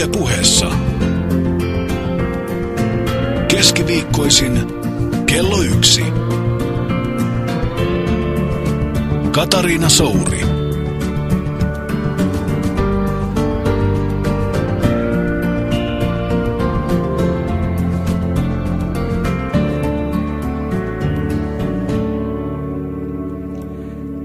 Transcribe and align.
Yle 0.00 0.08
puheessa. 0.08 0.66
Keskiviikkoisin 3.48 4.52
kello 5.26 5.62
yksi. 5.62 6.04
Katariina 9.32 9.88
Souri. 9.88 10.40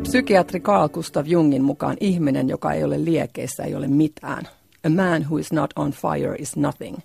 Psykiatri 0.04 0.60
Carl 0.60 0.90
Gustav 0.90 1.26
Jungin 1.28 1.64
mukaan 1.64 1.98
ihminen, 2.00 2.50
joka 2.50 2.74
ei 2.74 2.84
ole 2.84 3.06
liekeissä, 3.06 3.64
ei 3.64 3.76
ole 3.76 3.88
mitään. 3.88 4.48
A 4.86 4.90
man 4.90 5.24
who 5.24 5.38
is 5.38 5.52
not 5.52 5.74
on 5.76 5.92
fire 5.92 6.36
is 6.40 6.56
nothing. 6.56 6.98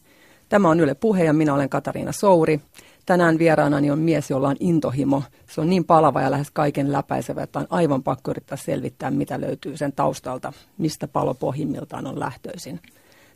Tämä 0.48 0.68
on 0.68 0.80
Yle 0.80 0.94
Puhe 0.94 1.24
ja 1.24 1.32
minä 1.32 1.54
olen 1.54 1.68
Katariina 1.68 2.12
Souri. 2.12 2.60
Tänään 3.06 3.38
vieraanani 3.38 3.90
on 3.90 3.98
mies, 3.98 4.30
jolla 4.30 4.48
on 4.48 4.56
intohimo. 4.60 5.22
Se 5.50 5.60
on 5.60 5.70
niin 5.70 5.84
palava 5.84 6.22
ja 6.22 6.30
lähes 6.30 6.50
kaiken 6.50 6.92
läpäisevä, 6.92 7.42
että 7.42 7.58
on 7.58 7.66
aivan 7.70 8.02
pakko 8.02 8.30
yrittää 8.30 8.58
selvittää, 8.58 9.10
mitä 9.10 9.40
löytyy 9.40 9.76
sen 9.76 9.92
taustalta, 9.92 10.52
mistä 10.78 11.08
palo 11.08 11.34
pohjimmiltaan 11.34 12.06
on 12.06 12.20
lähtöisin. 12.20 12.80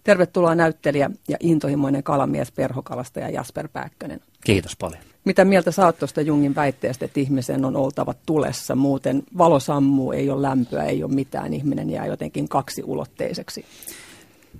Tervetuloa 0.04 0.54
näyttelijä 0.54 1.10
ja 1.28 1.36
intohimoinen 1.40 2.02
kalamies 2.02 2.52
perhokalastaja 2.52 3.30
Jasper 3.30 3.68
Pääkkönen. 3.68 4.20
Kiitos 4.44 4.76
paljon. 4.76 5.02
Mitä 5.24 5.44
mieltä 5.44 5.70
sä 5.70 5.86
oot 5.86 5.98
tuosta 5.98 6.20
Jungin 6.20 6.54
väitteestä, 6.54 7.04
että 7.04 7.20
ihmisen 7.20 7.64
on 7.64 7.76
oltava 7.76 8.14
tulessa, 8.26 8.74
muuten 8.74 9.22
valo 9.38 9.60
sammuu, 9.60 10.12
ei 10.12 10.30
ole 10.30 10.42
lämpöä, 10.42 10.84
ei 10.84 11.04
ole 11.04 11.14
mitään, 11.14 11.54
ihminen 11.54 11.90
jää 11.90 12.06
jotenkin 12.06 12.48
kaksiulotteiseksi? 12.48 13.64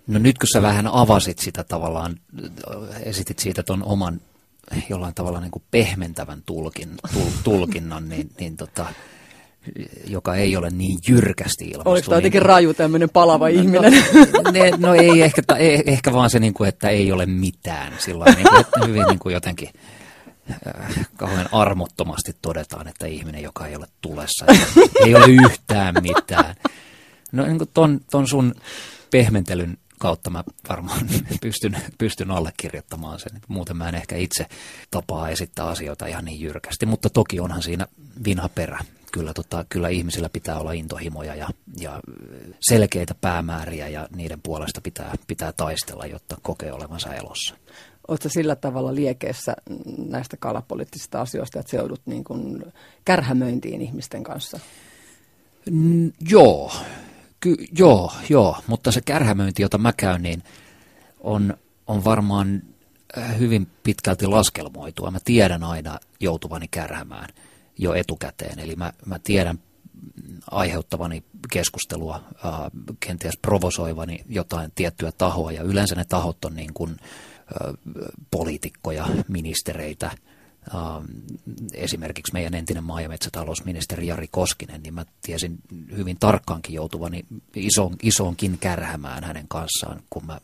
No 0.07 0.19
nyt 0.19 0.39
kun 0.39 0.49
sä 0.53 0.63
vähän 0.63 0.87
avasit 0.87 1.39
sitä 1.39 1.65
tavallaan, 1.65 2.21
esitit 3.05 3.39
siitä 3.39 3.63
ton 3.63 3.83
oman 3.83 4.21
jollain 4.89 5.15
tavalla 5.15 5.41
niin 5.41 5.51
kuin 5.51 5.63
pehmentävän 5.71 6.43
tulkin, 6.47 6.89
tul, 7.13 7.31
tulkinnan, 7.45 8.09
niin, 8.09 8.31
niin 8.41 8.57
tota, 8.57 8.87
joka 10.07 10.35
ei 10.35 10.57
ole 10.57 10.71
niin 10.71 10.99
jyrkästi 11.09 11.65
ilmastu. 11.65 11.91
Oliko 11.91 12.09
tämä 12.09 12.17
jotenkin 12.19 12.43
raju 12.43 12.75
tämmöinen 12.75 13.11
palava 13.11 13.49
no, 13.49 13.55
ihminen? 13.55 13.93
No, 14.45 14.51
ne, 14.53 14.71
no 14.77 14.95
ei 14.95 15.23
ehkä, 15.23 15.43
ei, 15.59 15.83
ehkä 15.87 16.13
vaan 16.13 16.31
se, 16.31 16.39
niin 16.39 16.55
kuin, 16.55 16.69
että 16.69 16.89
ei 16.89 17.13
ole 17.13 17.27
mitään. 17.27 17.93
Sillä 17.99 18.25
niin 18.25 18.49
kuin, 18.49 18.61
että 18.61 18.87
hyvin 18.87 19.05
niin 19.09 19.19
kuin 19.19 19.33
jotenkin 19.33 19.69
äh, 20.51 21.09
kauhean 21.17 21.49
armottomasti 21.53 22.37
todetaan, 22.43 22.89
että 22.89 23.07
ihminen, 23.07 23.43
joka 23.43 23.67
ei 23.67 23.77
ole 23.77 23.87
tulessa, 24.01 24.47
ei, 24.49 24.59
ei 25.05 25.15
ole 25.15 25.27
yhtään 25.27 25.95
mitään. 26.03 26.55
No 27.33 27.47
niin 27.47 27.59
kuin 27.59 27.71
ton, 27.75 28.01
ton 28.11 28.29
sun 28.29 28.55
pehmentelyn 29.11 29.79
kautta 30.05 30.31
mä 30.31 30.45
varmaan 30.69 31.01
pystyn, 31.43 31.77
pystyn 31.99 32.31
allekirjoittamaan 32.31 33.21
sen. 33.21 33.41
Muuten 33.49 33.77
mä 33.77 33.89
en 33.89 33.95
ehkä 33.95 34.17
itse 34.17 34.47
tapaa 34.91 35.29
esittää 35.29 35.67
asioita 35.67 36.07
ihan 36.07 36.25
niin 36.25 36.41
jyrkästi, 36.41 36.87
mutta 36.87 37.11
toki 37.11 37.41
onhan 37.41 37.63
siinä 37.63 37.87
vinha 38.25 38.49
perä. 38.49 38.79
Kyllä, 39.13 39.35
tota, 39.35 39.65
kyllä 39.69 39.89
ihmisillä 39.89 40.29
pitää 40.29 40.59
olla 40.59 40.73
intohimoja 40.73 41.35
ja, 41.35 41.49
ja 41.81 42.01
selkeitä 42.61 43.15
päämääriä 43.21 43.89
ja 43.89 44.09
niiden 44.17 44.41
puolesta 44.43 44.81
pitää, 44.81 45.15
pitää 45.27 45.53
taistella, 45.53 46.07
jotta 46.07 46.37
kokee 46.43 46.73
olevansa 46.73 47.15
elossa. 47.15 47.55
Oletko 48.09 48.29
sillä 48.29 48.57
tavalla 48.57 48.95
liekeessä 48.95 49.57
näistä 50.09 50.37
kalapoliittisista 50.37 51.21
asioista, 51.21 51.61
että 51.61 51.71
seudut 51.71 52.01
niin 52.07 52.25
kuin 52.25 52.73
kärhämöintiin 53.05 53.83
ihmisten 53.83 54.23
kanssa? 54.23 54.61
Mm, 55.71 56.13
joo, 56.31 56.73
Ky- 57.45 57.67
joo, 57.79 58.13
joo, 58.29 58.57
mutta 58.67 58.93
se 58.93 59.01
kärhämöinti, 59.01 59.63
jota 59.63 59.79
mä 59.79 59.93
käyn, 59.93 60.23
niin 60.23 60.43
on, 61.21 61.57
on 61.87 62.05
varmaan 62.05 62.63
äh, 63.19 63.39
hyvin 63.39 63.67
pitkälti 63.83 64.27
laskelmoitua. 64.27 65.11
Mä 65.11 65.19
tiedän 65.25 65.63
aina 65.63 65.99
joutuvani 66.21 66.69
kärhämään 66.69 67.29
jo 67.79 67.95
etukäteen, 67.95 68.59
eli 68.59 68.77
mä, 68.77 68.93
mä 69.07 69.19
tiedän 69.19 69.59
aiheuttavani 70.51 71.25
keskustelua, 71.53 72.25
äh, 72.45 72.53
kenties 73.01 73.39
provosoivani 73.43 74.25
jotain 74.29 74.73
tiettyä 74.75 75.13
tahoa, 75.13 75.53
ja 75.53 75.63
yleensä 75.63 75.95
ne 75.95 76.05
tahot 76.05 76.45
on 76.45 76.57
niin 76.57 76.75
kuin, 76.75 76.91
äh, 76.91 77.75
poliitikkoja, 78.31 79.07
ministereitä, 79.29 80.11
esimerkiksi 81.75 82.33
meidän 82.33 82.55
entinen 82.55 82.85
maa- 82.85 83.01
ja 83.01 83.09
metsätalousministeri 83.09 84.07
Jari 84.07 84.29
Koskinen, 84.31 84.83
niin 84.83 84.95
mä 84.95 85.05
tiesin 85.23 85.59
hyvin 85.97 86.17
tarkkaankin 86.21 86.75
joutuvani 86.75 87.27
ison, 87.57 87.97
isoonkin 88.03 88.59
kärhämään 88.59 89.25
hänen 89.25 89.49
kanssaan, 89.49 90.03
kun 90.11 90.27
mä 90.27 90.41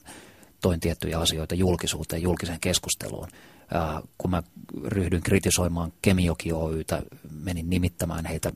toin 0.60 0.80
tiettyjä 0.80 1.18
asioita 1.18 1.54
julkisuuteen, 1.54 2.22
julkiseen 2.22 2.60
keskusteluun. 2.60 3.28
Äh, 3.74 4.02
kun 4.18 4.30
mä 4.30 4.42
ryhdyin 4.84 5.22
kritisoimaan 5.22 5.92
Kemijoki 6.02 6.52
Oytä, 6.52 7.02
menin 7.30 7.70
nimittämään 7.70 8.26
heitä 8.26 8.52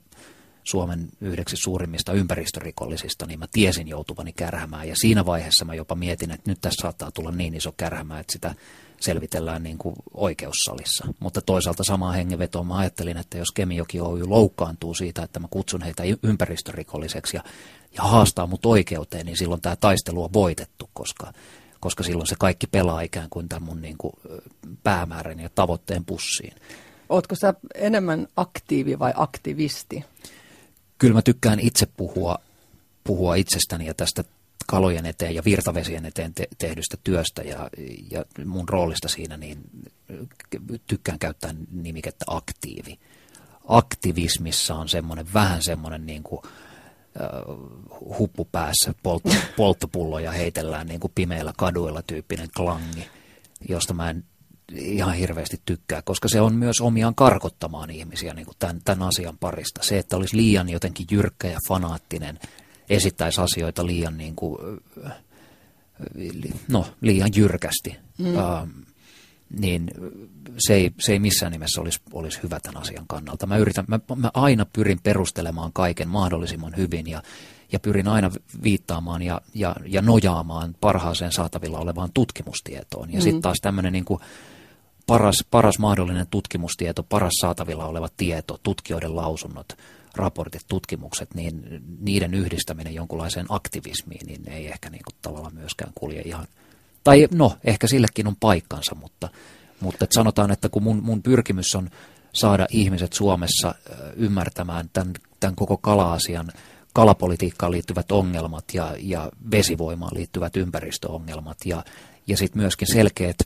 Suomen 0.64 1.08
yhdeksi 1.20 1.56
suurimmista 1.56 2.12
ympäristörikollisista, 2.12 3.26
niin 3.26 3.38
mä 3.38 3.46
tiesin 3.52 3.88
joutuvani 3.88 4.32
kärhämään. 4.32 4.88
Ja 4.88 4.94
siinä 4.96 5.26
vaiheessa 5.26 5.64
mä 5.64 5.75
jopa 5.75 5.94
mietin, 5.94 6.31
että 6.31 6.50
nyt 6.50 6.60
tässä 6.60 6.82
saattaa 6.82 7.10
tulla 7.10 7.31
niin 7.31 7.54
iso 7.54 7.72
kärhämä, 7.76 8.20
että 8.20 8.32
sitä 8.32 8.54
selvitellään 9.00 9.62
niin 9.62 9.78
kuin 9.78 9.97
oikeussalissa. 10.15 11.06
Mutta 11.21 11.41
toisaalta 11.41 11.84
samaa 11.84 12.12
hengenvetoa 12.12 12.65
mä 12.65 12.77
ajattelin, 12.77 13.16
että 13.16 13.38
jos 13.38 13.53
Kemijoki 13.55 14.00
Oy 14.00 14.27
loukkaantuu 14.27 14.94
siitä, 14.94 15.22
että 15.22 15.41
mä 15.41 15.49
kutsun 15.50 15.82
heitä 15.82 16.03
ympäristörikolliseksi 16.22 17.37
ja, 17.37 17.43
ja 17.97 18.03
haastaa 18.03 18.47
mut 18.47 18.66
oikeuteen, 18.66 19.27
niin 19.27 19.37
silloin 19.37 19.60
tämä 19.60 19.77
taistelu 19.77 20.25
on 20.25 20.32
voitettu, 20.32 20.91
koska, 20.93 21.32
koska 21.81 22.03
silloin 22.03 22.27
se 22.27 22.34
kaikki 22.38 22.66
pelaa 22.66 23.00
ikään 23.00 23.31
kuin 23.31 23.49
tämän 23.49 23.62
mun 23.62 23.82
niin 23.82 23.99
kuin 23.99 24.12
päämäärän 24.82 25.41
ja 25.41 25.49
tavoitteen 25.55 26.05
pussiin. 26.05 26.55
Ootko 27.09 27.34
sä 27.34 27.55
enemmän 27.75 28.28
aktiivi 28.37 28.99
vai 28.99 29.12
aktivisti? 29.16 30.05
Kyllä 30.99 31.15
mä 31.15 31.22
tykkään 31.22 31.61
itse 31.61 31.87
puhua, 31.97 32.38
puhua 33.05 33.34
itsestäni 33.34 33.87
ja 33.87 33.94
tästä 33.94 34.25
kalojen 34.66 35.06
eteen 35.06 35.34
ja 35.34 35.42
virtavesien 35.44 36.06
eteen 36.06 36.34
te- 36.34 36.48
tehdystä 36.58 36.97
työstä 37.04 37.42
ja, 37.42 37.70
ja 38.10 38.25
mun 38.44 38.69
roolista 38.69 39.08
siinä, 39.08 39.36
niin 39.36 39.58
tykkään 40.86 41.19
käyttää 41.19 41.54
nimikettä 41.72 42.25
aktiivi. 42.28 42.98
Aktivismissa 43.69 44.75
on 44.75 44.88
semmoinen 44.88 45.26
vähän 45.34 45.62
semmoinen 45.62 46.06
niin 46.06 46.22
kuin, 46.22 46.41
uh, 46.41 48.19
huppu 48.19 48.48
päässä, 48.52 48.94
polt- 49.02 49.36
polttopulloja 49.56 50.32
heitellään 50.32 50.86
niin 50.86 51.00
kuin 51.00 51.12
pimeillä 51.14 51.52
kaduilla 51.56 52.02
tyyppinen 52.02 52.48
klangi, 52.56 53.08
josta 53.69 53.94
mä 53.94 54.10
en 54.10 54.25
ihan 54.75 55.14
hirveästi 55.14 55.60
tykkää, 55.64 56.02
koska 56.02 56.28
se 56.28 56.41
on 56.41 56.54
myös 56.54 56.81
omiaan 56.81 57.14
karkottamaan 57.14 57.91
ihmisiä 57.91 58.34
niin 58.34 58.46
kuin 58.46 58.56
tämän, 58.58 58.81
tämän 58.84 59.08
asian 59.08 59.38
parista. 59.38 59.82
Se, 59.82 59.98
että 59.98 60.16
olisi 60.16 60.36
liian 60.36 60.69
jotenkin 60.69 61.06
jyrkkä 61.10 61.48
ja 61.48 61.58
fanaattinen– 61.69 62.38
esittäisi 62.88 63.40
asioita 63.40 63.86
liian, 63.86 64.16
niin 64.16 64.36
kuin, 64.36 64.58
no, 66.68 66.86
liian 67.00 67.30
jyrkästi, 67.36 67.96
mm. 68.18 68.26
uh, 68.26 68.68
niin 69.58 69.90
se 70.58 70.74
ei, 70.74 70.90
se 71.00 71.12
ei 71.12 71.18
missään 71.18 71.52
nimessä 71.52 71.80
olisi, 71.80 72.00
olisi 72.12 72.42
hyvä 72.42 72.60
tämän 72.60 72.82
asian 72.82 73.04
kannalta. 73.06 73.46
Mä, 73.46 73.56
yritän, 73.56 73.84
mä, 73.88 74.00
mä 74.16 74.30
aina 74.34 74.66
pyrin 74.72 75.00
perustelemaan 75.02 75.72
kaiken 75.72 76.08
mahdollisimman 76.08 76.76
hyvin 76.76 77.06
ja, 77.06 77.22
ja 77.72 77.80
pyrin 77.80 78.08
aina 78.08 78.30
viittaamaan 78.62 79.22
ja, 79.22 79.40
ja, 79.54 79.76
ja 79.86 80.02
nojaamaan 80.02 80.76
parhaaseen 80.80 81.32
saatavilla 81.32 81.78
olevaan 81.78 82.10
tutkimustietoon. 82.14 83.12
Ja 83.12 83.18
mm. 83.18 83.22
sitten 83.22 83.42
taas 83.42 83.58
tämmöinen 83.62 83.92
niin 83.92 84.04
kuin 84.04 84.20
paras, 85.06 85.44
paras 85.50 85.78
mahdollinen 85.78 86.26
tutkimustieto, 86.26 87.02
paras 87.02 87.32
saatavilla 87.40 87.86
oleva 87.86 88.08
tieto, 88.16 88.58
tutkijoiden 88.62 89.16
lausunnot, 89.16 89.72
raportit, 90.16 90.62
tutkimukset, 90.69 91.34
niin 91.34 91.82
niiden 92.00 92.34
yhdistäminen 92.34 92.94
jonkunlaiseen 92.94 93.46
aktivismiin, 93.49 94.26
niin 94.26 94.49
ei 94.49 94.66
ehkä 94.66 94.90
niin 94.90 95.02
kuin 95.05 95.14
tavallaan 95.22 95.55
myöskään 95.55 95.93
kulje 95.94 96.22
ihan, 96.25 96.46
tai 97.05 97.28
no, 97.34 97.56
ehkä 97.64 97.87
sillekin 97.87 98.26
on 98.26 98.37
paikkansa, 98.37 98.94
mutta, 98.94 99.28
mutta 99.81 100.05
et 100.05 100.12
sanotaan, 100.12 100.50
että 100.50 100.69
kun 100.69 100.82
mun, 100.82 101.02
mun 101.02 101.22
pyrkimys 101.22 101.75
on 101.75 101.90
saada 102.32 102.66
ihmiset 102.70 103.12
Suomessa 103.12 103.75
ymmärtämään 104.16 104.90
tämän, 104.93 105.12
tämän 105.40 105.56
koko 105.56 105.76
kala-asian, 105.76 106.52
kalapolitiikkaan 106.93 107.72
liittyvät 107.72 108.12
ongelmat 108.12 108.64
ja, 108.75 108.94
ja 108.99 109.31
vesivoimaan 109.50 110.14
liittyvät 110.14 110.56
ympäristöongelmat 110.56 111.58
ja, 111.64 111.84
ja 112.26 112.37
sitten 112.37 112.62
myöskin 112.62 112.88
selkeät 112.93 113.37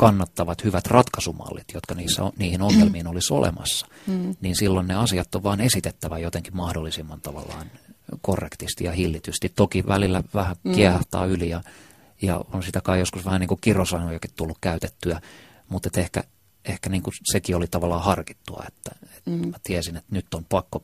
kannattavat 0.00 0.64
hyvät 0.64 0.86
ratkaisumallit, 0.86 1.64
jotka 1.74 1.94
niissä, 1.94 2.22
niihin 2.36 2.62
ongelmiin 2.62 3.06
olisi 3.06 3.32
olemassa, 3.32 3.86
mm. 4.06 4.36
niin 4.40 4.56
silloin 4.56 4.88
ne 4.88 4.94
asiat 4.94 5.34
on 5.34 5.42
vain 5.42 5.60
esitettävä 5.60 6.18
jotenkin 6.18 6.56
mahdollisimman 6.56 7.20
tavallaan 7.20 7.66
korrektisti 8.20 8.84
ja 8.84 8.92
hillitysti. 8.92 9.48
Toki 9.48 9.86
välillä 9.86 10.22
vähän 10.34 10.56
mm. 10.64 10.72
kiehahtaa 10.72 11.26
yli 11.26 11.48
ja, 11.48 11.62
ja 12.22 12.44
on 12.52 12.62
sitä 12.62 12.80
kai 12.80 12.98
joskus 12.98 13.24
vähän 13.24 13.40
niin 13.40 13.48
kuin 13.48 13.60
kirosanojakin 13.60 14.30
tullut 14.36 14.58
käytettyä, 14.60 15.20
mutta 15.68 16.00
ehkä, 16.00 16.24
ehkä 16.64 16.90
niin 16.90 17.02
kuin 17.02 17.14
sekin 17.32 17.56
oli 17.56 17.66
tavallaan 17.66 18.04
harkittua, 18.04 18.64
että, 18.68 18.90
että 19.16 19.30
mm. 19.30 19.48
mä 19.48 19.56
tiesin, 19.62 19.96
että 19.96 20.14
nyt 20.14 20.34
on 20.34 20.44
pakko 20.44 20.82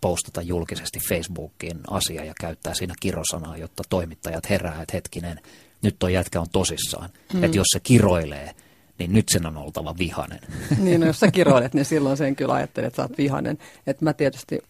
postata 0.00 0.42
julkisesti 0.42 0.98
Facebookiin 1.08 1.80
asia 1.90 2.24
ja 2.24 2.34
käyttää 2.40 2.74
siinä 2.74 2.94
kirosanaa, 3.00 3.56
jotta 3.56 3.82
toimittajat 3.88 4.50
herää, 4.50 4.82
että 4.82 4.96
hetkinen, 4.96 5.40
nyt 5.82 5.96
toi 5.98 6.12
jätkä 6.12 6.40
on 6.40 6.50
tosissaan. 6.52 7.10
Mm. 7.32 7.44
Että 7.44 7.56
jos 7.56 7.66
se 7.72 7.80
kiroilee, 7.80 8.54
niin 8.98 9.12
nyt 9.12 9.28
sen 9.28 9.46
on 9.46 9.56
oltava 9.56 9.94
vihanen. 9.98 10.40
Niin, 10.78 11.00
no 11.00 11.06
jos 11.06 11.20
sä 11.20 11.30
kiroilet, 11.30 11.74
niin 11.74 11.84
silloin 11.94 12.16
sen 12.16 12.36
kyllä 12.36 12.54
ajattelet, 12.54 12.86
että 12.86 12.96
sä 12.96 13.02
oot 13.02 13.18
vihanen. 13.18 13.58
Että 13.86 14.04
mä 14.04 14.12
tietysti 14.12 14.62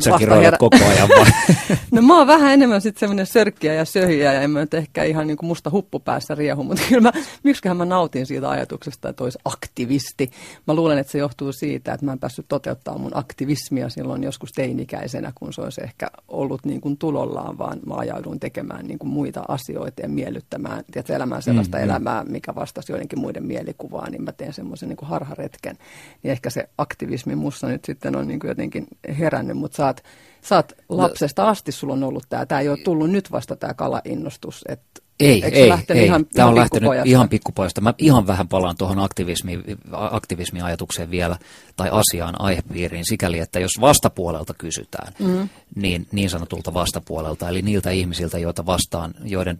Sä 0.00 0.10
kiroilet 0.18 0.54
koko 0.58 0.76
ajan 0.76 1.08
vai? 1.08 1.26
no 1.92 2.02
mä 2.02 2.18
oon 2.18 2.26
vähän 2.26 2.52
enemmän 2.52 2.80
sitten 2.80 3.00
semmoinen 3.00 3.26
sörkkiä 3.26 3.74
ja 3.74 3.84
söhiä 3.84 4.32
ja 4.32 4.42
en 4.42 4.50
mä 4.50 4.60
nyt 4.60 4.74
ehkä 4.74 5.04
ihan 5.04 5.26
niin 5.26 5.36
kuin 5.36 5.46
musta 5.46 5.70
huppu 5.70 6.00
päässä 6.00 6.34
riehu, 6.34 6.64
mutta 6.64 6.82
kyllä 6.88 7.00
mä, 7.00 7.12
miksiköhän 7.42 7.76
mä 7.76 7.84
nautin 7.84 8.26
siitä 8.26 8.50
ajatuksesta, 8.50 9.08
että 9.08 9.24
olisi 9.24 9.38
aktivisti. 9.44 10.30
Mä 10.66 10.74
luulen, 10.74 10.98
että 10.98 11.12
se 11.12 11.18
johtuu 11.18 11.52
siitä, 11.52 11.92
että 11.92 12.06
mä 12.06 12.12
en 12.12 12.18
päässyt 12.18 12.46
toteuttaa 12.48 12.98
mun 12.98 13.16
aktivismia 13.16 13.88
silloin 13.88 14.24
joskus 14.24 14.52
teinikäisenä, 14.52 15.32
kun 15.34 15.52
se 15.52 15.60
olisi 15.60 15.82
ehkä 15.84 16.06
ollut 16.28 16.64
niin 16.64 16.80
kuin 16.80 16.96
tulollaan, 16.96 17.58
vaan 17.58 17.80
mä 17.86 17.94
ajauduin 17.94 18.40
tekemään 18.40 18.86
niin 18.86 18.98
kuin 18.98 19.10
muita 19.10 19.44
asioita 19.48 20.02
ja 20.02 20.08
miellyttämään, 20.08 20.84
tiedätkö, 20.92 21.14
elämään 21.14 21.42
sellaista 21.42 21.78
mm, 21.78 21.84
elämää, 21.84 22.24
mikä 22.24 22.54
vastasi 22.54 22.92
joidenkin 22.92 23.18
muiden 23.18 23.46
mielikuvaa, 23.46 24.10
niin 24.10 24.22
mä 24.22 24.32
teen 24.32 24.52
semmoisen 24.52 24.88
niin 24.88 24.96
kuin 24.96 25.08
harharetken. 25.08 25.76
Niin 26.22 26.32
ehkä 26.32 26.50
se 26.50 26.68
aktivismi 26.78 27.34
mussa 27.34 27.68
nyt 27.68 27.84
sitten 27.84 28.16
on 28.16 28.28
niin 28.28 28.40
kuin 28.40 28.48
jotenkin 28.48 28.86
herännyt, 29.18 29.56
mutta 29.56 29.76
sä 29.82 29.86
oot, 29.86 30.02
sä 30.42 30.56
oot 30.56 30.72
no- 30.88 30.96
lapsesta 30.96 31.48
asti, 31.48 31.72
sulla 31.72 31.94
on 31.94 32.04
ollut 32.04 32.26
tämä. 32.28 32.46
Tämä 32.46 32.60
ei 32.60 32.68
ole 32.68 32.78
tullut 32.84 33.10
nyt 33.10 33.32
vasta 33.32 33.56
tämä 33.56 33.74
kalainnostus. 33.74 34.64
Et, 34.68 34.80
ei, 35.20 35.44
ei, 35.44 35.72
ei. 35.88 36.04
Ihan, 36.04 36.26
tämä 36.26 36.48
on 36.48 36.54
lähtenyt 36.54 36.90
ihan 37.04 37.28
pikkupojasta. 37.28 37.80
Mä 37.80 37.94
ihan 37.98 38.26
vähän 38.26 38.48
palaan 38.48 38.76
tuohon 38.76 38.98
aktivismi, 38.98 39.60
aktivismiajatukseen 39.92 41.10
vielä, 41.10 41.38
tai 41.76 41.88
asiaan, 41.92 42.40
aihepiiriin, 42.40 43.04
sikäli, 43.08 43.38
että 43.38 43.60
jos 43.60 43.70
vastapuolelta 43.80 44.54
kysytään, 44.54 45.12
mm. 45.18 45.48
niin 45.74 46.06
niin 46.12 46.30
sanotulta 46.30 46.74
vastapuolelta, 46.74 47.48
eli 47.48 47.62
niiltä 47.62 47.90
ihmisiltä, 47.90 48.38
joita 48.38 48.66
vastaan, 48.66 49.14
joiden 49.24 49.58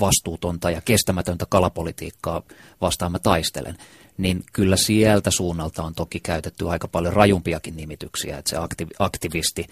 vastuutonta 0.00 0.70
ja 0.70 0.80
kestämätöntä 0.80 1.46
kalapolitiikkaa 1.48 2.42
vastaan 2.80 3.12
mä 3.12 3.18
taistelen, 3.18 3.76
niin 4.20 4.44
kyllä 4.52 4.76
sieltä 4.76 5.30
suunnalta 5.30 5.82
on 5.82 5.94
toki 5.94 6.20
käytetty 6.20 6.68
aika 6.68 6.88
paljon 6.88 7.12
rajumpiakin 7.12 7.76
nimityksiä, 7.76 8.38
että 8.38 8.50
se 8.50 8.56
aktiv- 8.56 8.96
aktivisti 8.98 9.66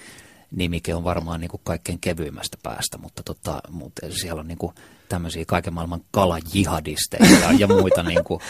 nimike 0.50 0.94
on 0.94 1.04
varmaan 1.04 1.40
niin 1.40 1.50
kuin 1.50 1.60
kaikkein 1.64 1.98
kevyimmästä 2.00 2.56
päästä, 2.62 2.98
mutta, 2.98 3.22
tota, 3.22 3.60
mutta 3.70 4.06
siellä 4.10 4.40
on 4.40 4.48
niin 4.48 4.58
kuin 4.58 4.72
tämmöisiä 5.08 5.44
kaiken 5.46 5.74
maailman 5.74 6.00
kalajihadisteja 6.10 7.40
ja, 7.40 7.52
ja 7.58 7.66
muita 7.66 8.02
niin 8.02 8.24
kuin 8.24 8.40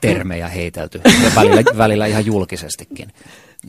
termejä 0.00 0.48
heitelty, 0.48 1.00
ja 1.04 1.30
välillä, 1.36 1.62
välillä 1.78 2.06
ihan 2.06 2.26
julkisestikin 2.26 3.12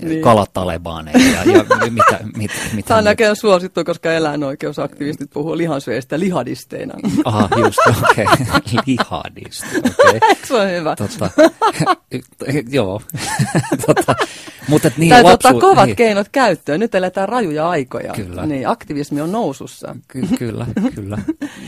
niin. 0.01 0.21
kalatalebaneja 0.21 1.44
ja, 1.44 1.51
ja 1.53 1.92
mitä, 1.92 2.19
mit, 2.38 2.51
mitä 2.74 2.88
Tämä 2.88 2.97
on 2.97 3.03
näköjään 3.03 3.36
suosittu, 3.36 3.83
koska 3.83 4.12
eläinoikeusaktivistit 4.12 5.30
puhuu 5.30 5.57
lihansyöjistä 5.57 6.19
lihadisteina. 6.19 6.94
Aha, 7.25 7.50
just, 7.57 7.80
okei. 8.12 8.25
Okay. 8.56 8.83
Lihadisti, 8.88 9.77
okei. 9.77 10.18
Okay. 10.18 10.36
Se 10.44 10.53
on 10.53 10.69
hyvä. 10.69 10.95
Totta, 10.95 11.30
joo. 12.77 13.01
totta, 13.86 14.15
mutta 14.68 14.92
niin, 14.97 15.09
tai 15.09 15.24
lapsu, 15.24 15.47
ottaa 15.47 15.62
kovat 15.62 15.86
niin. 15.86 15.95
keinot 15.95 16.30
käyttöön. 16.30 16.80
Nyt 16.80 16.95
eletään 16.95 17.30
rajuja 17.30 17.69
aikoja. 17.69 18.13
Kyllä. 18.13 18.45
Niin, 18.45 18.68
aktivismi 18.68 19.21
on 19.21 19.31
nousussa. 19.31 19.95
Ky- 20.07 20.27
kyllä, 20.39 20.65
kyllä. 20.95 21.18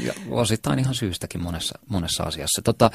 Ja 0.06 0.14
osittain 0.30 0.80
ihan 0.80 0.96
syystäkin 0.96 1.44
monessa, 1.44 1.80
monessa 1.90 2.24
asiassa. 2.24 2.62
Tota, 2.64 2.92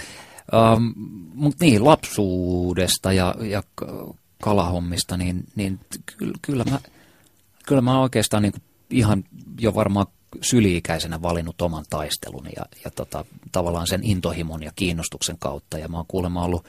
um, 0.53 0.95
mutta 1.35 1.65
niin, 1.65 1.85
lapsuudesta 1.85 3.13
ja, 3.13 3.35
ja 3.41 3.63
kalahommista, 4.43 5.17
niin, 5.17 5.45
niin 5.55 5.81
kyllä, 6.19 6.35
kyllä, 6.43 6.65
mä, 6.65 6.81
kyllä 7.67 7.83
mä 7.83 8.01
oikeastaan 8.01 8.43
niin 8.43 8.53
ihan 8.91 9.25
jo 9.61 9.75
varmaan 9.75 10.07
syli-ikäisenä 10.41 11.23
valinnut 11.23 11.63
oman 11.63 11.85
taistelun 11.91 12.47
ja, 12.57 12.67
ja 12.85 12.91
tota, 12.91 13.25
tavallaan 13.53 13.87
sen 13.87 14.01
intohimon 14.05 14.63
ja 14.63 14.73
kiinnostuksen 14.77 15.39
kautta. 15.39 15.79
Ja 15.79 15.89
mä 15.89 15.97
oon 15.97 16.07
kuulemma 16.09 16.45
ollut, 16.45 16.65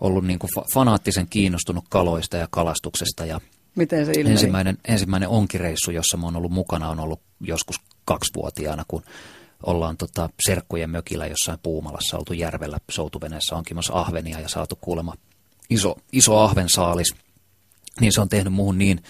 ollut 0.00 0.26
niin 0.26 0.38
kuin 0.38 0.50
fanaattisen 0.74 1.26
kiinnostunut 1.28 1.84
kaloista 1.90 2.36
ja 2.36 2.48
kalastuksesta. 2.50 3.26
Ja 3.26 3.40
Miten 3.74 4.06
se 4.06 4.12
ilmeni? 4.12 4.32
Ensimmäinen, 4.32 4.78
ensimmäinen 4.88 5.28
onkireissu, 5.28 5.90
jossa 5.90 6.16
mä 6.16 6.26
oon 6.26 6.36
ollut 6.36 6.52
mukana, 6.52 6.88
on 6.88 7.00
ollut 7.00 7.20
joskus 7.40 7.80
kaksivuotiaana, 8.04 8.84
kun 8.88 9.02
ollaan 9.62 9.96
tota 9.96 10.30
serkkujen 10.46 10.90
mökillä 10.90 11.26
jossain 11.26 11.58
Puumalassa 11.62 12.16
oltu 12.16 12.32
järvellä 12.32 12.78
soutuveneessä 12.90 13.56
onkimassa 13.56 13.92
ahvenia 13.94 14.40
ja 14.40 14.48
saatu 14.48 14.78
kuulemma 14.80 15.14
iso, 15.70 15.96
iso 16.12 16.38
ahvensaalis, 16.38 17.14
niin 18.00 18.12
se 18.12 18.20
on 18.20 18.28
tehnyt 18.28 18.52
muuhun 18.52 18.78
niin 18.78 19.02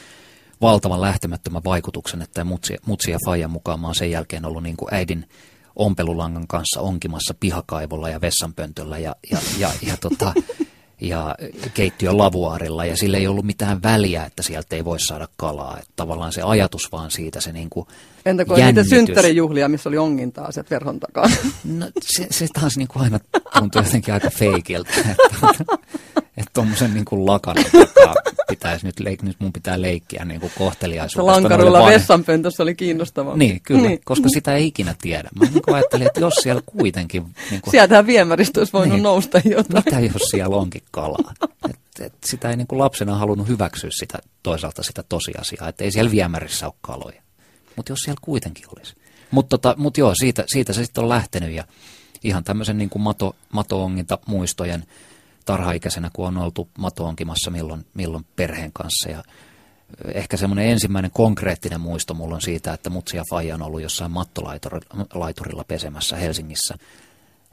valtavan 0.61 1.01
lähtemättömän 1.01 1.65
vaikutuksen, 1.65 2.23
että 2.23 2.45
mutsi, 2.45 2.77
mutsi 2.87 3.11
ja 3.11 3.19
Fajan 3.27 3.51
mukaan 3.51 3.81
mä 3.81 3.87
oon 3.87 3.95
sen 3.95 4.11
jälkeen 4.11 4.45
ollut 4.45 4.63
niin 4.63 4.77
kuin 4.77 4.95
äidin 4.95 5.29
ompelulangan 5.77 6.47
kanssa 6.47 6.81
onkimassa 6.81 7.35
pihakaivolla 7.41 8.09
ja 8.09 8.21
vessanpöntöllä 8.21 8.99
ja, 8.99 9.17
ja, 9.31 9.39
ja, 9.59 9.71
ja, 9.83 9.97
tota, 9.97 10.33
ja 11.01 11.35
keittiön 11.75 12.19
lavuaarilla 12.19 12.85
ja 12.85 12.97
sillä 12.97 13.19
ei 13.19 13.27
ollut 13.27 13.45
mitään 13.45 13.83
väliä, 13.83 14.25
että 14.25 14.43
sieltä 14.43 14.77
ei 14.77 14.85
voi 14.85 15.01
saada 15.01 15.29
kalaa. 15.37 15.79
Että 15.79 15.93
tavallaan 15.97 16.33
se 16.33 16.43
ajatus 16.43 16.93
vaan 16.93 17.11
siitä, 17.11 17.41
se 17.41 17.53
niin 17.53 17.71
kuin 17.71 17.87
Entä 18.27 18.45
kun 18.45 18.57
niitä 18.57 18.85
synttärijuhlia, 18.85 19.69
missä 19.69 19.89
oli 19.89 19.99
ongintaa 19.99 20.53
sieltä 20.53 20.71
verhon 20.71 21.01
takaa? 21.01 21.31
No 21.65 21.91
se, 22.01 22.27
se 22.31 22.47
taas 22.53 22.77
niin 22.77 22.89
kuin 22.89 23.03
aina 23.03 23.21
tuntui 23.59 23.83
jotenkin 23.83 24.15
aika 24.15 24.31
feikiltä. 24.31 24.91
Että, 25.01 25.65
että 26.39 26.51
tuommoisen 26.55 26.95
niin 26.95 27.05
kuin 27.05 27.27
lakanan 27.27 27.65
takaa 27.65 28.15
pitäisi 28.49 28.87
nyt, 28.87 29.01
leik- 29.01 29.23
nyt 29.23 29.37
mun 29.39 29.53
pitää 29.53 29.83
leikkiä 29.83 30.25
niin 30.25 30.41
kuin 30.41 30.53
kohteliaisuudesta. 30.59 31.43
Lankarulla 31.43 31.87
vessanpöntössä 31.87 32.63
oli 32.63 32.75
kiinnostavaa. 32.75 33.37
Niin, 33.37 33.61
kyllä, 33.61 33.89
niin. 33.89 34.01
koska 34.05 34.29
sitä 34.29 34.55
ei 34.55 34.67
ikinä 34.67 34.95
tiedä. 35.03 35.29
Mä 35.41 35.45
niin 35.45 35.63
ajattelin, 35.73 36.07
että 36.07 36.21
jos 36.21 36.35
siellä 36.35 36.63
kuitenkin... 36.67 37.23
Niin 37.51 37.61
kuin, 37.63 37.71
Sieltähän 37.71 38.07
viemäristä 38.07 38.61
olisi 38.61 38.73
voinut 38.73 38.95
niin, 38.95 39.03
nousta 39.03 39.41
jotain. 39.45 39.85
Mitä 39.85 40.01
jos 40.01 40.23
siellä 40.31 40.57
onkin 40.57 40.83
kalaa? 40.91 41.33
Et, 41.71 41.79
et 42.01 42.15
sitä 42.25 42.51
ei 42.51 42.57
niin 42.57 42.67
kuin 42.67 42.79
lapsena 42.79 43.17
halunnut 43.17 43.49
hyväksyä 43.49 43.91
sitä, 43.93 44.19
toisaalta 44.43 44.83
sitä 44.83 45.03
tosiasiaa, 45.09 45.69
että 45.69 45.85
ei 45.85 45.91
siellä 45.91 46.11
viemärissä 46.11 46.67
ole 46.67 46.75
kaloja. 46.81 47.23
Mutta 47.77 47.93
jos 47.93 47.99
siellä 47.99 48.21
kuitenkin 48.23 48.65
olisi. 48.77 48.95
Mutta 49.31 49.59
tota, 49.59 49.75
mut 49.79 49.99
joo, 49.99 50.15
siitä, 50.15 50.45
siitä 50.47 50.73
se 50.73 50.85
sitten 50.85 51.05
on 51.05 51.09
lähtenyt 51.09 51.51
ja 51.51 51.65
ihan 52.25 52.45
tämmöisen 52.45 52.79
niin 52.79 52.91
kuin 52.91 53.03
mato, 53.03 53.37
mato-onginta 53.53 54.19
muistojen 54.27 54.85
tarhaikäisenä, 55.49 56.11
kun 56.13 56.27
on 56.27 56.39
oltu 56.39 56.69
matoonkimassa 56.79 57.51
milloin, 57.51 57.87
milloin 57.95 58.27
perheen 58.37 58.73
kanssa. 58.73 59.11
Ja 59.11 59.23
ehkä 60.15 60.37
semmoinen 60.37 60.67
ensimmäinen 60.67 61.11
konkreettinen 61.11 61.81
muisto 61.81 62.15
mulla 62.15 62.35
on 62.35 62.41
siitä, 62.41 62.73
että 62.73 62.91
mutsi 62.91 63.17
ja 63.17 63.25
faija 63.31 63.55
on 63.55 63.63
ollut 63.63 63.83
jossain 63.83 64.11
mattolaiturilla 64.11 65.65
pesemässä 65.65 66.17
Helsingissä. 66.17 66.75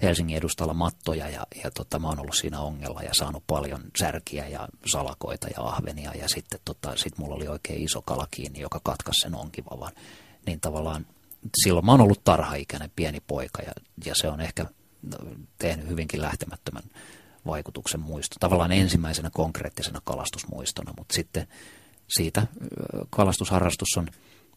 Helsingin 0.02 0.38
edustalla 0.38 0.74
mattoja 0.74 1.30
ja, 1.30 1.48
ja 1.64 1.72
tota, 1.72 2.00
mä 2.00 2.08
oon 2.08 2.20
ollut 2.20 2.36
siinä 2.36 2.60
ongella 2.60 3.02
ja 3.02 3.14
saanut 3.14 3.44
paljon 3.48 3.82
särkiä 4.00 4.48
ja 4.48 4.68
salakoita 4.86 5.48
ja 5.48 5.64
ahvenia 5.64 6.12
ja 6.14 6.30
sitten 6.30 6.60
tota, 6.66 6.96
sit 6.96 7.18
mulla 7.18 7.36
oli 7.36 7.48
oikein 7.48 7.84
iso 7.84 8.02
kala 8.02 8.28
kiinni, 8.32 8.60
joka 8.60 8.80
katkaisi 8.84 9.22
sen 9.22 9.36
onkivavan. 9.36 9.92
Niin 10.46 10.60
tavallaan 10.60 11.06
silloin 11.64 11.86
mä 11.86 11.92
oon 11.92 12.02
ollut 12.02 12.24
tarhaikäinen 12.24 12.92
pieni 12.96 13.20
poika 13.28 13.62
ja, 13.62 13.72
ja 14.06 14.16
se 14.16 14.28
on 14.28 14.42
ehkä 14.42 14.66
tehnyt 15.58 15.88
hyvinkin 15.88 16.22
lähtemättömän 16.22 16.84
vaikutuksen 17.46 18.00
muisto. 18.00 18.36
Tavallaan 18.40 18.72
ensimmäisenä 18.72 19.30
konkreettisena 19.34 20.02
kalastusmuistona, 20.04 20.94
mutta 20.98 21.16
sitten 21.16 21.48
siitä 22.08 22.48
kalastusharrastus 23.10 23.98
on 23.98 24.08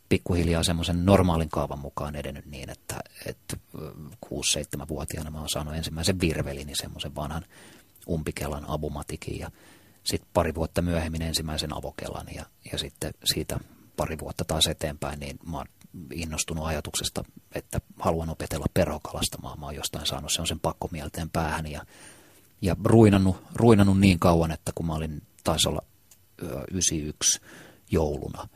pikkuhiljaa 0.09 0.63
semmoisen 0.63 1.07
normaalin 1.07 1.49
kaavan 1.49 1.79
mukaan 1.79 2.17
edennyt 2.17 2.47
niin, 2.47 2.71
että, 2.71 2.95
että 3.27 3.57
6-7-vuotiaana 4.27 5.31
mä 5.31 5.39
oon 5.39 5.49
saanut 5.49 5.75
ensimmäisen 5.75 6.21
virvelin, 6.21 6.71
semmoisen 6.75 7.15
vanhan 7.15 7.45
umpikelan 8.09 8.65
abumatikin 8.69 9.39
ja 9.39 9.51
sitten 10.05 10.31
pari 10.35 10.55
vuotta 10.55 10.83
myöhemmin 10.83 11.23
ensimmäisen 11.23 11.77
avokelan 11.77 12.27
ja, 12.35 12.45
ja 12.73 12.79
sitten 12.79 13.15
siitä 13.25 13.61
pari 13.97 14.19
vuotta 14.19 14.45
taas 14.45 14.67
eteenpäin, 14.67 15.21
niin 15.21 15.39
mä 15.51 15.57
oon 15.57 15.67
innostunut 16.13 16.67
ajatuksesta, 16.67 17.25
että 17.55 17.81
haluan 17.99 18.31
opetella 18.31 18.67
perhokalastamaan. 18.75 19.61
Mä 19.61 19.67
oon 19.67 19.75
jostain 19.75 20.07
saanut 20.07 20.33
sen 20.49 20.61
pakkomielteen 20.61 21.31
päähän 21.31 21.67
ja 21.67 21.83
ja 22.63 22.77
ruinannut, 22.85 23.37
ruinannut 23.55 24.01
niin 24.01 24.19
kauan, 24.19 24.51
että 24.51 24.73
kun 24.75 24.87
mä 24.87 24.95
olin, 24.95 25.23
taisi 25.45 25.69
olla 25.69 25.83
91 26.71 27.41
jouluna, 27.91 28.49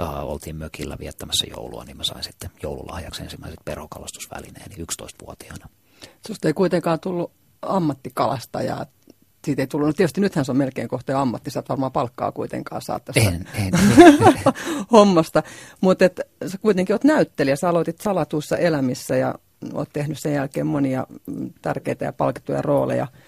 äh, 0.00 0.24
oltiin 0.24 0.56
mökillä 0.56 0.96
viettämässä 1.00 1.46
joulua, 1.56 1.84
niin 1.84 1.96
mä 1.96 2.04
sain 2.04 2.24
sitten 2.24 2.50
joululahjaksi 2.62 3.22
ensimmäiset 3.22 3.60
perokalastusvälineeni 3.64 4.76
11-vuotiaana. 4.76 5.68
Susta 6.26 6.48
ei 6.48 6.54
kuitenkaan 6.54 7.00
tullut 7.00 7.32
ammattikalastajaa. 7.62 8.86
Siitä 9.44 9.62
ei 9.62 9.66
tullut, 9.66 9.86
no 9.86 9.92
tietysti 9.92 10.20
nythän 10.20 10.44
se 10.44 10.50
on 10.50 10.56
melkein 10.56 10.88
kohta 10.88 11.20
ammatti, 11.20 11.50
sä 11.50 11.62
varmaan 11.68 11.92
palkkaa 11.92 12.32
kuitenkaan 12.32 12.82
saat 12.82 13.04
tästä 13.04 13.20
en, 13.20 13.48
en, 13.54 13.72
hommasta. 14.92 15.42
Mutta 15.80 16.04
sä 16.46 16.58
kuitenkin 16.58 16.94
oot 16.94 17.04
näyttelijä, 17.04 17.56
sä 17.56 17.68
aloitit 17.68 18.00
salatuissa 18.00 18.56
elämissä 18.56 19.16
ja 19.16 19.34
oot 19.72 19.88
tehnyt 19.92 20.18
sen 20.18 20.34
jälkeen 20.34 20.66
monia 20.66 21.06
tärkeitä 21.62 22.04
ja 22.04 22.12
palkittuja 22.12 22.62
rooleja– 22.62 23.06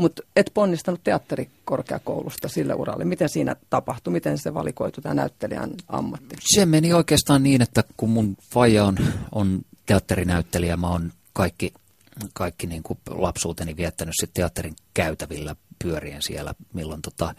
mutta 0.00 0.22
et 0.36 0.50
ponnistanut 0.54 1.00
teatterikorkeakoulusta 1.04 2.48
sille 2.48 2.74
uralle. 2.74 3.04
Miten 3.04 3.28
siinä 3.28 3.56
tapahtui? 3.70 4.12
Miten 4.12 4.38
se 4.38 4.54
valikoitu 4.54 5.00
tämä 5.00 5.14
näyttelijän 5.14 5.70
ammatti? 5.88 6.36
Se 6.40 6.66
meni 6.66 6.92
oikeastaan 6.92 7.42
niin, 7.42 7.62
että 7.62 7.84
kun 7.96 8.10
mun 8.10 8.36
faija 8.50 8.84
on, 8.84 8.96
on 9.32 9.60
teatterinäyttelijä, 9.86 10.76
mä 10.76 10.88
oon 10.88 11.12
kaikki, 11.32 11.72
kaikki 12.32 12.66
niin 12.66 12.82
kuin 12.82 12.98
lapsuuteni 13.08 13.76
viettänyt 13.76 14.14
sitten 14.20 14.40
teatterin 14.42 14.76
käytävillä 14.94 15.56
pyörien 15.82 16.22
siellä, 16.22 16.54
milloin, 16.72 17.02
tota, 17.02 17.34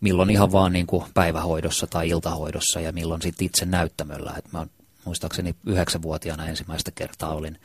milloin 0.00 0.30
ihan 0.30 0.52
vaan 0.52 0.72
niin 0.72 0.86
kuin 0.86 1.04
päivähoidossa 1.14 1.86
tai 1.86 2.08
iltahoidossa 2.08 2.80
ja 2.80 2.92
milloin 2.92 3.22
sitten 3.22 3.46
itse 3.46 3.64
näyttämöllä. 3.64 4.34
Et 4.38 4.52
mä 4.52 4.66
muistaakseni 5.04 5.54
yhdeksänvuotiaana 5.66 6.46
ensimmäistä 6.46 6.90
kertaa 6.90 7.34
olin, 7.34 7.58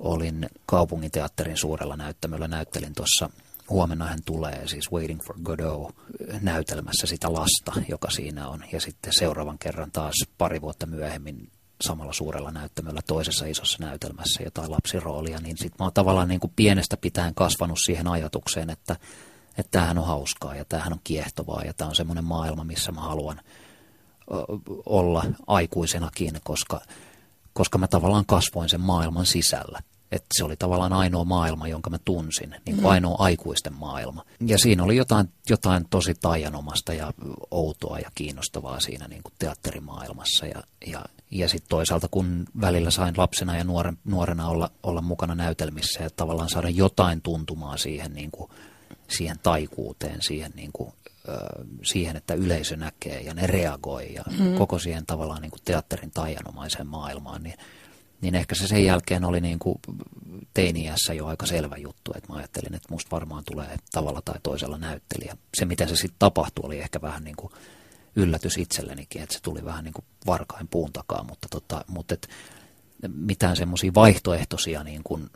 olin 0.00 0.46
kaupunginteatterin 0.66 1.56
suurella 1.56 1.96
näyttämöllä, 1.96 2.48
näyttelin 2.48 2.94
tuossa 2.94 3.30
Huomenna 3.70 4.06
hän 4.06 4.18
tulee, 4.24 4.66
siis 4.66 4.92
Waiting 4.92 5.20
for 5.22 5.36
Godot, 5.42 5.94
näytelmässä 6.40 7.06
sitä 7.06 7.32
lasta, 7.32 7.72
joka 7.88 8.10
siinä 8.10 8.48
on. 8.48 8.64
Ja 8.72 8.80
sitten 8.80 9.12
seuraavan 9.12 9.58
kerran 9.58 9.90
taas 9.90 10.14
pari 10.38 10.60
vuotta 10.60 10.86
myöhemmin 10.86 11.48
samalla 11.80 12.12
suurella 12.12 12.50
näyttämöllä 12.50 13.00
toisessa 13.06 13.46
isossa 13.46 13.78
näytelmässä 13.80 14.42
jotain 14.42 14.70
lapsiroolia, 14.70 15.38
niin 15.38 15.56
sitten 15.56 15.76
mä 15.78 15.84
oon 15.84 15.92
tavallaan 15.92 16.28
niin 16.28 16.40
kuin 16.40 16.52
pienestä 16.56 16.96
pitäen 16.96 17.34
kasvanut 17.34 17.78
siihen 17.84 18.06
ajatukseen, 18.06 18.70
että 18.70 18.96
että 19.58 19.70
tämähän 19.70 19.98
on 19.98 20.06
hauskaa 20.06 20.56
ja 20.56 20.64
tämähän 20.64 20.92
on 20.92 21.00
kiehtovaa 21.04 21.62
ja 21.64 21.74
tämä 21.74 21.88
on 21.88 21.94
semmoinen 21.94 22.24
maailma, 22.24 22.64
missä 22.64 22.92
mä 22.92 23.00
haluan 23.00 23.40
olla 24.86 25.24
aikuisenakin, 25.46 26.40
koska, 26.44 26.80
koska 27.56 27.78
mä 27.78 27.88
tavallaan 27.88 28.26
kasvoin 28.26 28.68
sen 28.68 28.80
maailman 28.80 29.26
sisällä. 29.26 29.82
Että 30.12 30.26
se 30.32 30.44
oli 30.44 30.56
tavallaan 30.56 30.92
ainoa 30.92 31.24
maailma, 31.24 31.68
jonka 31.68 31.90
mä 31.90 31.98
tunsin, 32.04 32.50
niin 32.50 32.76
kuin 32.76 32.80
mm. 32.80 32.86
ainoa 32.86 33.16
aikuisten 33.18 33.72
maailma. 33.72 34.24
Ja 34.46 34.58
siinä 34.58 34.84
oli 34.84 34.96
jotain, 34.96 35.28
jotain 35.50 35.86
tosi 35.90 36.14
taianomasta 36.14 36.92
ja 36.92 37.12
outoa 37.50 37.98
ja 37.98 38.10
kiinnostavaa 38.14 38.80
siinä 38.80 39.08
niin 39.08 39.22
kuin 39.22 39.32
teatterimaailmassa. 39.38 40.46
Ja, 40.46 40.62
ja, 40.86 41.04
ja 41.30 41.48
sitten 41.48 41.68
toisaalta, 41.68 42.08
kun 42.10 42.44
välillä 42.60 42.90
sain 42.90 43.14
lapsena 43.16 43.56
ja 43.56 43.64
nuoren, 43.64 43.98
nuorena 44.04 44.48
olla, 44.48 44.70
olla 44.82 45.02
mukana 45.02 45.34
näytelmissä 45.34 46.02
ja 46.02 46.10
tavallaan 46.10 46.48
saada 46.48 46.68
jotain 46.68 47.22
tuntumaa 47.22 47.76
siihen, 47.76 48.12
niin 48.14 48.30
kuin, 48.30 48.50
siihen 49.08 49.38
taikuuteen, 49.42 50.22
siihen, 50.22 50.52
niin 50.54 50.70
kuin, 50.72 50.92
siihen, 51.82 52.16
että 52.16 52.34
yleisö 52.34 52.76
näkee 52.76 53.20
ja 53.20 53.34
ne 53.34 53.46
reagoi 53.46 54.14
ja 54.14 54.24
mm. 54.38 54.54
koko 54.54 54.78
siihen 54.78 55.06
tavallaan 55.06 55.42
niin 55.42 55.50
kuin 55.50 55.62
teatterin 55.64 56.10
taianomaiseen 56.10 56.86
maailmaan, 56.86 57.42
niin 57.42 57.54
niin 58.20 58.34
ehkä 58.34 58.54
se 58.54 58.66
sen 58.66 58.84
jälkeen 58.84 59.24
oli 59.24 59.40
niin 59.40 59.58
kuin 59.58 59.78
teiniässä 60.54 61.14
jo 61.14 61.26
aika 61.26 61.46
selvä 61.46 61.76
juttu, 61.76 62.12
että 62.16 62.32
mä 62.32 62.38
ajattelin, 62.38 62.74
että 62.74 62.88
musta 62.90 63.10
varmaan 63.10 63.44
tulee 63.44 63.76
tavalla 63.92 64.22
tai 64.24 64.34
toisella 64.42 64.78
näyttelijä. 64.78 65.36
Se, 65.54 65.64
miten 65.64 65.88
se 65.88 65.96
sitten 65.96 66.18
tapahtui, 66.18 66.62
oli 66.66 66.78
ehkä 66.78 67.00
vähän 67.02 67.24
niin 67.24 67.36
kuin 67.36 67.52
yllätys 68.16 68.58
itsellenikin, 68.58 69.22
että 69.22 69.34
se 69.34 69.42
tuli 69.42 69.64
vähän 69.64 69.84
niin 69.84 69.94
kuin 69.94 70.04
varkain 70.26 70.68
puun 70.68 70.92
takaa, 70.92 71.24
mutta, 71.24 71.48
tota, 71.50 71.84
mutta 71.88 72.14
et, 72.14 72.28
mitään 73.08 73.56
semmoisia 73.56 73.94
vaihtoehtoisia 73.94 74.84
niin 74.84 75.00
kuin 75.04 75.30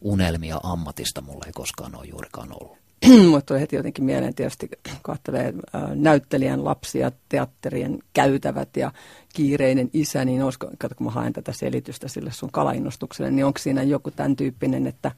unelmia 0.00 0.60
ammatista 0.62 1.20
mulla 1.20 1.46
ei 1.46 1.52
koskaan 1.52 1.94
ole 1.94 2.06
juurikaan 2.06 2.52
ollut. 2.52 2.81
Mutta 3.30 3.46
tuli 3.46 3.60
heti 3.60 3.76
jotenkin 3.76 4.04
mieleen 4.04 4.34
tietysti, 4.34 4.70
katselee 5.02 5.54
näyttelijän 5.94 6.64
lapsia, 6.64 7.12
teatterien 7.28 7.98
käytävät 8.12 8.76
ja 8.76 8.92
kiireinen 9.34 9.90
isä, 9.92 10.24
niin 10.24 10.42
olisiko, 10.42 10.70
kato 10.78 10.94
kun 10.94 11.06
mä 11.06 11.10
haen 11.10 11.32
tätä 11.32 11.52
selitystä 11.52 12.08
sille 12.08 12.30
sun 12.32 12.52
kalainnostukselle, 12.52 13.30
niin 13.30 13.44
onko 13.44 13.58
siinä 13.58 13.82
joku 13.82 14.10
tämän 14.10 14.36
tyyppinen, 14.36 14.86
että, 14.86 15.10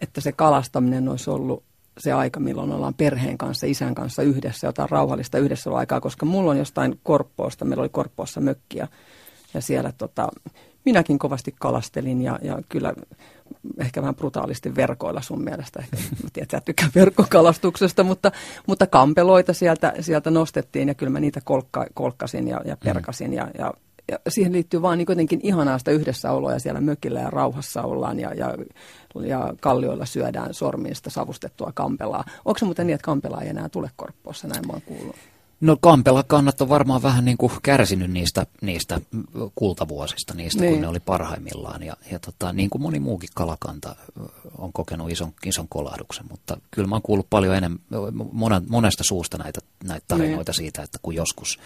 että 0.00 0.20
se 0.20 0.32
kalastaminen 0.32 1.08
olisi 1.08 1.30
ollut 1.30 1.62
se 1.98 2.12
aika, 2.12 2.40
milloin 2.40 2.72
ollaan 2.72 2.94
perheen 2.94 3.38
kanssa, 3.38 3.66
isän 3.66 3.94
kanssa 3.94 4.22
yhdessä, 4.22 4.66
jotain 4.66 4.90
rauhallista 4.90 5.38
yhdessä 5.38 5.70
aikaa, 5.70 6.00
koska 6.00 6.26
mulla 6.26 6.50
on 6.50 6.58
jostain 6.58 7.00
Korppoosta, 7.02 7.64
meillä 7.64 7.82
oli 7.82 7.88
Korppoossa 7.88 8.40
mökkiä 8.40 8.88
ja 9.54 9.60
siellä 9.60 9.92
tota, 9.98 10.28
minäkin 10.84 11.18
kovasti 11.18 11.54
kalastelin 11.58 12.22
ja, 12.22 12.38
ja 12.42 12.58
kyllä 12.68 12.94
ehkä 13.78 14.02
vähän 14.02 14.14
brutaalisti 14.14 14.76
verkoilla 14.76 15.22
sun 15.22 15.44
mielestä. 15.44 15.80
Ehkä, 15.80 15.96
mä 15.96 16.28
tiedän, 16.32 16.44
että 16.44 16.60
tykkää 16.60 16.88
verkkokalastuksesta, 16.94 18.02
mutta, 18.04 18.32
mutta 18.66 18.86
kampeloita 18.86 19.52
sieltä, 19.52 19.92
sieltä 20.00 20.30
nostettiin 20.30 20.88
ja 20.88 20.94
kyllä 20.94 21.10
mä 21.10 21.20
niitä 21.20 21.40
kolkka, 21.44 21.86
kolkkasin 21.94 22.48
ja, 22.48 22.60
ja 22.64 22.76
perkasin 22.76 23.32
ja, 23.34 23.48
ja 23.58 23.74
ja 24.10 24.18
siihen 24.28 24.52
liittyy 24.52 24.82
vaan 24.82 24.98
niin 24.98 25.40
ihanaa 25.42 25.78
sitä 25.78 25.90
yhdessäoloa 25.90 26.52
ja 26.52 26.58
siellä 26.58 26.80
mökillä 26.80 27.20
ja 27.20 27.30
rauhassa 27.30 27.82
ollaan 27.82 28.20
ja, 28.20 28.34
ja, 28.34 28.54
ja 29.26 29.54
kallioilla 29.60 30.06
syödään 30.06 30.54
sormiista 30.54 31.10
savustettua 31.10 31.72
kampelaa. 31.74 32.24
Onko 32.44 32.58
se 32.58 32.64
muuten 32.64 32.86
niin, 32.86 32.94
että 32.94 33.04
kampelaa 33.04 33.42
ei 33.42 33.48
enää 33.48 33.68
tule 33.68 33.90
korppoossa, 33.96 34.48
näin 34.48 34.66
mä 34.66 34.72
oon 34.72 34.82
kuullut? 34.82 35.16
No 35.60 35.76
Kampela 35.80 36.22
kannat 36.22 36.60
on 36.60 36.68
varmaan 36.68 37.02
vähän 37.02 37.24
niin 37.24 37.36
kuin 37.36 37.52
kärsinyt 37.62 38.10
niistä, 38.10 38.46
niistä 38.60 39.00
kultavuosista, 39.54 40.34
niistä 40.34 40.60
niin. 40.60 40.72
kun 40.72 40.80
ne 40.80 40.88
oli 40.88 41.00
parhaimmillaan. 41.00 41.82
Ja, 41.82 41.96
ja 42.10 42.18
tota, 42.18 42.52
niin 42.52 42.70
kuin 42.70 42.82
moni 42.82 43.00
muukin 43.00 43.28
kalakanta 43.34 43.96
on 44.58 44.72
kokenut 44.72 45.10
ison, 45.10 45.32
ison 45.46 45.68
kolahduksen, 45.68 46.26
mutta 46.30 46.60
kyllä 46.70 46.88
mä 46.88 46.94
oon 46.94 47.02
kuullut 47.02 47.30
paljon 47.30 47.56
enemmän, 47.56 47.80
monesta 48.68 49.04
suusta 49.04 49.38
näitä, 49.38 49.60
näitä 49.84 50.04
tarinoita 50.08 50.50
niin. 50.50 50.56
siitä, 50.56 50.82
että 50.82 50.98
kun 51.02 51.14
joskus 51.14 51.58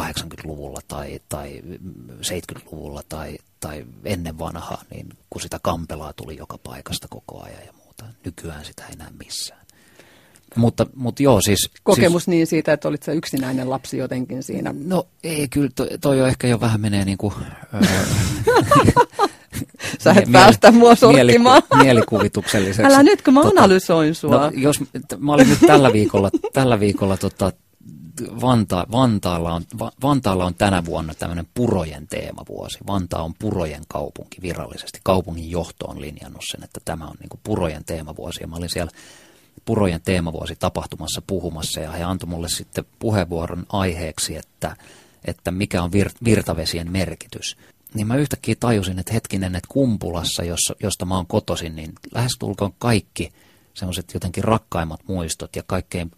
80-luvulla 0.00 0.80
tai, 0.88 1.20
tai 1.28 1.62
70-luvulla 2.10 3.02
tai, 3.08 3.38
tai 3.60 3.86
ennen 4.04 4.38
vanhaa, 4.38 4.82
niin 4.90 5.08
kun 5.30 5.42
sitä 5.42 5.58
kampelaa 5.62 6.12
tuli 6.12 6.36
joka 6.36 6.58
paikasta 6.58 7.08
koko 7.08 7.42
ajan 7.42 7.66
ja 7.66 7.72
muuta. 7.72 8.04
Nykyään 8.24 8.64
sitä 8.64 8.86
ei 8.86 8.96
näe 8.96 9.10
missään. 9.24 9.67
Mutta, 10.56 10.86
mutta 10.94 11.22
joo, 11.22 11.40
siis... 11.40 11.70
Kokemus 11.82 12.22
siis, 12.22 12.28
niin 12.28 12.46
siitä, 12.46 12.72
että 12.72 12.88
olit 12.88 13.02
sä 13.02 13.12
yksinäinen 13.12 13.70
lapsi 13.70 13.98
jotenkin 13.98 14.42
siinä? 14.42 14.74
No 14.84 15.06
ei, 15.24 15.48
kyllä 15.48 15.70
toi, 15.74 15.88
toi 16.00 16.18
jo 16.18 16.26
ehkä 16.26 16.46
jo 16.46 16.60
vähän 16.60 16.80
menee 16.80 17.04
niin 17.04 17.18
kuin... 17.18 17.34
Sä 20.00 20.10
et 20.10 20.16
mie- 20.16 20.32
päästä 20.32 20.72
mua 20.72 20.94
sorkkimaan. 20.94 21.62
Mieliku- 21.62 21.82
mielikuvitukselliseksi. 21.84 22.92
Älä 22.92 23.02
nyt, 23.02 23.22
kun 23.22 23.34
mä 23.34 23.42
tota, 23.42 23.60
analysoin 23.60 24.14
sua. 24.14 24.30
No, 24.30 24.52
jos, 24.54 24.80
mä 25.18 25.32
olin 25.32 25.48
nyt 25.48 25.58
tällä 25.66 25.92
viikolla, 25.92 26.30
tällä 26.52 26.80
viikolla 26.80 27.16
tota, 27.16 27.52
Vanta, 28.40 28.86
Vantaalla, 28.92 29.52
on, 29.54 29.62
Va, 29.78 29.92
Vantaalla 30.02 30.44
on 30.44 30.54
tänä 30.54 30.84
vuonna 30.84 31.14
tämmöinen 31.14 31.46
purojen 31.54 32.06
teemavuosi. 32.06 32.78
Vantaa 32.86 33.22
on 33.22 33.34
purojen 33.38 33.82
kaupunki 33.88 34.42
virallisesti. 34.42 35.00
Kaupungin 35.02 35.50
johto 35.50 35.86
on 35.86 36.00
linjannut 36.00 36.42
sen, 36.50 36.64
että 36.64 36.80
tämä 36.84 37.04
on 37.04 37.16
niin 37.20 37.28
kuin 37.28 37.40
purojen 37.44 37.84
teemavuosi. 37.84 38.40
Ja 38.40 38.46
mä 38.46 38.56
olin 38.56 38.70
siellä 38.70 38.90
Purojen 39.64 40.00
teemavuosi 40.04 40.56
tapahtumassa 40.56 41.22
puhumassa 41.26 41.80
ja 41.80 41.90
he 41.90 42.04
antoi 42.04 42.28
mulle 42.28 42.48
sitten 42.48 42.84
puheenvuoron 42.98 43.66
aiheeksi, 43.68 44.36
että, 44.36 44.76
että 45.24 45.50
mikä 45.50 45.82
on 45.82 45.92
vir, 45.92 46.10
virtavesien 46.24 46.92
merkitys. 46.92 47.56
Niin 47.94 48.06
mä 48.06 48.16
yhtäkkiä 48.16 48.54
tajusin, 48.60 48.98
että 48.98 49.12
hetkinen, 49.12 49.54
että 49.54 49.68
Kumpulassa, 49.68 50.44
jossa, 50.44 50.74
josta 50.82 51.04
mä 51.04 51.16
oon 51.16 51.26
kotoisin, 51.26 51.76
niin 51.76 51.92
lähestulkoon 52.14 52.72
kaikki 52.78 53.32
semmoiset 53.74 54.14
jotenkin 54.14 54.44
rakkaimmat 54.44 55.00
muistot 55.06 55.56
ja 55.56 55.62
kaikkein 55.66 56.10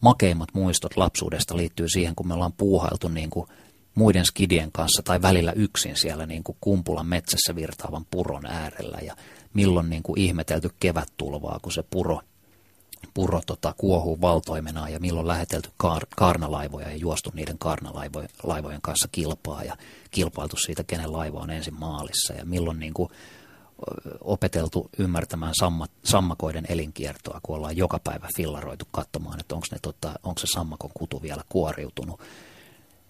makeimmat 0.00 0.48
muistot 0.52 0.96
lapsuudesta 0.96 1.56
liittyy 1.56 1.88
siihen, 1.88 2.14
kun 2.14 2.28
me 2.28 2.34
ollaan 2.34 2.52
puuhailtu 2.52 3.08
niin 3.08 3.30
kuin 3.30 3.46
muiden 3.94 4.24
skidien 4.24 4.72
kanssa 4.72 5.02
tai 5.02 5.22
välillä 5.22 5.52
yksin 5.52 5.96
siellä 5.96 6.26
niin 6.26 6.44
kuin 6.44 6.56
Kumpulan 6.60 7.06
metsässä 7.06 7.54
virtaavan 7.54 8.06
puron 8.10 8.46
äärellä 8.46 8.98
ja 9.02 9.16
milloin 9.54 9.90
niin 9.90 10.02
kuin 10.02 10.20
ihmetelty 10.20 10.70
kevättulvaa, 10.80 11.58
kun 11.62 11.72
se 11.72 11.82
puro– 11.90 12.20
puro 13.14 13.40
tota, 13.46 13.74
kuohuu 13.78 14.20
valtoimenaan 14.20 14.92
ja 14.92 15.00
milloin 15.00 15.28
lähetelty 15.28 15.70
kaar, 15.76 16.06
kaarnalaivoja 16.16 16.90
ja 16.90 16.96
juostu 16.96 17.30
niiden 17.34 17.58
kaarnalaivojen 17.58 18.82
kanssa 18.82 19.08
kilpaa 19.12 19.64
ja 19.64 19.76
kilpailtu 20.10 20.56
siitä, 20.56 20.84
kenen 20.84 21.12
laiva 21.12 21.40
on 21.40 21.50
ensin 21.50 21.74
maalissa 21.74 22.32
ja 22.32 22.44
milloin 22.44 22.78
niin 22.78 22.94
kuin, 22.94 23.10
opeteltu 24.20 24.90
ymmärtämään 24.98 25.52
samma, 25.58 25.86
sammakoiden 26.04 26.66
elinkiertoa, 26.68 27.40
kun 27.42 27.56
ollaan 27.56 27.76
joka 27.76 28.00
päivä 28.04 28.28
fillaroitu 28.36 28.88
katsomaan, 28.90 29.40
että 29.40 29.54
onko 29.54 29.66
tota, 29.82 30.14
se 30.38 30.46
sammakon 30.54 30.90
kutu 30.94 31.22
vielä 31.22 31.42
kuoriutunut. 31.48 32.20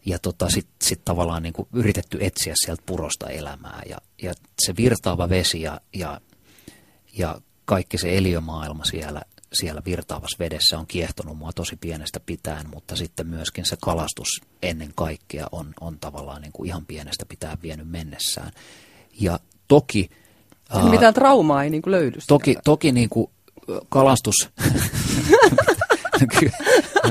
Ja 0.06 0.18
tota, 0.18 0.48
sitten 0.48 0.74
sit 0.82 1.04
tavallaan 1.04 1.42
niin 1.42 1.52
kuin 1.52 1.68
yritetty 1.72 2.18
etsiä 2.20 2.54
sieltä 2.56 2.82
purosta 2.86 3.28
elämää. 3.28 3.82
Ja, 3.88 3.98
ja 4.22 4.34
se 4.58 4.76
virtaava 4.76 5.28
vesi 5.28 5.62
ja, 5.62 5.80
ja, 5.94 6.20
ja 7.18 7.40
kaikki 7.64 7.98
se 7.98 8.16
eliömaailma 8.16 8.84
siellä, 8.84 9.22
siellä 9.54 9.82
virtaavassa 9.84 10.36
vedessä 10.38 10.78
on 10.78 10.86
kiehtonut 10.86 11.38
mua 11.38 11.52
tosi 11.52 11.76
pienestä 11.76 12.20
pitäen, 12.20 12.70
mutta 12.74 12.96
sitten 12.96 13.26
myöskin 13.26 13.64
se 13.64 13.76
kalastus 13.82 14.28
ennen 14.62 14.90
kaikkea 14.94 15.46
on, 15.52 15.74
on 15.80 15.98
tavallaan 16.00 16.42
niin 16.42 16.52
kuin 16.52 16.66
ihan 16.68 16.86
pienestä 16.86 17.26
pitää 17.28 17.56
vienyt 17.62 17.88
mennessään. 17.88 18.52
Ja 19.20 19.38
toki... 19.68 20.10
Ää, 20.70 20.84
Mitään 20.84 21.14
traumaa 21.14 21.64
ei 21.64 21.70
niin 21.70 21.82
kuin 21.82 21.92
löydy. 21.92 22.18
Toki, 22.26 22.56
toki 22.64 22.92
niin 22.92 23.08
kuin 23.08 23.30
kalastus... 23.88 24.34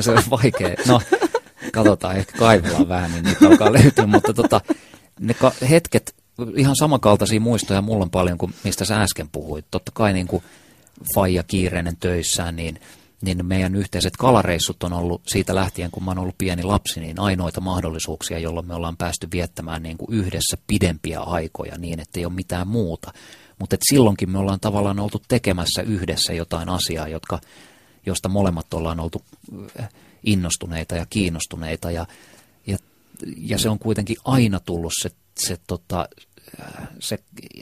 se 0.01 0.11
on 0.11 0.23
vaikea. 0.29 0.75
No, 0.87 1.01
katsotaan, 1.73 2.15
ehkä 2.15 2.37
kaivellaan 2.37 2.89
vähän, 2.89 3.11
niin 3.11 3.23
niitä 3.23 3.47
alkaa 3.47 3.73
löytyä, 3.73 4.05
mutta 4.05 4.33
tota, 4.33 4.61
ne 5.19 5.35
hetket, 5.69 6.15
ihan 6.55 6.75
samankaltaisia 6.75 7.39
muistoja 7.39 7.81
mulla 7.81 8.03
on 8.03 8.09
paljon 8.09 8.37
kuin 8.37 8.53
mistä 8.63 8.85
sä 8.85 9.01
äsken 9.01 9.29
puhuit. 9.31 9.65
Totta 9.71 9.91
kai 9.95 10.13
niin 10.13 10.27
kuin 10.27 10.43
faija 11.15 11.43
kiireinen 11.43 11.97
töissään, 11.97 12.55
niin, 12.55 12.79
niin 13.21 13.45
meidän 13.45 13.75
yhteiset 13.75 14.17
kalareissut 14.17 14.83
on 14.83 14.93
ollut 14.93 15.21
siitä 15.27 15.55
lähtien, 15.55 15.91
kun 15.91 16.03
mä 16.03 16.11
oon 16.11 16.17
ollut 16.17 16.37
pieni 16.37 16.63
lapsi, 16.63 16.99
niin 16.99 17.19
ainoita 17.19 17.61
mahdollisuuksia, 17.61 18.39
jolloin 18.39 18.67
me 18.67 18.73
ollaan 18.73 18.97
päästy 18.97 19.27
viettämään 19.31 19.83
niin 19.83 19.97
kuin 19.97 20.13
yhdessä 20.13 20.57
pidempiä 20.67 21.19
aikoja 21.19 21.77
niin, 21.77 21.99
että 21.99 22.19
ei 22.19 22.25
ole 22.25 22.33
mitään 22.33 22.67
muuta. 22.67 23.11
Mutta 23.59 23.77
silloinkin 23.89 24.29
me 24.29 24.37
ollaan 24.37 24.59
tavallaan 24.59 24.99
oltu 24.99 25.21
tekemässä 25.27 25.81
yhdessä 25.81 26.33
jotain 26.33 26.69
asiaa, 26.69 27.07
jotka, 27.07 27.39
josta 28.05 28.29
molemmat 28.29 28.73
ollaan 28.73 28.99
oltu 28.99 29.21
äh, 29.79 29.89
innostuneita 30.23 30.95
ja 30.95 31.05
kiinnostuneita. 31.09 31.91
Ja, 31.91 32.05
ja, 32.67 32.77
ja 33.37 33.57
se 33.57 33.69
on 33.69 33.79
kuitenkin 33.79 34.17
aina 34.25 34.59
tullut 34.59 34.93
se, 35.01 35.11
se, 35.37 35.57
tota, 35.67 36.09
se, 36.99 37.19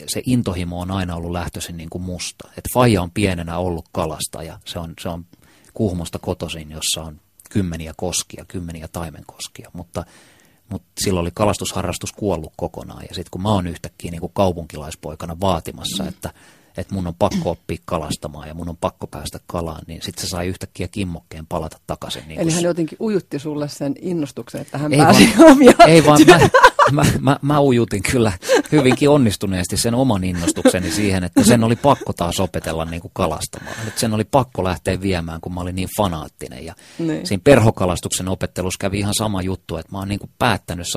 se 0.08 0.22
intohimo 0.26 0.80
on 0.80 0.92
aina 0.92 1.16
ollut 1.16 1.32
lähtöisin 1.32 1.78
niin 1.78 1.90
kuin 1.90 2.02
musta. 2.02 2.50
Et 2.58 2.64
Faija 2.74 3.02
on 3.02 3.12
pienenä 3.12 3.58
ollut 3.58 3.86
kalasta 3.92 4.44
ja 4.44 4.60
se 4.66 4.80
on, 4.80 4.94
se 5.00 5.10
on 5.10 5.26
Kuhmosta 5.74 6.20
kotoisin, 6.20 6.72
jossa 6.72 7.04
on 7.04 7.20
kymmeniä 7.50 7.94
koskia, 7.98 8.46
kymmeniä 8.48 8.88
taimenkoskia, 8.88 9.70
mutta, 9.74 10.06
mutta 10.70 10.88
silloin 11.04 11.22
oli 11.22 11.32
kalastusharrastus 11.34 12.12
kuollut 12.12 12.54
kokonaan. 12.56 13.04
Ja 13.10 13.16
sitten 13.16 13.32
kun 13.32 13.42
mä 13.42 13.52
oon 13.52 13.68
yhtäkkiä 13.68 14.12
niin 14.12 14.22
kuin 14.22 14.32
kaupunkilaispoikana 14.36 15.40
vaatimassa, 15.40 16.08
että, 16.08 16.34
että 16.78 16.94
mun 16.94 17.08
on 17.08 17.16
pakko 17.20 17.50
oppia 17.52 17.78
kalastamaan 17.86 18.48
ja 18.48 18.54
mun 18.54 18.70
on 18.70 18.78
pakko 18.78 19.08
päästä 19.08 19.40
kalaan, 19.48 19.82
niin 19.88 20.02
sitten 20.02 20.22
se 20.22 20.30
sai 20.30 20.48
yhtäkkiä 20.48 20.88
kimmokkeen 20.88 21.48
palata 21.48 21.78
takaisin. 21.88 22.24
Niin 22.28 22.40
Eli 22.40 22.52
hän 22.52 22.64
jotenkin 22.64 22.98
ujutti 23.02 23.40
sulle 23.40 23.70
sen 23.70 23.96
innostuksen, 24.02 24.62
että 24.62 24.78
hän 24.78 24.94
ei 24.94 25.00
pääsi 25.00 25.30
vaan, 25.38 25.52
omia... 25.52 25.74
Ei 25.88 26.06
vaan, 26.06 26.20
mä, 26.28 26.40
mä, 26.92 27.04
mä, 27.20 27.40
mä 27.42 27.62
ujutin 27.62 28.04
kyllä 28.04 28.32
hyvinkin 28.72 29.10
onnistuneesti 29.10 29.78
sen 29.78 29.96
oman 29.96 30.24
innostukseni 30.24 30.92
siihen, 30.92 31.24
että 31.24 31.44
sen 31.44 31.63
oli 31.63 31.75
pakko 31.75 32.13
taas 32.13 32.40
opetella 32.40 32.86
niin 32.86 33.01
kuin 33.01 33.12
kalastamaan. 33.13 33.75
Että 33.88 34.00
sen 34.00 34.13
oli 34.13 34.24
pakko 34.24 34.63
lähteä 34.63 35.01
viemään, 35.01 35.42
kun 35.42 35.54
mä 35.54 35.62
olin 35.62 35.75
niin 35.75 35.90
fanaattinen. 35.98 36.66
Ja 36.66 36.75
niin. 37.00 37.28
siinä 37.28 37.42
perhokalastuksen 37.44 38.28
opettelussa 38.28 38.78
kävi 38.80 39.00
ihan 39.00 39.13
sama 39.13 39.42
juttu, 39.42 39.78
että 39.78 39.92
mä 39.92 39.98
oon 39.98 40.08
niin 40.08 40.20
kuin 40.20 40.32
päättänyt, 40.40 40.88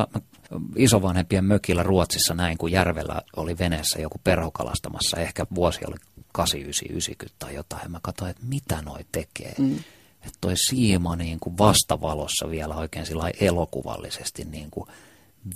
isovanhempien 0.77 1.45
mökillä 1.45 1.83
Ruotsissa 1.83 2.35
näin, 2.35 2.59
kun 2.59 2.73
järvellä 2.73 3.23
oli 3.37 3.59
veneessä 3.59 4.01
joku 4.01 4.21
perhokalastamassa, 4.25 5.17
ehkä 5.17 5.47
vuosi 5.55 5.81
oli 5.87 5.97
89-90 6.39 7.29
tai 7.39 7.55
jotain, 7.55 7.83
ja 7.83 7.89
mä 7.89 7.99
katsoin, 8.03 8.31
että 8.31 8.47
mitä 8.47 8.83
noi 8.83 9.01
tekee. 9.13 9.55
Mm. 9.59 9.79
Että 10.23 10.39
toi 10.41 10.55
siima 10.57 11.17
niin 11.17 11.41
kuin 11.41 11.59
vastavalossa 11.59 12.51
vielä 12.51 12.75
oikein 12.75 13.07
sillä 13.07 13.31
elokuvallisesti 13.41 14.45
niin 14.45 14.71
kuin 14.71 14.89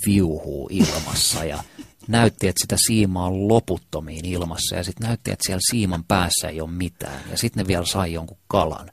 viuhuu 0.07 0.69
ilmassa 0.73 1.45
ja 1.45 1.65
näytti, 2.09 2.49
että 2.49 2.63
sitä 2.63 2.77
siimaa 2.87 3.27
on 3.27 3.49
loputtomiin 3.49 4.25
ilmassa 4.25 4.77
ja 4.77 4.85
sitten 4.85 5.07
näytti, 5.07 5.31
että 5.31 5.47
siellä 5.47 5.61
siiman 5.71 6.05
päässä 6.05 6.49
ei 6.49 6.61
ole 6.61 6.71
mitään 6.71 7.21
ja 7.31 7.39
sitten 7.39 7.63
ne 7.63 7.69
vielä 7.69 7.85
sai 7.87 8.13
jonkun 8.13 8.39
kalan. 8.49 8.91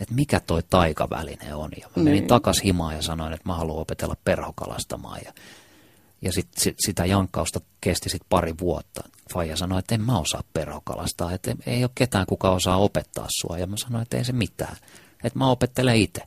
Että 0.00 0.14
mikä 0.14 0.40
toi 0.40 0.62
taikaväline 0.70 1.54
on. 1.54 1.70
Ja 1.80 1.88
mä 1.96 2.02
menin 2.02 2.20
niin. 2.20 2.28
takas 2.28 2.64
himaan 2.64 2.96
ja 2.96 3.02
sanoin, 3.02 3.32
että 3.32 3.48
mä 3.48 3.54
haluan 3.54 3.80
opetella 3.80 4.16
perhokalastamaan 4.24 5.20
ja, 5.24 5.32
ja 6.22 6.32
sit, 6.32 6.48
sit, 6.56 6.76
sitä 6.86 7.04
jankkausta 7.04 7.60
kesti 7.80 8.08
sitten 8.08 8.26
pari 8.28 8.54
vuotta. 8.60 9.08
Faija 9.32 9.56
sanoi, 9.56 9.78
että 9.78 9.94
en 9.94 10.00
mä 10.00 10.18
osaa 10.18 10.42
perhokalastaa, 10.52 11.32
että 11.32 11.56
ei 11.66 11.84
ole 11.84 11.90
ketään, 11.94 12.26
kuka 12.26 12.50
osaa 12.50 12.76
opettaa 12.76 13.26
sua. 13.40 13.58
Ja 13.58 13.66
mä 13.66 13.76
sanoin, 13.76 14.02
että 14.02 14.16
ei 14.16 14.24
se 14.24 14.32
mitään, 14.32 14.76
että 15.24 15.38
mä 15.38 15.50
opettelen 15.50 15.96
itse. 15.96 16.22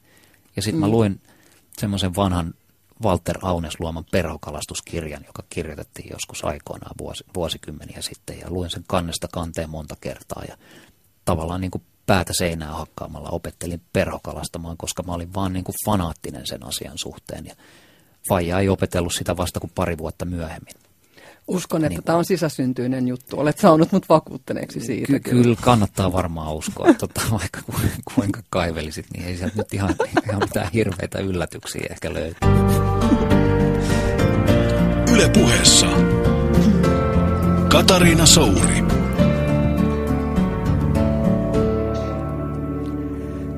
Ja 0.56 0.62
sitten 0.62 0.80
mm. 0.80 0.86
mä 0.86 0.92
luin 0.92 1.22
semmoisen 1.78 2.16
vanhan 2.16 2.54
Walter 3.04 3.38
Aunes 3.42 3.80
luoman 3.80 4.06
perhokalastuskirjan, 4.12 5.24
joka 5.28 5.44
kirjoitettiin 5.50 6.10
joskus 6.12 6.46
aikoinaan 6.46 6.96
vuosi, 7.00 7.24
vuosikymmeniä 7.36 8.02
sitten. 8.02 8.40
Ja 8.40 8.50
luin 8.50 8.70
sen 8.70 8.84
kannesta 8.88 9.28
kanteen 9.28 9.70
monta 9.70 9.96
kertaa 10.02 10.44
ja 10.48 10.58
tavallaan 11.26 11.62
niin 11.62 11.72
kuin 11.72 11.84
päätä 12.06 12.34
seinää 12.34 12.72
hakkaamalla 12.74 13.30
opettelin 13.30 13.82
perhokalastamaan, 13.94 14.78
koska 14.78 15.04
mä 15.04 15.14
olin 15.14 15.34
vaan 15.34 15.54
niin 15.54 15.64
kuin 15.64 15.76
fanaattinen 15.86 16.48
sen 16.48 16.66
asian 16.66 16.98
suhteen. 16.98 17.46
Ja 17.46 17.56
Faija 18.30 18.60
ei 18.60 18.70
opetellut 18.70 19.14
sitä 19.14 19.38
vasta 19.38 19.60
kuin 19.60 19.72
pari 19.76 19.98
vuotta 19.98 20.26
myöhemmin. 20.26 20.74
Uskon, 21.48 21.86
että 21.86 21.90
niin, 21.90 22.04
tämä 22.04 22.18
on 22.18 22.26
sisäsyntyinen 22.26 23.08
juttu. 23.08 23.40
Olet 23.40 23.60
saanut 23.60 23.92
mut 23.92 24.10
vakuuttuneeksi 24.10 24.80
siitä. 24.80 25.08
Ky- 25.08 25.20
kyllä. 25.20 25.44
kyllä 25.44 25.56
kannattaa 25.62 26.12
varmaan 26.12 26.54
uskoa, 26.54 26.94
tota, 26.94 27.22
vaikka 27.40 27.62
ku, 27.66 27.74
kuinka 28.16 28.42
kaivelisit, 28.50 29.06
niin 29.14 29.26
ei 29.26 29.38
sieltä 29.38 29.58
nyt 29.58 29.74
ihan, 29.74 29.96
ihan 30.30 30.42
mitään 30.42 30.72
hirveitä 30.74 31.20
yllätyksiä 31.20 31.88
ehkä 31.90 32.14
löytyy. 32.14 32.91
Yle 35.22 35.30
puheessa. 35.30 35.88
Katariina 37.68 38.26
Souri. 38.26 38.84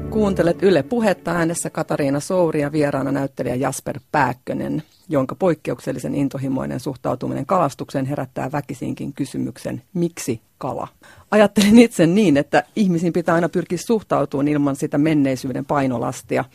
Kuuntelet 0.10 0.64
Yle 0.64 0.84
Puhetta 0.84 1.32
äänessä 1.32 1.70
Katariina 1.70 2.20
Souri 2.20 2.62
ja 2.62 2.72
vieraana 2.72 3.12
näyttelijä 3.12 3.56
Jasper 3.56 4.00
Pääkkönen 4.12 4.84
jonka 5.10 5.36
poikkeuksellisen 5.36 6.16
intohimoinen 6.16 6.80
suhtautuminen 6.80 7.46
kalastukseen 7.46 8.06
herättää 8.06 8.52
väkisinkin 8.52 9.14
kysymyksen, 9.14 9.82
miksi 9.94 10.42
kala? 10.58 10.88
Ajattelin 11.32 11.80
itse 11.80 12.08
niin, 12.08 12.38
että 12.38 12.64
ihmisiin 12.76 13.14
pitää 13.14 13.36
aina 13.36 13.50
pyrkiä 13.50 13.78
suhtautumaan 13.88 14.48
ilman 14.48 14.76
sitä 14.76 14.98
menneisyyden 14.98 15.66
painolastia. 15.66 16.46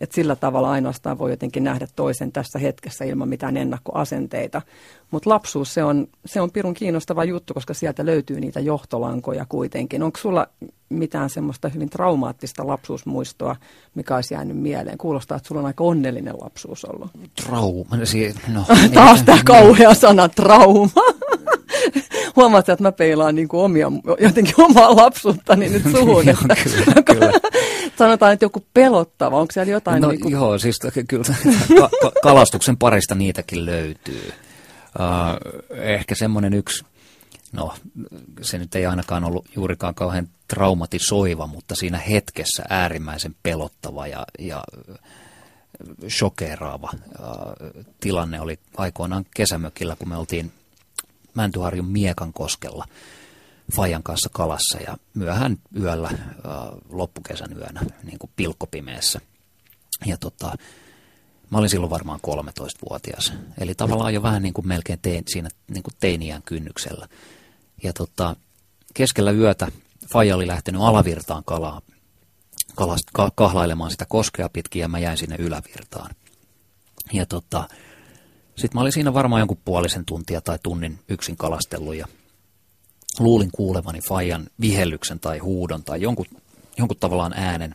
Että 0.00 0.14
sillä 0.14 0.36
tavalla 0.36 0.70
ainoastaan 0.70 1.18
voi 1.18 1.30
jotenkin 1.30 1.64
nähdä 1.64 1.86
toisen 1.96 2.32
tässä 2.32 2.58
hetkessä 2.58 3.04
ilman 3.04 3.28
mitään 3.28 3.56
ennakkoasenteita. 3.56 4.62
Mutta 5.10 5.30
lapsuus, 5.30 5.74
se 5.74 5.84
on, 5.84 6.06
se 6.26 6.40
on 6.40 6.50
pirun 6.50 6.74
kiinnostava 6.74 7.24
juttu, 7.24 7.54
koska 7.54 7.74
sieltä 7.74 8.06
löytyy 8.06 8.40
niitä 8.40 8.60
johtolankoja 8.60 9.46
kuitenkin. 9.48 10.02
Onko 10.02 10.18
sulla 10.18 10.46
mitään 10.88 11.30
semmoista 11.30 11.68
hyvin 11.68 11.90
traumaattista 11.90 12.66
lapsuusmuistoa, 12.66 13.56
mikä 13.94 14.14
olisi 14.14 14.34
jäänyt 14.34 14.56
mieleen? 14.56 14.98
Kuulostaa, 14.98 15.36
että 15.36 15.48
sulla 15.48 15.60
on 15.60 15.66
aika 15.66 15.84
onnellinen 15.84 16.34
lapsuus 16.40 16.84
ollut. 16.84 17.10
Trauma? 17.46 17.96
No, 18.52 18.64
Taas 18.94 19.22
tämä 19.22 19.38
kauhea 19.44 19.94
sana, 19.94 20.28
trauma. 20.28 20.90
Huomaat, 22.36 22.68
että 22.68 22.82
mä 22.82 22.92
peilaan 22.92 23.34
niin 23.34 23.48
kuin 23.48 23.60
omia, 23.60 23.92
jotenkin 24.20 24.54
omaa 24.58 24.96
lapsuuttani 24.96 25.68
nyt 25.68 25.82
suhun. 25.90 26.28
että, 26.28 26.56
kyllä, 26.64 27.02
kyllä. 27.02 27.32
Sanotaan, 27.98 28.32
että 28.32 28.44
joku 28.44 28.64
pelottava. 28.74 29.36
Onko 29.36 29.52
siellä 29.52 29.72
jotain? 29.72 30.02
No 30.02 30.08
niin 30.08 30.20
kuin... 30.20 30.32
joo, 30.32 30.58
siis 30.58 30.78
kyllä 31.08 31.24
ka- 31.80 31.90
ka- 32.02 32.20
kalastuksen 32.22 32.76
parista 32.76 33.14
niitäkin 33.14 33.66
löytyy. 33.66 34.32
Uh, 34.98 35.76
ehkä 35.76 36.14
semmoinen 36.14 36.54
yksi, 36.54 36.84
no 37.52 37.74
se 38.40 38.58
nyt 38.58 38.74
ei 38.74 38.86
ainakaan 38.86 39.24
ollut 39.24 39.46
juurikaan 39.56 39.94
kauhean 39.94 40.28
traumatisoiva, 40.48 41.46
mutta 41.46 41.74
siinä 41.74 41.98
hetkessä 41.98 42.62
äärimmäisen 42.68 43.36
pelottava 43.42 44.06
ja, 44.06 44.26
ja 44.38 44.64
shokeraava 46.08 46.90
uh, 46.94 47.84
tilanne 48.00 48.40
oli 48.40 48.58
aikoinaan 48.76 49.26
kesämökillä, 49.36 49.96
kun 49.96 50.08
me 50.08 50.16
oltiin 50.16 50.52
Mäntyharjun 51.34 51.86
Miekan 51.88 52.32
koskella 52.32 52.84
Fajan 53.72 54.02
kanssa 54.02 54.28
kalassa 54.32 54.78
ja 54.86 54.96
myöhään 55.14 55.56
yöllä, 55.80 56.10
uh, 56.12 56.96
loppukesän 56.98 57.56
yönä, 57.56 57.80
niin 58.02 58.18
kuin 58.18 58.30
pilkkopimeessä. 58.36 59.20
Ja 60.06 60.16
tota, 60.16 60.56
Mä 61.50 61.58
olin 61.58 61.70
silloin 61.70 61.90
varmaan 61.90 62.20
13-vuotias. 62.26 63.32
Eli 63.58 63.74
tavallaan 63.74 64.14
jo 64.14 64.22
vähän 64.22 64.42
niin 64.42 64.54
kuin 64.54 64.68
melkein 64.68 64.98
tein, 65.02 65.24
siinä 65.26 65.48
niin 65.68 65.82
kuin 65.82 65.94
teiniän 66.00 66.42
kynnyksellä. 66.42 67.08
Ja 67.82 67.92
tota, 67.92 68.36
keskellä 68.94 69.30
yötä 69.30 69.68
Faija 70.12 70.36
oli 70.36 70.46
lähtenyt 70.46 70.80
alavirtaan 70.82 71.44
kalaa, 71.44 71.80
kalast, 72.74 73.04
ka, 73.12 73.30
kahlailemaan 73.34 73.90
sitä 73.90 74.06
koskea 74.06 74.48
pitkin 74.48 74.80
ja 74.80 74.88
mä 74.88 74.98
jäin 74.98 75.18
sinne 75.18 75.36
ylävirtaan. 75.38 76.14
Ja 77.12 77.26
tota, 77.26 77.68
sitten 78.56 78.70
mä 78.74 78.80
olin 78.80 78.92
siinä 78.92 79.14
varmaan 79.14 79.40
jonkun 79.40 79.60
puolisen 79.64 80.04
tuntia 80.04 80.40
tai 80.40 80.58
tunnin 80.62 80.98
yksin 81.08 81.36
kalastellut 81.36 81.94
ja 81.94 82.06
luulin 83.18 83.50
kuulevani 83.52 84.00
Fajan 84.08 84.46
vihellyksen 84.60 85.20
tai 85.20 85.38
huudon 85.38 85.84
tai 85.84 86.00
jonkun, 86.00 86.26
jonkun 86.78 86.96
tavallaan 87.00 87.34
äänen, 87.36 87.74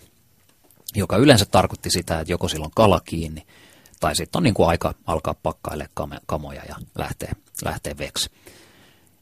joka 0.95 1.17
yleensä 1.17 1.45
tarkoitti 1.45 1.89
sitä, 1.89 2.19
että 2.19 2.33
joko 2.33 2.47
silloin 2.47 2.71
kala 2.75 2.99
kiinni– 2.99 3.45
tai 3.99 4.15
sitten 4.15 4.39
on 4.39 4.43
niin 4.43 4.53
kuin 4.53 4.69
aika 4.69 4.93
alkaa 5.05 5.33
pakkaille 5.33 5.89
kamoja 6.25 6.61
ja 6.67 6.75
lähtee, 6.97 7.31
lähtee 7.63 7.97
veksi. 7.97 8.29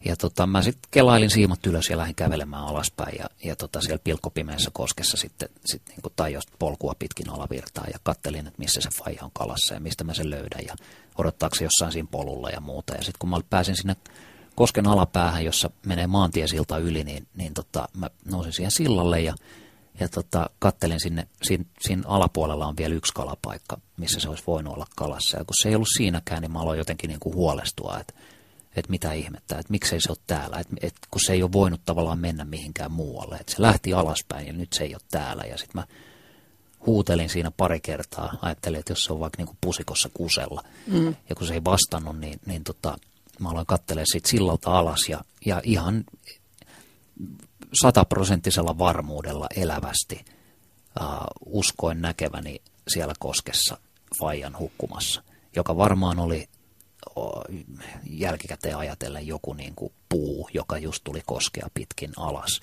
Ja 0.05 0.15
tota, 0.15 0.47
mä 0.47 0.61
sitten 0.61 0.89
kelailin 0.91 1.29
siimat 1.29 1.65
ylös 1.65 1.89
ja 1.89 1.97
lähdin 1.97 2.15
kävelemään 2.15 2.63
alaspäin 2.63 3.15
ja, 3.19 3.29
ja 3.43 3.55
tota, 3.55 3.81
siellä 3.81 4.01
pilkkopimeässä 4.03 4.71
koskessa 4.73 5.17
sitten 5.17 5.49
sit 5.65 5.81
niin 5.87 6.33
jos 6.33 6.43
polkua 6.59 6.93
pitkin 6.99 7.29
alavirtaa 7.29 7.85
ja 7.93 7.99
kattelin, 8.03 8.47
että 8.47 8.59
missä 8.59 8.81
se 8.81 8.89
faija 9.03 9.23
on 9.23 9.31
kalassa 9.33 9.73
ja 9.73 9.79
mistä 9.79 10.03
mä 10.03 10.13
sen 10.13 10.29
löydän 10.29 10.65
ja 10.67 10.75
odottaako 11.17 11.55
se 11.55 11.63
jossain 11.63 11.91
siinä 11.91 12.07
polulla 12.11 12.49
ja 12.49 12.61
muuta. 12.61 12.93
Ja 12.93 13.03
sitten 13.03 13.19
kun 13.19 13.29
mä 13.29 13.37
pääsin 13.49 13.75
sinne 13.75 13.95
kosken 14.57 14.87
alapäähän, 14.87 15.45
jossa 15.45 15.69
menee 15.85 16.07
maantiesilta 16.07 16.77
yli, 16.77 17.03
niin, 17.03 17.27
niin 17.35 17.53
tota, 17.53 17.89
mä 17.93 18.09
nousin 18.25 18.53
siihen 18.53 18.71
sillalle 18.71 19.21
ja 19.21 19.35
ja 19.99 20.09
tota, 20.09 20.49
kattelin 20.59 20.99
sinne, 20.99 21.27
siinä, 21.43 21.65
siinä 21.79 22.03
alapuolella 22.05 22.67
on 22.67 22.77
vielä 22.77 22.95
yksi 22.95 23.13
kalapaikka, 23.13 23.77
missä 23.97 24.19
se 24.19 24.29
olisi 24.29 24.43
voinut 24.47 24.73
olla 24.73 24.85
kalassa. 24.95 25.37
Ja 25.37 25.45
kun 25.45 25.53
se 25.61 25.69
ei 25.69 25.75
ollut 25.75 25.87
siinäkään, 25.97 26.41
niin 26.41 26.51
mä 26.51 26.59
aloin 26.59 26.77
jotenkin 26.77 27.07
niin 27.07 27.19
kuin 27.19 27.35
huolestua, 27.35 27.97
että, 27.99 28.13
että 28.75 28.91
mitä 28.91 29.13
ihmettä, 29.13 29.59
että 29.59 29.71
miksei 29.71 30.01
se 30.01 30.11
ole 30.11 30.17
täällä, 30.27 30.59
että, 30.59 30.75
että 30.81 30.99
kun 31.11 31.21
se 31.25 31.33
ei 31.33 31.43
ole 31.43 31.51
voinut 31.51 31.81
tavallaan 31.85 32.19
mennä 32.19 32.45
mihinkään 32.45 32.91
muualle, 32.91 33.35
että 33.35 33.51
se 33.51 33.61
lähti 33.61 33.93
alaspäin 33.93 34.47
ja 34.47 34.53
nyt 34.53 34.73
se 34.73 34.83
ei 34.83 34.95
ole 34.95 35.01
täällä 35.11 35.43
ja 35.43 35.57
sitten 35.57 35.81
mä 35.81 35.87
huutelin 36.85 37.29
siinä 37.29 37.51
pari 37.51 37.79
kertaa, 37.79 38.37
ajattelin, 38.41 38.79
että 38.79 38.91
jos 38.91 39.03
se 39.03 39.13
on 39.13 39.19
vaikka 39.19 39.37
niin 39.37 39.47
kuin 39.47 39.57
pusikossa 39.61 40.09
kusella 40.13 40.63
mm. 40.87 41.15
ja 41.29 41.35
kun 41.35 41.47
se 41.47 41.53
ei 41.53 41.63
vastannut, 41.63 42.19
niin, 42.19 42.39
niin 42.45 42.63
tota, 42.63 42.97
mä 43.39 43.49
aloin 43.49 43.65
katselemaan 43.65 44.07
siitä 44.11 44.29
sillalta 44.29 44.77
alas 44.77 44.99
ja, 45.09 45.21
ja 45.45 45.61
ihan 45.63 46.03
sataprosenttisella 47.81 48.77
varmuudella 48.77 49.47
elävästi 49.55 50.25
uh, 51.01 51.05
uskoin 51.45 52.01
näkeväni 52.01 52.61
siellä 52.87 53.13
koskessa 53.19 53.77
Fajan 54.19 54.57
hukkumassa, 54.59 55.23
joka 55.55 55.77
varmaan 55.77 56.19
oli 56.19 56.49
jälkikäteen 58.09 58.77
ajatellen 58.77 59.27
joku 59.27 59.53
niin 59.53 59.75
kuin 59.75 59.93
puu, 60.09 60.49
joka 60.53 60.77
just 60.77 61.03
tuli 61.03 61.21
koskea 61.25 61.67
pitkin 61.73 62.11
alas, 62.17 62.61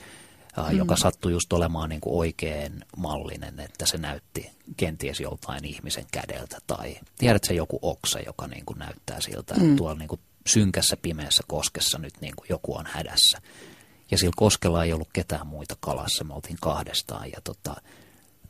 mm. 0.56 0.76
joka 0.76 0.96
sattui 0.96 1.32
just 1.32 1.52
olemaan 1.52 1.88
niin 1.88 2.00
kuin 2.00 2.18
oikein 2.18 2.84
mallinen, 2.96 3.60
että 3.60 3.86
se 3.86 3.98
näytti 3.98 4.50
kenties 4.76 5.20
joltain 5.20 5.64
ihmisen 5.64 6.06
kädeltä. 6.12 6.58
Tai 6.66 6.96
tiedätkö 7.18 7.54
joku 7.54 7.78
oksa, 7.82 8.20
joka 8.20 8.46
niin 8.46 8.64
kuin 8.66 8.78
näyttää 8.78 9.20
siltä, 9.20 9.54
että 9.54 9.66
mm. 9.66 9.76
tuolla 9.76 9.98
niin 9.98 10.08
kuin 10.08 10.20
synkässä 10.46 10.96
pimeässä 11.02 11.42
koskessa 11.46 11.98
nyt 11.98 12.20
niin 12.20 12.36
kuin 12.36 12.46
joku 12.48 12.76
on 12.76 12.86
hädässä. 12.86 13.38
Ja 14.10 14.18
sillä 14.18 14.32
koskella 14.36 14.84
ei 14.84 14.92
ollut 14.92 15.08
ketään 15.12 15.46
muita 15.46 15.76
kalassa, 15.80 16.24
me 16.24 16.34
oltiin 16.34 16.58
kahdestaan. 16.60 17.30
Ja 17.32 17.40
tota, 17.44 17.74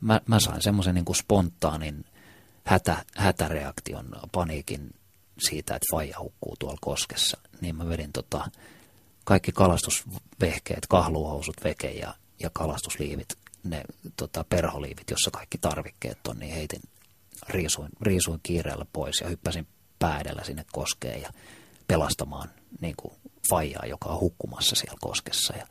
mä, 0.01 0.21
mä 0.27 0.39
sain 0.39 0.61
semmoisen 0.61 0.95
niin 0.95 1.15
spontaanin 1.15 2.05
hätä, 2.65 3.05
hätäreaktion, 3.17 4.15
paniikin 4.31 4.93
siitä, 5.39 5.75
että 5.75 5.85
faija 5.91 6.19
hukkuu 6.19 6.55
tuolla 6.59 6.77
koskessa, 6.81 7.37
niin 7.61 7.75
mä 7.75 7.89
vedin 7.89 8.11
tota, 8.11 8.49
kaikki 9.23 9.51
kalastusvehkeet, 9.51 10.87
kahluhousut, 10.89 11.63
veke 11.63 11.91
ja, 11.91 12.13
ja 12.39 12.49
kalastusliivit, 12.53 13.35
ne 13.63 13.83
tota, 14.17 14.45
perholiivit, 14.49 15.09
jossa 15.09 15.31
kaikki 15.31 15.57
tarvikkeet 15.57 16.27
on, 16.27 16.39
niin 16.39 16.53
heitin, 16.53 16.81
riisuin, 17.49 17.89
riisuin 18.01 18.39
kiireellä 18.43 18.85
pois 18.93 19.21
ja 19.21 19.29
hyppäsin 19.29 19.67
päädellä 19.99 20.43
sinne 20.43 20.65
koskeen 20.71 21.21
ja 21.21 21.29
pelastamaan 21.87 22.49
niin 22.81 22.95
kuin 22.97 23.13
faijaa, 23.49 23.85
joka 23.85 24.09
on 24.09 24.19
hukkumassa 24.19 24.75
siellä 24.75 24.97
koskessa. 25.01 25.53
Ja, 25.57 25.67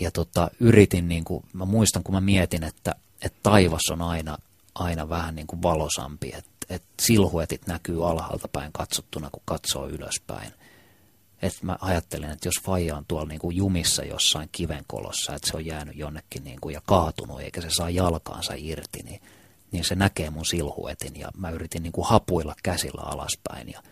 ja 0.00 0.10
tota, 0.10 0.50
yritin, 0.60 1.08
niin 1.08 1.24
kuin, 1.24 1.44
mä 1.52 1.64
muistan 1.64 2.02
kun 2.02 2.14
mä 2.14 2.20
mietin, 2.20 2.64
että, 2.64 2.94
että 3.22 3.38
taivas 3.42 3.82
on 3.90 4.02
aina, 4.02 4.38
aina 4.74 5.08
vähän 5.08 5.34
niin 5.34 5.46
kuin 5.46 5.62
valosampi, 5.62 6.32
että 6.34 6.54
että 6.70 6.88
silhuetit 7.00 7.66
näkyy 7.66 8.08
alhaalta 8.08 8.48
päin 8.48 8.72
katsottuna, 8.72 9.30
kun 9.30 9.42
katsoo 9.44 9.88
ylöspäin. 9.88 10.52
Et 11.42 11.62
mä 11.62 11.76
ajattelin, 11.80 12.30
että 12.30 12.48
jos 12.48 12.62
faija 12.64 12.96
on 12.96 13.04
tuolla 13.08 13.28
niin 13.28 13.40
kuin 13.40 13.56
jumissa 13.56 14.04
jossain 14.04 14.48
kivenkolossa, 14.52 15.34
että 15.34 15.50
se 15.50 15.56
on 15.56 15.66
jäänyt 15.66 15.96
jonnekin 15.96 16.44
niin 16.44 16.60
kuin 16.60 16.72
ja 16.72 16.80
kaatunut, 16.86 17.40
eikä 17.40 17.60
se 17.60 17.68
saa 17.70 17.90
jalkaansa 17.90 18.54
irti, 18.56 19.02
niin, 19.02 19.22
niin 19.72 19.84
se 19.84 19.94
näkee 19.94 20.30
mun 20.30 20.46
silhuetin. 20.46 21.20
Ja 21.20 21.28
mä 21.36 21.50
yritin 21.50 21.82
niin 21.82 21.92
kuin 21.92 22.06
hapuilla 22.06 22.54
käsillä 22.62 23.02
alaspäin 23.02 23.72
ja, 23.72 23.82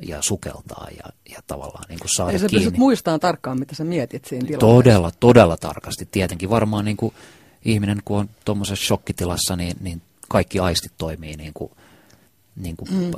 ja 0.00 0.22
sukeltaa 0.22 0.88
ja, 0.96 1.12
ja 1.30 1.38
tavallaan 1.46 1.84
niin 1.88 1.98
kuin 1.98 2.14
saada 2.16 2.32
Ei 2.32 2.38
sä 2.38 2.46
kiinni. 2.46 2.78
muistamaan 2.78 3.20
tarkkaan, 3.20 3.58
mitä 3.58 3.74
sä 3.74 3.84
mietit 3.84 4.24
siinä 4.24 4.46
tilanteessa. 4.46 4.74
Todella, 4.74 5.10
todella 5.20 5.56
tarkasti. 5.56 6.08
Tietenkin 6.10 6.50
varmaan 6.50 6.84
niin 6.84 6.96
kuin 6.96 7.14
ihminen, 7.64 7.98
kun 8.04 8.18
on 8.18 8.30
tuommoisessa 8.44 8.86
shokkitilassa, 8.86 9.56
niin, 9.56 9.76
niin 9.80 10.02
kaikki 10.28 10.58
aistit 10.58 10.92
toimii 10.98 11.36
niin 11.36 11.52
kuin– 11.54 11.70
niin 12.58 12.76
kuin 12.76 12.90
mm. 12.92 13.10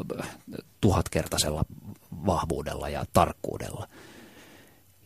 tuhatkertaisella 0.81 1.65
vahvuudella 2.27 2.89
ja 2.89 3.05
tarkkuudella. 3.13 3.89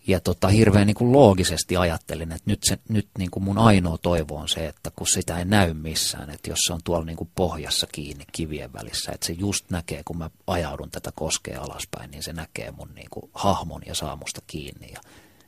Ja 0.06 0.20
tota, 0.20 0.48
hirveän 0.48 0.86
niin 0.86 0.94
kuin 0.94 1.12
loogisesti 1.12 1.76
ajattelin, 1.76 2.32
että 2.32 2.50
nyt, 2.50 2.58
se, 2.64 2.78
nyt 2.88 3.08
niin 3.18 3.30
kuin 3.30 3.44
mun 3.44 3.58
ainoa 3.58 3.98
toivo 3.98 4.36
on 4.36 4.48
se, 4.48 4.66
että 4.66 4.90
kun 4.96 5.06
sitä 5.06 5.38
ei 5.38 5.44
näy 5.44 5.74
missään, 5.74 6.30
että 6.30 6.50
jos 6.50 6.58
se 6.66 6.72
on 6.72 6.80
tuolla 6.84 7.04
niin 7.04 7.16
kuin 7.16 7.30
pohjassa 7.34 7.86
kiinni 7.92 8.24
kivien 8.32 8.72
välissä, 8.72 9.12
että 9.12 9.26
se 9.26 9.32
just 9.32 9.70
näkee, 9.70 10.02
kun 10.04 10.18
mä 10.18 10.30
ajaudun 10.46 10.90
tätä 10.90 11.12
koskea 11.14 11.60
alaspäin, 11.60 12.10
niin 12.10 12.22
se 12.22 12.32
näkee 12.32 12.70
mun 12.70 12.94
niin 12.94 13.10
kuin 13.10 13.30
hahmon 13.34 13.82
ja 13.86 13.94
saa 13.94 14.16
musta 14.16 14.42
kiinni. 14.46 14.92
Ja, 14.92 15.00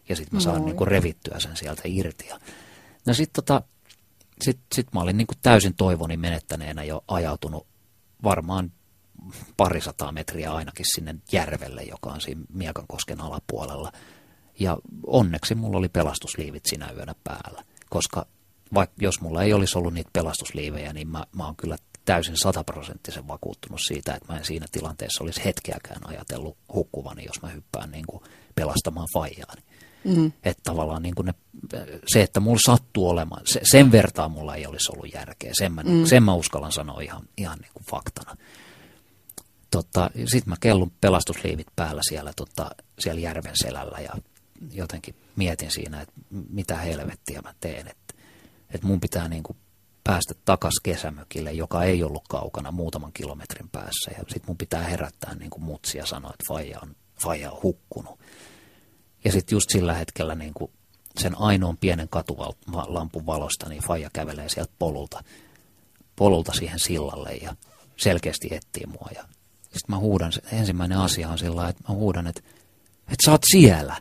ja 0.09 0.17
sitten 0.17 0.37
mä 0.37 0.41
saan 0.41 0.65
niin 0.65 0.77
kuin 0.77 0.89
revittyä 0.89 1.41
sen 1.41 1.57
sieltä 1.57 1.83
irti. 1.85 2.27
Ja, 2.27 2.41
no 3.07 3.15
sitten 3.15 3.45
tota, 3.45 3.63
sit, 4.43 4.59
sit 4.75 4.93
mä 4.93 5.01
olin 5.01 5.17
niin 5.17 5.27
kuin 5.27 5.39
täysin 5.43 5.75
toivoni 5.75 6.17
menettäneenä 6.17 6.85
jo 6.85 7.05
ajautunut 7.09 7.67
varmaan 8.23 8.73
parisataa 9.57 10.13
metriä 10.13 10.53
ainakin 10.53 10.87
sinne 10.95 11.15
järvelle, 11.33 11.83
joka 11.83 12.11
on 12.11 12.21
siinä 12.21 12.41
Miekankosken 12.53 13.21
alapuolella. 13.21 13.93
Ja 14.59 14.77
onneksi 15.07 15.55
mulla 15.55 15.79
oli 15.79 15.89
pelastusliivit 15.89 16.67
sinä 16.67 16.91
yönä 16.97 17.15
päällä, 17.25 17.65
koska 17.91 18.27
vaikka 18.75 18.97
jos 19.01 19.21
mulla 19.21 19.43
ei 19.43 19.53
olisi 19.53 19.79
ollut 19.79 19.95
niitä 19.95 20.11
pelastusliivejä, 20.13 20.93
niin 20.93 21.09
mä, 21.09 21.25
mä 21.37 21.45
oon 21.47 21.57
kyllä 21.57 21.77
täysin 22.05 22.37
sataprosenttisen 22.37 23.29
vakuuttunut 23.29 23.81
siitä, 23.81 24.15
että 24.15 24.33
mä 24.33 24.39
en 24.39 24.45
siinä 24.45 24.67
tilanteessa 24.73 25.25
olisi 25.25 25.45
hetkeäkään 25.45 26.07
ajatellut 26.07 26.57
hukkuvani, 26.75 27.25
jos 27.25 27.43
mä 27.43 27.49
hyppään 27.49 27.91
niin 27.91 28.05
kuin 28.07 28.23
pelastamaan 28.55 29.09
faijaani. 29.15 29.63
Mm. 30.05 30.33
Että 30.45 30.63
tavallaan 30.65 31.03
niin 31.03 31.15
kuin 31.15 31.27
ne, 31.27 31.35
se, 32.07 32.23
että 32.23 32.41
mulla 32.41 32.59
sattuu 32.67 33.09
olemaan, 33.09 33.43
se, 33.47 33.61
sen 33.63 33.93
vertaa 33.93 34.29
mulla 34.29 34.55
ei 34.55 34.67
olisi 34.67 34.93
ollut 34.93 35.15
järkeä. 35.15 35.51
Sen 35.59 35.73
mä, 35.73 35.83
mm. 35.83 36.05
sen 36.05 36.23
mä 36.23 36.35
uskallan 36.35 36.73
sanoa 36.73 37.01
ihan, 37.01 37.23
ihan 37.37 37.59
niin 37.59 37.71
kuin 37.75 37.85
faktana. 37.91 38.37
Tota, 39.71 40.11
Sitten 40.15 40.51
mä 40.51 40.57
kellun 40.61 40.93
pelastusliivit 41.01 41.67
päällä 41.77 42.01
siellä, 42.09 42.33
tota, 42.37 42.71
siellä 42.99 43.21
järven 43.21 43.57
selällä 43.57 43.99
ja 44.01 44.11
jotenkin 44.73 45.15
mietin 45.37 45.71
siinä, 45.71 46.01
että 46.01 46.15
mitä 46.31 46.77
helvettiä 46.77 47.43
mä 47.43 47.55
teen. 47.61 47.89
Että, 47.89 48.15
että 48.71 48.87
mun 48.87 49.01
pitää 49.01 49.29
niin 49.29 49.43
kuin 49.43 49.57
päästä 50.05 50.35
takaisin 50.45 50.83
kesämökille, 50.83 51.53
joka 51.53 51.85
ei 51.85 52.03
ollut 52.03 52.29
kaukana 52.29 52.73
muutaman 52.73 53.13
kilometrin 53.13 53.69
päässä. 53.69 54.11
Ja 54.11 54.19
sitten 54.19 54.47
mun 54.47 54.57
pitää 54.57 54.83
herättää 54.83 55.35
niin 55.35 55.51
kuin 55.51 55.65
mutsia 55.65 56.03
ja 56.03 56.07
sanoa, 56.07 56.31
että 56.31 56.45
faija 56.49 56.79
on, 56.83 56.97
faija 57.23 57.51
on 57.51 57.63
hukkunut. 57.63 58.21
Ja 59.25 59.33
sitten 59.33 59.57
just 59.57 59.71
sillä 59.71 59.95
hetkellä 59.95 60.35
niin 60.35 60.55
kuin 60.55 60.71
sen 61.19 61.39
ainoan 61.39 61.77
pienen 61.77 62.09
katulampun 62.09 63.27
valosta, 63.27 63.69
niin 63.69 63.83
Faija 63.83 64.11
kävelee 64.13 64.49
sieltä 64.49 64.73
polulta, 64.79 65.25
polulta 66.17 66.53
siihen 66.53 66.79
sillalle 66.79 67.33
ja 67.33 67.57
selkeästi 67.97 68.49
etsii 68.55 68.87
mua. 68.87 69.09
Ja 69.15 69.23
sitten 69.63 69.89
mä 69.89 69.99
huudan, 69.99 70.33
ensimmäinen 70.53 70.99
asia 70.99 71.29
on 71.29 71.39
sillä 71.39 71.69
että 71.69 71.83
mä 71.89 71.95
huudan, 71.95 72.27
että, 72.27 72.41
että 72.99 73.25
sä 73.25 73.31
oot 73.31 73.43
siellä. 73.53 73.97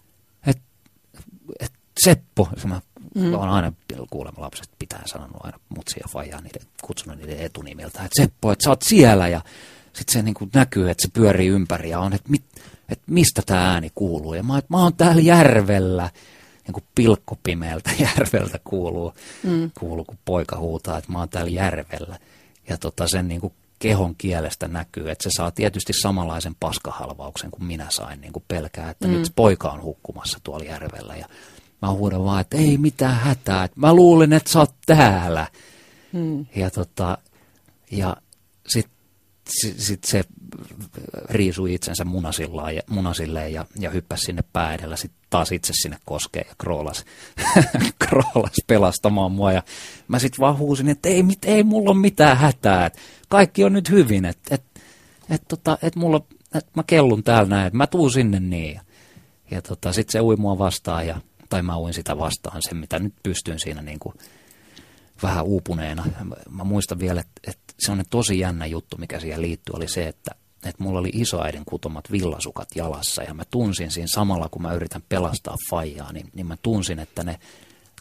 Että, 1.59 1.77
Seppo, 2.03 2.49
se 2.57 2.67
mä 2.67 2.81
mm. 3.15 3.33
olen 3.33 3.49
aina 3.49 3.73
kuulemma 4.09 4.41
lapset 4.41 4.69
pitää 4.79 5.01
sanonut 5.05 5.45
aina 5.45 5.59
mutsia 5.69 6.01
ja 6.03 6.09
faijaa 6.13 6.41
niiden, 6.41 6.61
kutsunut 6.81 7.17
niiden 7.17 7.39
etunimiltä, 7.39 8.03
että 8.03 8.21
Seppo, 8.21 8.51
että 8.51 8.63
sä 8.63 8.69
oot 8.69 8.81
siellä 8.81 9.27
ja 9.27 9.41
sitten 9.93 10.13
se 10.13 10.21
niin 10.21 10.49
näkyy, 10.53 10.89
että 10.89 11.01
se 11.01 11.07
pyörii 11.13 11.47
ympäri 11.47 11.89
ja 11.89 11.99
on, 11.99 12.13
että 12.13 12.29
mit, 12.29 12.43
että 12.89 13.11
mistä 13.11 13.41
tämä 13.45 13.71
ääni 13.71 13.91
kuuluu. 13.95 14.33
Ja 14.33 14.43
mä, 14.43 14.57
että 14.57 14.73
mä 14.73 14.77
oon 14.77 14.95
täällä 14.95 15.21
järvellä, 15.21 16.09
niin 16.67 16.73
kuin 16.73 16.83
pilkkopimeältä 16.95 17.91
järveltä 18.17 18.59
kuuluu, 18.63 19.13
mm. 19.43 19.71
kuuluu, 19.79 20.05
kun 20.05 20.17
poika 20.25 20.57
huutaa, 20.57 20.97
että 20.97 21.11
mä 21.11 21.19
oon 21.19 21.29
täällä 21.29 21.51
järvellä. 21.51 22.19
Ja 22.69 22.77
tota, 22.77 23.07
sen 23.07 23.27
niin 23.27 23.41
kuin 23.41 23.53
kehon 23.85 24.15
kielestä 24.17 24.67
näkyy, 24.67 25.11
että 25.11 25.23
se 25.23 25.29
saa 25.37 25.51
tietysti 25.51 25.93
samanlaisen 25.93 26.55
paskahalvauksen 26.59 27.51
kuin 27.51 27.63
minä 27.63 27.85
sain, 27.89 28.21
niin 28.21 28.33
kuin 28.33 28.43
pelkää, 28.47 28.89
että 28.89 29.07
mm. 29.07 29.13
nyt 29.13 29.31
poika 29.35 29.69
on 29.69 29.81
hukkumassa 29.81 30.39
tuolla 30.43 30.65
järvellä. 30.65 31.15
Ja 31.15 31.27
mä 31.81 31.91
huudan 31.91 32.23
vaan, 32.23 32.41
että 32.41 32.57
ei 32.57 32.77
mitään 32.77 33.15
hätää, 33.15 33.63
että 33.63 33.79
mä 33.79 33.93
luulin, 33.93 34.33
että 34.33 34.51
sä 34.51 34.59
oot 34.59 34.73
täällä. 34.85 35.47
Mm. 36.13 36.45
Ja, 36.55 36.71
tota, 36.71 37.17
ja 37.91 38.17
sit 39.77 40.03
se 40.03 40.23
riisui 41.29 41.73
itsensä 41.73 42.05
munasillaan 42.05 42.75
ja, 42.75 42.81
munasilleen 42.89 43.53
ja, 43.53 43.65
ja 43.79 43.89
hyppäsi 43.89 44.23
sinne 44.23 44.43
pää 44.53 44.73
edellä, 44.73 44.95
sitten 44.95 45.19
taas 45.29 45.51
itse 45.51 45.73
sinne 45.81 45.97
koskee 46.05 46.45
ja 46.49 46.55
kroolas, 46.57 47.05
kroolas 48.05 48.55
pelastamaan 48.67 49.31
mua. 49.31 49.51
Ja 49.51 49.63
mä 50.07 50.19
sitten 50.19 50.39
vaan 50.39 50.57
huusin, 50.57 50.89
että 50.89 51.09
ei, 51.09 51.23
mit, 51.23 51.45
ei 51.45 51.63
mulla 51.63 51.91
ole 51.91 51.99
mitään 51.99 52.37
hätää, 52.37 52.85
että 52.85 52.99
kaikki 53.29 53.63
on 53.63 53.73
nyt 53.73 53.89
hyvin, 53.89 54.25
että 54.25 54.55
et, 54.55 54.63
et, 55.29 55.41
tota, 55.47 55.77
et 55.81 55.95
mulla, 55.95 56.21
et 56.55 56.67
mä 56.75 56.83
kellun 56.87 57.23
täällä 57.23 57.49
näin, 57.49 57.67
että 57.67 57.77
mä 57.77 57.87
tuun 57.87 58.11
sinne 58.11 58.39
niin. 58.39 58.73
Ja, 58.73 58.81
ja 59.51 59.61
tota, 59.61 59.93
sitten 59.93 60.11
se 60.11 60.21
ui 60.21 60.35
mua 60.35 60.57
vastaan, 60.57 61.07
ja, 61.07 61.21
tai 61.49 61.61
mä 61.61 61.77
uin 61.77 61.93
sitä 61.93 62.17
vastaan, 62.17 62.61
sen 62.61 62.77
mitä 62.77 62.99
nyt 62.99 63.13
pystyn 63.23 63.59
siinä 63.59 63.81
niin 63.81 63.99
kuin, 63.99 64.15
vähän 65.23 65.45
uupuneena. 65.45 66.05
Mä 66.49 66.63
muistan 66.63 66.99
vielä, 66.99 67.21
että, 67.21 67.51
että 67.51 67.91
on 67.91 68.03
tosi 68.09 68.39
jännä 68.39 68.65
juttu, 68.65 68.97
mikä 68.97 69.19
siihen 69.19 69.41
liittyy, 69.41 69.73
oli 69.75 69.87
se, 69.87 70.07
että, 70.07 70.31
että 70.65 70.83
mulla 70.83 70.99
oli 70.99 71.09
isoäidin 71.13 71.65
kutomat 71.65 72.11
villasukat 72.11 72.67
jalassa 72.75 73.23
ja 73.23 73.33
mä 73.33 73.43
tunsin 73.51 73.91
siinä 73.91 74.07
samalla, 74.07 74.49
kun 74.49 74.61
mä 74.61 74.73
yritän 74.73 75.03
pelastaa 75.09 75.55
faijaa, 75.69 76.13
niin, 76.13 76.29
niin 76.33 76.47
mä 76.47 76.57
tunsin, 76.61 76.99
että 76.99 77.23
ne 77.23 77.39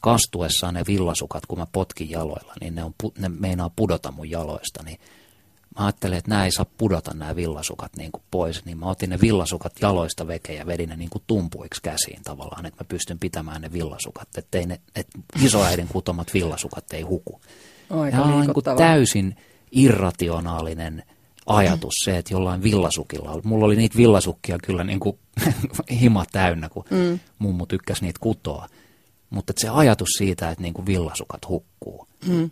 kastuessaan 0.01 0.75
ne 0.75 0.83
villasukat, 0.87 1.47
kun 1.47 1.59
mä 1.59 1.67
potkin 1.73 2.11
jaloilla, 2.11 2.55
niin 2.61 2.75
ne, 2.75 2.85
on, 2.85 2.95
ne 3.19 3.29
meinaa 3.29 3.71
pudota 3.77 4.13
mun 4.13 4.31
jaloista, 4.31 4.83
niin 4.83 4.99
mä 5.79 5.85
ajattelin, 5.85 6.19
että 6.19 6.31
nämä 6.31 6.45
ei 6.45 6.53
saa 6.53 6.67
pudota 6.79 7.15
nämä 7.15 7.37
villasukat 7.37 7.97
niin 7.97 8.13
kuin 8.13 8.23
pois, 8.31 8.65
niin 8.65 8.79
mä 8.79 8.87
otin 8.87 9.11
ne 9.11 9.21
villasukat 9.21 9.73
jaloista 9.81 10.27
veke 10.27 10.55
ja 10.55 10.67
vedin 10.67 10.89
ne 10.89 10.97
niin 10.97 11.11
kuin 11.11 11.23
tumpuiksi 11.27 11.83
käsiin 11.83 12.23
tavallaan, 12.25 12.67
että 12.67 12.85
mä 12.85 12.89
pystyn 12.89 13.19
pitämään 13.19 13.63
ne 13.63 13.73
villasukat, 13.73 14.29
että 14.37 14.59
ne, 14.67 14.81
että 14.97 15.19
isoäidin 15.45 15.89
kutomat 15.89 16.35
villasukat 16.35 16.93
ei 16.93 17.03
huku. 17.03 17.41
Aika 17.91 18.17
ja 18.17 18.23
on 18.23 18.41
niin 18.41 18.55
kuin 18.55 18.65
täysin 18.77 19.37
irrationaalinen 19.73 21.03
ajatus 21.47 21.95
se, 22.05 22.19
että 22.19 22.35
jollain 22.35 22.63
villasukilla 22.63 23.31
oli. 23.31 23.43
Mulla 23.45 23.65
oli 23.65 23.77
niitä 23.77 23.97
villasukkia 23.97 24.59
kyllä 24.65 24.85
niin 24.85 25.01
kuin 25.01 25.19
hima 26.01 26.25
täynnä, 26.33 26.69
kun 26.69 26.85
mm. 26.91 27.19
mummu 27.39 27.67
tykkäsi 27.67 28.05
niitä 28.05 28.21
kutoa. 28.21 28.69
Mutta 29.31 29.53
se 29.57 29.69
ajatus 29.69 30.09
siitä, 30.19 30.51
että 30.51 30.63
niin 30.63 30.75
kuin 30.75 30.87
villasukat 30.87 31.49
hukkuu, 31.49 32.09
mm. 32.27 32.51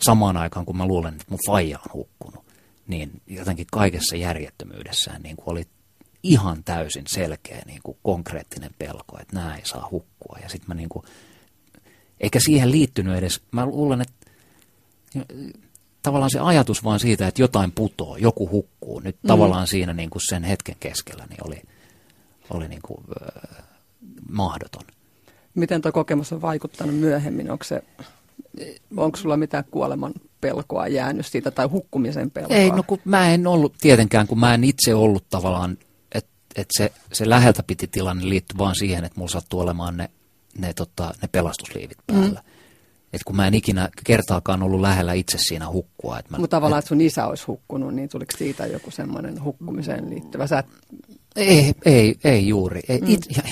samaan 0.00 0.36
aikaan 0.36 0.66
kun 0.66 0.76
mä 0.76 0.86
luulen, 0.86 1.14
että 1.14 1.26
mun 1.28 1.40
faija 1.46 1.78
on 1.78 1.92
hukkunut, 1.92 2.45
niin 2.86 3.22
jotenkin 3.26 3.66
kaikessa 3.72 4.16
järjettömyydessään 4.16 5.22
niin 5.22 5.36
kuin 5.36 5.48
oli 5.48 5.66
ihan 6.22 6.64
täysin 6.64 7.04
selkeä 7.06 7.62
niin 7.66 7.80
kuin 7.82 7.98
konkreettinen 8.02 8.70
pelko, 8.78 9.18
että 9.20 9.34
nämä 9.34 9.56
ei 9.56 9.64
saa 9.64 9.88
hukkua. 9.90 10.38
Ja 10.42 10.48
sitten 10.48 10.68
mä 10.68 10.74
niin 10.74 10.88
kuin, 10.88 11.04
eikä 12.20 12.40
siihen 12.40 12.70
liittynyt 12.70 13.16
edes, 13.16 13.40
mä 13.52 13.66
luulen, 13.66 14.00
että 14.00 14.26
tavallaan 16.02 16.30
se 16.30 16.38
ajatus 16.40 16.84
vaan 16.84 17.00
siitä, 17.00 17.26
että 17.26 17.42
jotain 17.42 17.72
putoo, 17.72 18.16
joku 18.16 18.50
hukkuu, 18.50 19.00
nyt 19.00 19.16
mm. 19.22 19.28
tavallaan 19.28 19.66
siinä 19.66 19.92
niin 19.92 20.10
kuin 20.10 20.22
sen 20.28 20.44
hetken 20.44 20.76
keskellä 20.80 21.26
niin 21.30 21.46
oli, 21.46 21.62
oli 22.50 22.68
niin 22.68 22.82
kuin, 22.82 23.04
äh, 23.22 23.64
mahdoton. 24.30 24.82
Miten 25.54 25.82
tuo 25.82 25.92
kokemus 25.92 26.32
on 26.32 26.42
vaikuttanut 26.42 26.96
myöhemmin? 26.96 27.50
Onko, 27.50 27.64
se, 27.64 27.82
onko 28.96 29.16
sulla 29.16 29.36
mitään 29.36 29.64
kuoleman 29.70 30.12
pelkoa 30.40 30.88
jäänyt 30.88 31.26
siitä 31.26 31.50
tai 31.50 31.66
hukkumisen 31.66 32.30
pelkoa? 32.30 32.56
Ei, 32.56 32.70
no 32.70 32.82
kun 32.82 32.98
mä 33.04 33.30
en 33.30 33.46
ollut 33.46 33.74
tietenkään, 33.80 34.26
kun 34.26 34.40
mä 34.40 34.54
en 34.54 34.64
itse 34.64 34.94
ollut 34.94 35.24
tavallaan, 35.30 35.78
että 36.12 36.30
et 36.56 36.68
se, 36.76 36.92
se 37.12 37.28
läheltä 37.28 37.62
piti 37.62 37.86
tilanne 37.86 38.28
liittyy 38.28 38.58
vaan 38.58 38.74
siihen, 38.74 39.04
että 39.04 39.18
mulla 39.18 39.32
sattuu 39.32 39.60
olemaan 39.60 39.96
ne, 39.96 40.10
ne, 40.58 40.72
tota, 40.72 41.14
ne 41.22 41.28
pelastusliivit 41.28 41.98
päällä. 42.06 42.40
Mm. 42.40 42.56
Et 43.12 43.24
kun 43.24 43.36
mä 43.36 43.46
en 43.46 43.54
ikinä 43.54 43.88
kertaakaan 44.04 44.62
ollut 44.62 44.80
lähellä 44.80 45.12
itse 45.12 45.38
siinä 45.38 45.70
hukkua. 45.70 46.20
Mutta 46.30 46.56
tavallaan, 46.56 46.78
et, 46.78 46.82
että 46.82 46.88
sun 46.88 47.00
isä 47.00 47.26
olisi 47.26 47.44
hukkunut, 47.46 47.94
niin 47.94 48.08
tuliko 48.08 48.36
siitä 48.38 48.66
joku 48.66 48.90
semmoinen 48.90 49.44
hukkumiseen 49.44 50.10
liittyvä? 50.10 50.46
Sä 50.46 50.58
et... 50.58 50.66
ei, 51.36 51.74
ei, 51.84 52.18
ei 52.24 52.48
juuri. 52.48 52.80
Ei, 52.88 53.00
mm. 53.00 53.10
it, 53.10 53.20
ja, 53.36 53.42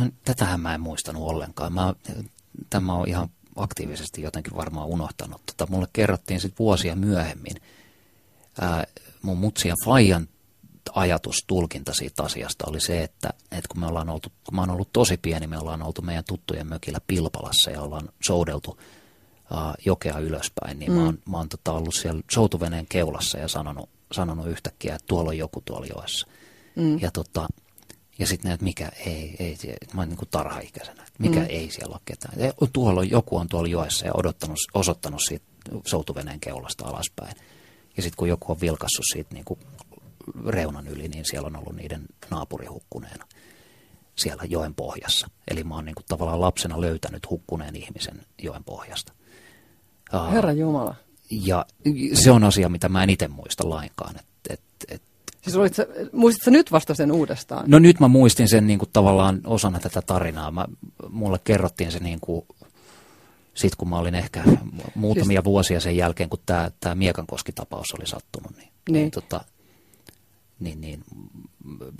no, 0.00 0.10
tätähän 0.24 0.60
mä 0.60 0.74
en 0.74 0.80
muistanut 0.80 1.22
ollenkaan. 1.22 1.72
Mä, 1.72 1.94
tämä 2.70 2.94
on 2.94 3.08
ihan 3.08 3.28
aktiivisesti 3.62 4.22
jotenkin 4.22 4.56
varmaan 4.56 4.86
unohtanut. 4.86 5.40
Tota, 5.46 5.66
mulle 5.70 5.86
kerrottiin 5.92 6.40
sitten 6.40 6.58
vuosia 6.58 6.96
myöhemmin 6.96 7.56
ää, 8.60 8.84
mun 9.22 9.38
mutsia 9.38 9.74
Fajan 9.84 10.28
ajatus, 10.94 11.44
tulkinta 11.46 11.94
siitä 11.94 12.22
asiasta 12.22 12.64
oli 12.68 12.80
se, 12.80 13.02
että, 13.02 13.30
että 13.42 13.68
kun 13.68 13.80
me 13.80 13.86
ollaan 13.86 14.08
oltu, 14.08 14.32
kun 14.44 14.54
mä 14.54 14.62
oon 14.62 14.70
ollut 14.70 14.92
tosi 14.92 15.16
pieni, 15.16 15.46
me 15.46 15.58
ollaan 15.58 15.82
oltu 15.82 16.02
meidän 16.02 16.24
tuttujen 16.28 16.66
mökillä 16.66 16.98
Pilpalassa 17.06 17.70
ja 17.70 17.82
ollaan 17.82 18.08
soudeltu 18.22 18.70
uh, 18.70 18.78
jokea 19.86 20.18
ylöspäin, 20.18 20.78
niin 20.78 20.92
mm. 20.92 20.98
mä 20.98 21.04
oon, 21.04 21.18
mä 21.28 21.36
oon 21.36 21.48
tota, 21.48 21.72
ollut 21.72 21.94
siellä 21.94 22.22
soutuveneen 22.30 22.86
keulassa 22.88 23.38
ja 23.38 23.48
sanonut, 23.48 23.88
sanonut 24.12 24.46
yhtäkkiä, 24.46 24.94
että 24.94 25.06
tuolla 25.06 25.30
on 25.30 25.38
joku 25.38 25.62
tuolla 25.64 25.86
joessa. 25.86 26.26
Mm. 26.76 27.00
Ja, 27.00 27.10
tota, 27.10 27.48
ja 28.20 28.26
sitten 28.26 28.52
että 28.52 28.64
mikä 28.64 28.92
ei, 29.06 29.36
ei, 29.38 29.56
mä 29.94 30.00
oon 30.00 30.08
niin 30.08 30.18
kuin 30.18 30.28
tarhaikäisenä, 30.30 31.02
että 31.02 31.22
mikä 31.22 31.40
mm. 31.40 31.46
ei 31.48 31.70
siellä 31.70 31.92
ole 31.92 32.00
ketään. 32.04 32.40
Ja 32.40 32.52
tuolla 32.72 33.00
on, 33.00 33.10
joku 33.10 33.36
on 33.36 33.48
tuolla 33.48 33.68
joessa 33.68 34.06
ja 34.06 34.12
odottanut, 34.14 34.58
osoittanut 34.74 35.20
siitä 35.28 35.44
soutuveneen 35.86 36.40
keulasta 36.40 36.84
alaspäin. 36.86 37.36
Ja 37.96 38.02
sitten 38.02 38.16
kun 38.16 38.28
joku 38.28 38.52
on 38.52 38.60
vilkassut 38.60 39.04
siitä 39.12 39.34
niin 39.34 39.44
kuin 39.44 39.60
reunan 40.46 40.88
yli, 40.88 41.08
niin 41.08 41.24
siellä 41.24 41.46
on 41.46 41.56
ollut 41.56 41.76
niiden 41.76 42.02
naapuri 42.30 42.66
hukkuneena 42.66 43.26
siellä 44.14 44.42
joen 44.48 44.74
pohjassa. 44.74 45.30
Eli 45.50 45.64
mä 45.64 45.74
oon 45.74 45.84
niin 45.84 45.94
kuin 45.94 46.06
tavallaan 46.08 46.40
lapsena 46.40 46.80
löytänyt 46.80 47.30
hukkuneen 47.30 47.76
ihmisen 47.76 48.26
joen 48.42 48.64
pohjasta. 48.64 49.12
Herra 50.32 50.52
Jumala. 50.52 50.94
Ja 51.30 51.66
se 52.12 52.30
on 52.30 52.44
asia, 52.44 52.68
mitä 52.68 52.88
mä 52.88 53.02
en 53.02 53.10
itse 53.10 53.28
muista 53.28 53.68
lainkaan. 53.68 54.16
Et, 54.16 54.26
et, 54.50 54.60
et, 54.88 55.02
siis 55.42 55.56
olit 55.56 55.74
sä, 55.74 55.86
muistitko 56.12 56.50
nyt 56.50 56.72
vasta 56.72 56.94
sen 56.94 57.12
uudestaan? 57.12 57.64
No 57.66 57.78
nyt 57.78 58.00
mä 58.00 58.08
muistin 58.08 58.48
sen 58.48 58.66
niin 58.66 58.78
kuin 58.78 58.90
tavallaan 58.92 59.40
osana 59.46 59.78
tätä 59.78 60.02
tarinaa. 60.02 60.50
Mä, 60.50 60.66
mulle 61.08 61.40
kerrottiin 61.44 61.92
se 61.92 61.98
niin 61.98 62.20
kuin, 62.20 62.46
sit 63.54 63.76
kun 63.76 63.88
mä 63.88 63.98
olin 63.98 64.14
ehkä 64.14 64.42
muutamia 64.94 65.40
siis... 65.40 65.44
vuosia 65.44 65.80
sen 65.80 65.96
jälkeen, 65.96 66.30
kun 66.30 66.38
tämä, 66.46 66.70
tämä 66.80 66.94
Miekankoski-tapaus 66.94 67.94
oli 67.98 68.06
sattunut. 68.06 68.56
Niin, 68.56 68.68
niin. 68.88 68.94
niin, 68.94 69.10
tota, 69.10 69.40
niin, 70.60 70.80
niin 70.80 71.04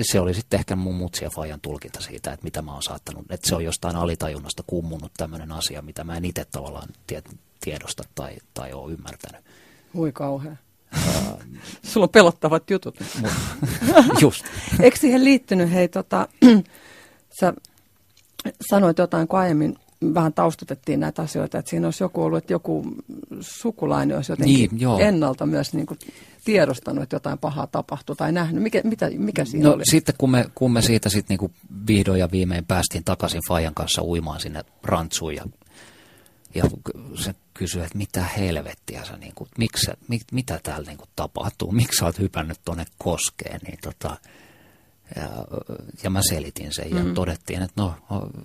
se 0.02 0.20
oli 0.20 0.34
sitten 0.34 0.58
ehkä 0.60 0.76
mun 0.76 0.94
mutsia 0.94 1.30
Fajan 1.30 1.60
tulkinta 1.60 2.00
siitä, 2.00 2.32
että 2.32 2.44
mitä 2.44 2.62
mä 2.62 2.72
oon 2.72 2.82
saattanut, 2.82 3.30
että 3.30 3.48
se 3.48 3.54
on 3.54 3.64
jostain 3.64 3.96
alitajunnasta 3.96 4.62
kummunut 4.66 5.12
tämmöinen 5.16 5.52
asia, 5.52 5.82
mitä 5.82 6.04
mä 6.04 6.16
en 6.16 6.24
itse 6.24 6.44
tavallaan 6.44 6.88
tiedosta 7.60 8.02
tai, 8.14 8.36
tai 8.54 8.72
ole 8.72 8.92
ymmärtänyt. 8.92 9.44
Hui 9.94 10.12
kauhea. 10.12 10.56
Sulla 11.82 12.04
on 12.04 12.10
pelottavat 12.10 12.70
jutut. 12.70 12.96
Just. 14.20 14.44
Eikö 14.80 14.96
siihen 14.96 15.24
liittynyt, 15.24 15.72
hei, 15.72 15.88
tota, 15.88 16.28
sä 17.40 17.54
sanoit 18.70 18.98
jotain, 18.98 19.28
kun 19.28 19.38
aiemmin 19.38 19.76
vähän 20.14 20.32
taustatettiin 20.32 21.00
näitä 21.00 21.22
asioita, 21.22 21.58
että 21.58 21.70
siinä 21.70 21.86
olisi 21.86 22.04
joku 22.04 22.22
ollut, 22.22 22.38
että 22.38 22.52
joku 22.52 22.84
sukulainen 23.40 24.16
olisi 24.16 24.32
jotenkin 24.32 24.70
niin, 24.72 25.00
ennalta 25.00 25.46
myös 25.46 25.74
niin 25.74 25.86
kuin 25.86 25.98
tiedostanut, 26.44 27.02
että 27.02 27.16
jotain 27.16 27.38
pahaa 27.38 27.66
tapahtuu 27.66 28.16
tai 28.16 28.32
nähnyt. 28.32 28.62
Mikä, 28.62 28.80
mitä, 28.84 29.10
mikä 29.16 29.44
siinä 29.44 29.68
no, 29.68 29.74
oli? 29.74 29.82
Sitten 29.90 30.14
kun 30.18 30.30
me, 30.30 30.46
kun 30.54 30.72
me 30.72 30.82
siitä 30.82 31.08
sitten 31.08 31.38
niin 31.40 31.52
vihdoin 31.86 32.20
ja 32.20 32.28
viimein 32.32 32.64
päästiin 32.64 33.04
takaisin 33.04 33.40
Fajan 33.48 33.74
kanssa 33.74 34.02
uimaan 34.02 34.40
sinne 34.40 34.64
rantsuun 34.82 35.34
ja, 35.34 35.44
ja 36.54 36.64
se 37.24 37.34
kysyi, 37.54 37.82
että 37.82 37.98
mitä 37.98 38.24
helvettiä 38.24 39.04
sä, 39.04 39.16
niin 39.16 39.34
kuin, 39.34 39.50
miksi, 39.58 39.90
mit, 40.08 40.22
mitä 40.32 40.60
täällä 40.62 40.86
niin 40.86 40.98
kuin, 40.98 41.10
tapahtuu, 41.16 41.72
miksi 41.72 41.98
sä 41.98 42.04
oot 42.04 42.18
hypännyt 42.18 42.60
tuonne 42.64 42.86
koskeen, 42.98 43.60
niin 43.66 43.78
tota, 43.82 44.16
ja, 45.16 45.28
ja 46.02 46.10
mä 46.10 46.20
selitin 46.22 46.72
sen 46.72 46.90
ja 46.90 47.04
mm. 47.04 47.14
todettiin, 47.14 47.62
että 47.62 47.82
no 47.82 47.94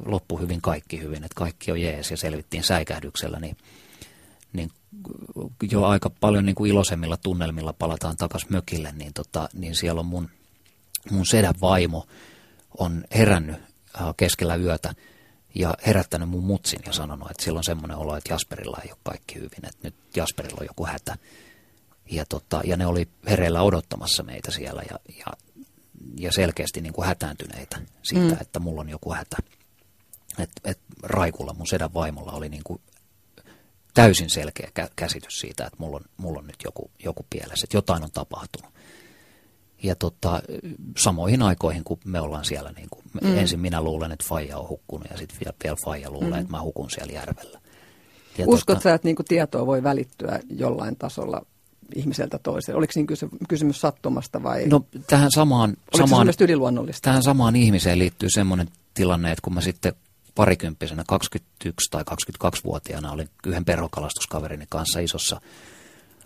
loppu 0.05 0.37
hyvin, 0.37 0.61
kaikki 0.61 1.01
hyvin, 1.01 1.23
että 1.23 1.35
kaikki 1.35 1.71
on 1.71 1.81
jees 1.81 2.11
ja 2.11 2.17
selvittiin 2.17 2.63
säikähdyksellä, 2.63 3.39
niin, 3.39 3.57
niin 4.53 4.71
jo 5.71 5.83
aika 5.83 6.09
paljon 6.09 6.45
niin 6.45 6.55
kuin 6.55 6.71
iloisemmilla 6.71 7.17
tunnelmilla 7.17 7.73
palataan 7.73 8.17
takaisin 8.17 8.53
mökille, 8.53 8.91
niin, 8.91 9.13
tota, 9.13 9.49
niin 9.53 9.75
siellä 9.75 9.99
on 9.99 10.05
mun, 10.05 10.29
mun 11.11 11.25
sedän 11.25 11.55
vaimo 11.61 12.07
on 12.77 13.03
herännyt 13.15 13.55
äh, 14.01 14.13
keskellä 14.17 14.55
yötä 14.55 14.93
ja 15.55 15.73
herättänyt 15.87 16.29
mun 16.29 16.43
mutsin 16.43 16.79
ja 16.85 16.93
sanonut, 16.93 17.31
että 17.31 17.43
sillä 17.43 17.57
on 17.57 17.63
semmoinen 17.63 17.97
olo, 17.97 18.15
että 18.15 18.33
Jasperilla 18.33 18.79
ei 18.83 18.91
ole 18.91 18.99
kaikki 19.03 19.35
hyvin, 19.35 19.65
että 19.65 19.79
nyt 19.83 19.95
Jasperilla 20.15 20.57
on 20.59 20.67
joku 20.67 20.85
hätä. 20.85 21.17
Ja, 22.11 22.25
tota, 22.29 22.61
ja 22.63 22.77
ne 22.77 22.85
oli 22.85 23.07
hereillä 23.29 23.61
odottamassa 23.61 24.23
meitä 24.23 24.51
siellä 24.51 24.81
ja, 24.89 24.99
ja, 25.17 25.25
ja 26.19 26.31
selkeästi 26.31 26.81
niin 26.81 26.93
kuin 26.93 27.07
hätääntyneitä 27.07 27.81
siitä, 28.03 28.35
mm. 28.35 28.41
että 28.41 28.59
mulla 28.59 28.81
on 28.81 28.89
joku 28.89 29.13
hätä. 29.13 29.37
Et, 30.39 30.49
et 30.63 30.79
Raikulla, 31.03 31.53
mun 31.53 31.67
sedän 31.67 31.93
vaimolla, 31.93 32.31
oli 32.31 32.49
niin 32.49 32.63
kuin 32.63 32.81
täysin 33.93 34.29
selkeä 34.29 34.69
käsitys 34.95 35.39
siitä, 35.39 35.65
että 35.65 35.77
mulla 35.79 35.97
on, 35.97 36.03
mulla 36.17 36.39
on 36.39 36.47
nyt 36.47 36.63
joku, 36.63 36.91
joku 37.03 37.25
pielessä, 37.29 37.65
että 37.65 37.77
jotain 37.77 38.03
on 38.03 38.11
tapahtunut. 38.11 38.73
Ja 39.85 39.95
tota, 39.95 40.41
samoihin 40.97 41.41
aikoihin, 41.41 41.83
kun 41.83 41.97
me 42.05 42.21
ollaan 42.21 42.45
siellä, 42.45 42.71
niin 42.71 42.87
kuin, 42.89 43.03
mm. 43.23 43.37
ensin 43.37 43.59
minä 43.59 43.81
luulen, 43.81 44.11
että 44.11 44.25
Faija 44.27 44.57
on 44.57 44.69
hukkunut 44.69 45.07
ja 45.11 45.17
sitten 45.17 45.37
vielä, 45.45 45.55
vielä 45.63 45.75
Faija 45.85 46.11
luulee, 46.11 46.29
mm. 46.29 46.37
että 46.37 46.51
mä 46.51 46.61
hukun 46.61 46.89
siellä 46.89 47.13
järvellä. 47.13 47.59
Ja 48.37 48.45
Uskot 48.47 48.75
tota, 48.75 48.83
sä, 48.83 48.93
että 48.93 49.07
niin 49.07 49.15
kuin 49.15 49.25
tietoa 49.25 49.65
voi 49.65 49.83
välittyä 49.83 50.39
jollain 50.49 50.95
tasolla 50.95 51.45
ihmiseltä 51.95 52.39
toiseen? 52.43 52.77
Oliko 52.77 52.93
siinä 52.93 53.07
kysymys 53.49 53.81
sattumasta 53.81 54.43
vai? 54.43 54.67
No 54.67 54.85
tähän 55.07 55.31
samaan, 55.31 55.77
samaan, 55.97 56.27
tähän 57.01 57.23
samaan 57.23 57.55
ihmiseen 57.55 57.99
liittyy 57.99 58.29
semmoinen 58.29 58.67
tilanne, 58.93 59.31
että 59.31 59.41
kun 59.41 59.53
mä 59.53 59.61
sitten 59.61 59.93
parikymppisenä, 60.35 61.03
21 61.07 61.91
tai 61.91 62.03
22-vuotiaana 62.11 63.11
olin 63.11 63.29
yhden 63.47 63.65
perhokalastuskaverini 63.65 64.65
kanssa 64.69 64.99
isossa 64.99 65.41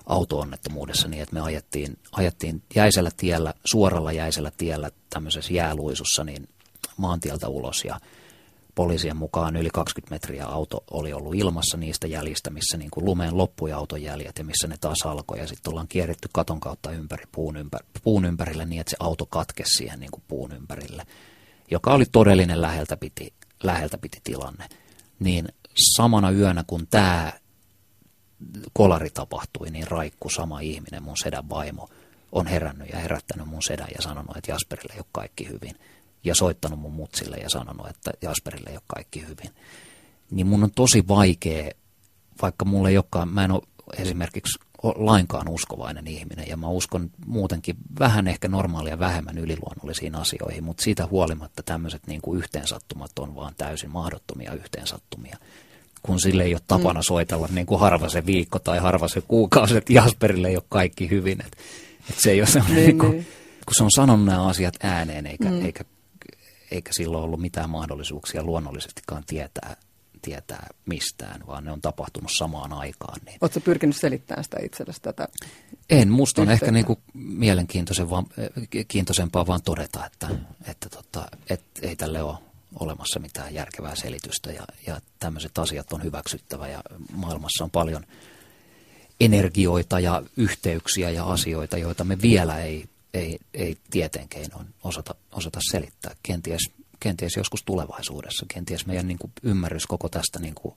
auto-onnettomuudessa 0.09 1.07
niin, 1.07 1.23
että 1.23 1.35
me 1.35 1.41
ajettiin, 1.41 1.97
ajettiin 2.11 2.61
jäisellä 2.75 3.11
tiellä, 3.17 3.53
suoralla 3.65 4.11
jäisellä 4.11 4.51
tiellä 4.57 4.91
tämmöisessä 5.09 5.53
jääluisussa 5.53 6.23
niin 6.23 6.49
maantieltä 6.97 7.47
ulos 7.47 7.85
ja 7.85 7.99
poliisien 8.75 9.17
mukaan 9.17 9.55
yli 9.55 9.69
20 9.73 10.15
metriä 10.15 10.45
auto 10.45 10.83
oli 10.91 11.13
ollut 11.13 11.35
ilmassa 11.35 11.77
niistä 11.77 12.07
jäljistä, 12.07 12.49
missä 12.49 12.77
niin 12.77 12.91
kuin 12.91 13.05
lumeen 13.05 13.37
loppui 13.37 13.71
auton 13.71 14.01
jäljet 14.01 14.37
ja 14.37 14.43
missä 14.43 14.67
ne 14.67 14.75
taas 14.81 14.97
alkoi. 15.05 15.39
Ja 15.39 15.47
sitten 15.47 15.71
ollaan 15.71 15.87
kierretty 15.87 16.29
katon 16.33 16.59
kautta 16.59 16.91
ympäri 16.91 17.23
puun, 17.31 17.57
ympär, 17.57 17.81
puun 18.03 18.25
ympärille 18.25 18.65
niin, 18.65 18.81
että 18.81 18.91
se 18.91 18.97
auto 18.99 19.25
katkesi 19.25 19.77
siihen 19.77 19.99
niin 19.99 20.11
kuin 20.11 20.23
puun 20.27 20.51
ympärille, 20.51 21.05
joka 21.71 21.93
oli 21.93 22.05
todellinen 22.11 22.61
läheltä 22.61 22.97
piti 22.97 23.33
läheltä 23.63 23.97
piti 23.97 24.21
tilanne, 24.23 24.67
niin 25.19 25.47
samana 25.95 26.31
yönä 26.31 26.63
kun 26.67 26.87
tämä 26.87 27.33
kolari 28.73 29.09
tapahtui, 29.09 29.69
niin 29.69 29.87
Raikku, 29.87 30.29
sama 30.29 30.59
ihminen, 30.59 31.03
mun 31.03 31.17
sedän 31.17 31.49
vaimo, 31.49 31.89
on 32.31 32.47
herännyt 32.47 32.89
ja 32.89 32.99
herättänyt 32.99 33.47
mun 33.47 33.63
sedän 33.63 33.87
ja 33.95 34.01
sanonut, 34.01 34.37
että 34.37 34.51
Jasperille 34.51 34.93
ei 34.93 34.99
ole 34.99 35.05
kaikki 35.11 35.47
hyvin. 35.47 35.75
Ja 36.23 36.35
soittanut 36.35 36.79
mun 36.79 36.93
mutsille 36.93 37.37
ja 37.37 37.49
sanonut, 37.49 37.87
että 37.87 38.11
Jasperille 38.21 38.69
ei 38.69 38.75
ole 38.75 38.83
kaikki 38.87 39.21
hyvin. 39.21 39.49
Niin 40.31 40.47
mun 40.47 40.63
on 40.63 40.71
tosi 40.71 41.07
vaikea, 41.07 41.71
vaikka 42.41 42.65
mulle 42.65 42.89
ei 42.89 42.97
olekaan, 42.97 43.29
mä 43.29 43.43
en 43.43 43.51
ole 43.51 43.61
esimerkiksi 43.97 44.59
lainkaan 44.83 45.49
uskovainen 45.49 46.07
ihminen 46.07 46.47
ja 46.47 46.57
mä 46.57 46.67
uskon 46.67 47.11
muutenkin 47.25 47.75
vähän 47.99 48.27
ehkä 48.27 48.47
normaalia 48.47 48.99
vähemmän 48.99 49.37
yliluonnollisiin 49.37 50.15
asioihin, 50.15 50.63
mutta 50.63 50.83
siitä 50.83 51.07
huolimatta 51.07 51.63
tämmöiset 51.63 52.07
niin 52.07 52.21
kuin 52.21 52.39
yhteensattumat 52.39 53.19
on 53.19 53.35
vaan 53.35 53.53
täysin 53.57 53.89
mahdottomia 53.89 54.53
yhteensattumia. 54.53 55.37
Kun 56.03 56.19
sille 56.19 56.43
ei 56.43 56.53
ole 56.53 56.61
tapana 56.67 56.99
mm. 56.99 57.03
soitella 57.03 57.47
niin 57.51 57.65
kuin 57.65 57.79
harva 57.79 58.09
se 58.09 58.25
viikko 58.25 58.59
tai 58.59 58.79
harva 58.79 59.07
se 59.07 59.21
kuukausi, 59.21 59.77
että 59.77 59.93
Jasperille 59.93 60.47
ei 60.47 60.55
ole 60.55 60.63
kaikki 60.69 61.09
hyvin. 61.09 61.41
Että, 61.41 61.57
että 62.09 62.21
se 62.21 62.31
ei 62.31 62.41
ole 62.41 62.63
niin, 62.67 62.75
niin 62.75 62.99
kuin, 62.99 63.11
niin. 63.11 63.27
kun 63.65 63.75
se 63.75 63.83
on 63.83 63.91
sanonut 63.91 64.25
nämä 64.25 64.47
asiat 64.47 64.73
ääneen 64.83 65.25
eikä, 65.25 65.49
mm. 65.49 65.65
eikä, 65.65 65.83
eikä 66.71 66.93
silloin 66.93 67.23
ollut 67.23 67.41
mitään 67.41 67.69
mahdollisuuksia 67.69 68.43
luonnollisestikaan 68.43 69.23
tietää, 69.27 69.75
tietää 70.21 70.67
mistään, 70.85 71.47
vaan 71.47 71.65
ne 71.65 71.71
on 71.71 71.81
tapahtunut 71.81 72.31
samaan 72.37 72.73
aikaan. 72.73 73.19
Niin. 73.25 73.37
Oletko 73.41 73.59
pyrkinyt 73.59 73.95
selittämään 73.95 74.43
sitä 74.43 74.57
itsellesi 74.63 75.01
tätä? 75.01 75.27
En, 75.89 76.11
musta 76.11 76.41
on 76.41 76.49
ehkä 76.49 76.71
niinku 76.71 76.97
mielenkiintoisempaa 77.13 79.47
vaan 79.47 79.61
todeta, 79.61 80.05
että, 80.05 80.27
että 80.67 80.89
tota, 80.89 81.25
et, 81.49 81.63
ei 81.81 81.95
tälle 81.95 82.23
ole 82.23 82.48
olemassa 82.75 83.19
mitään 83.19 83.53
järkevää 83.53 83.95
selitystä 83.95 84.51
ja, 84.51 84.63
ja 84.87 85.01
tämmöiset 85.19 85.57
asiat 85.57 85.93
on 85.93 86.03
hyväksyttävä 86.03 86.67
ja 86.67 86.81
maailmassa 87.13 87.63
on 87.63 87.71
paljon 87.71 88.05
energioita 89.19 89.99
ja 89.99 90.23
yhteyksiä 90.37 91.09
ja 91.09 91.25
asioita, 91.25 91.77
joita 91.77 92.03
me 92.03 92.21
vielä 92.21 92.61
ei, 92.61 92.85
ei, 93.13 93.39
ei 93.53 93.77
tieteen 93.91 94.29
keinoin 94.29 94.67
osata, 94.83 95.15
osata 95.31 95.59
selittää. 95.71 96.15
Kenties 96.23 96.61
kenties 96.99 97.35
joskus 97.37 97.63
tulevaisuudessa, 97.63 98.45
kenties 98.53 98.85
meidän 98.85 99.07
niin 99.07 99.17
kuin 99.17 99.31
ymmärrys 99.43 99.85
koko 99.87 100.09
tästä 100.09 100.39
niin 100.39 100.55
kuin 100.55 100.75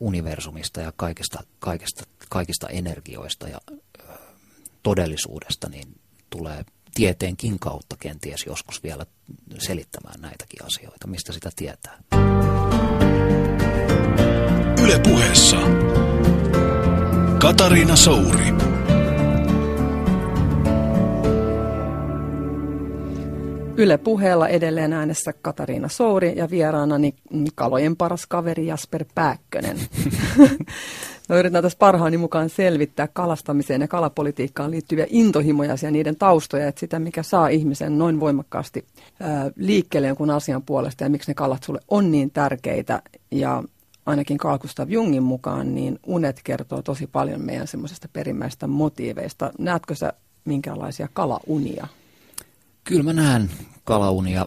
universumista 0.00 0.80
ja 0.80 0.92
kaikista, 0.96 1.42
kaikista, 1.58 2.04
kaikista 2.28 2.68
energioista 2.68 3.48
ja 3.48 3.60
todellisuudesta 4.82 5.68
niin 5.68 6.00
tulee 6.30 6.64
tieteenkin 6.94 7.58
kautta 7.58 7.96
kenties 7.96 8.44
joskus 8.46 8.82
vielä 8.82 9.06
selittämään 9.58 10.20
näitäkin 10.20 10.64
asioita, 10.64 11.06
mistä 11.06 11.32
sitä 11.32 11.50
tietää. 11.56 11.98
Ylepuheessa 14.84 15.56
Katariina 17.38 17.96
Souri. 17.96 18.54
Yle 23.76 23.98
puheella 23.98 24.48
edelleen 24.48 24.92
äänessä 24.92 25.32
Katariina 25.32 25.88
Souri 25.88 26.32
ja 26.36 26.50
vieraanani 26.50 27.14
kalojen 27.54 27.96
paras 27.96 28.26
kaveri 28.26 28.66
Jasper 28.66 29.04
Pääkkönen. 29.14 29.78
no, 31.30 31.38
yritän 31.38 31.62
tässä 31.62 31.78
parhaani 31.78 32.16
mukaan 32.16 32.50
selvittää 32.50 33.08
kalastamiseen 33.08 33.80
ja 33.80 33.88
kalapolitiikkaan 33.88 34.70
liittyviä 34.70 35.06
intohimoja 35.08 35.76
ja 35.82 35.90
niiden 35.90 36.16
taustoja, 36.16 36.68
että 36.68 36.80
sitä 36.80 36.98
mikä 36.98 37.22
saa 37.22 37.48
ihmisen 37.48 37.98
noin 37.98 38.20
voimakkaasti 38.20 38.84
ää, 39.20 39.50
liikkeelle 39.56 40.08
jonkun 40.08 40.30
asian 40.30 40.62
puolesta 40.62 41.04
ja 41.04 41.10
miksi 41.10 41.30
ne 41.30 41.34
kalat 41.34 41.62
sulle 41.62 41.80
on 41.88 42.10
niin 42.10 42.30
tärkeitä. 42.30 43.02
Ja 43.30 43.62
ainakin 44.06 44.38
Carl 44.38 44.58
Gustav 44.58 44.90
Jungin 44.90 45.22
mukaan, 45.22 45.74
niin 45.74 45.98
unet 46.06 46.40
kertoo 46.44 46.82
tosi 46.82 47.06
paljon 47.06 47.40
meidän 47.40 47.66
semmoisesta 47.66 48.08
perimmäistä 48.12 48.66
motiiveista. 48.66 49.52
Näetkö 49.58 49.94
sä 49.94 50.12
minkälaisia 50.44 51.08
kalaunia? 51.12 51.86
Kyllä 52.84 53.02
mä 53.02 53.12
näen 53.12 53.50
kalaunia 53.84 54.46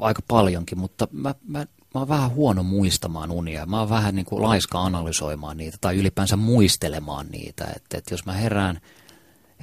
aika 0.00 0.22
paljonkin, 0.28 0.78
mutta 0.78 1.08
mä, 1.12 1.34
mä, 1.48 1.66
mä 1.94 2.00
oon 2.00 2.08
vähän 2.08 2.30
huono 2.30 2.62
muistamaan 2.62 3.30
unia. 3.30 3.66
Mä 3.66 3.78
oon 3.78 3.90
vähän 3.90 4.14
niin 4.14 4.26
kuin 4.26 4.42
laiska 4.42 4.82
analysoimaan 4.82 5.56
niitä 5.56 5.76
tai 5.80 5.96
ylipäänsä 5.96 6.36
muistelemaan 6.36 7.26
niitä. 7.30 7.64
Että, 7.76 7.98
että 7.98 8.14
jos 8.14 8.26
mä 8.26 8.32
herään, 8.32 8.80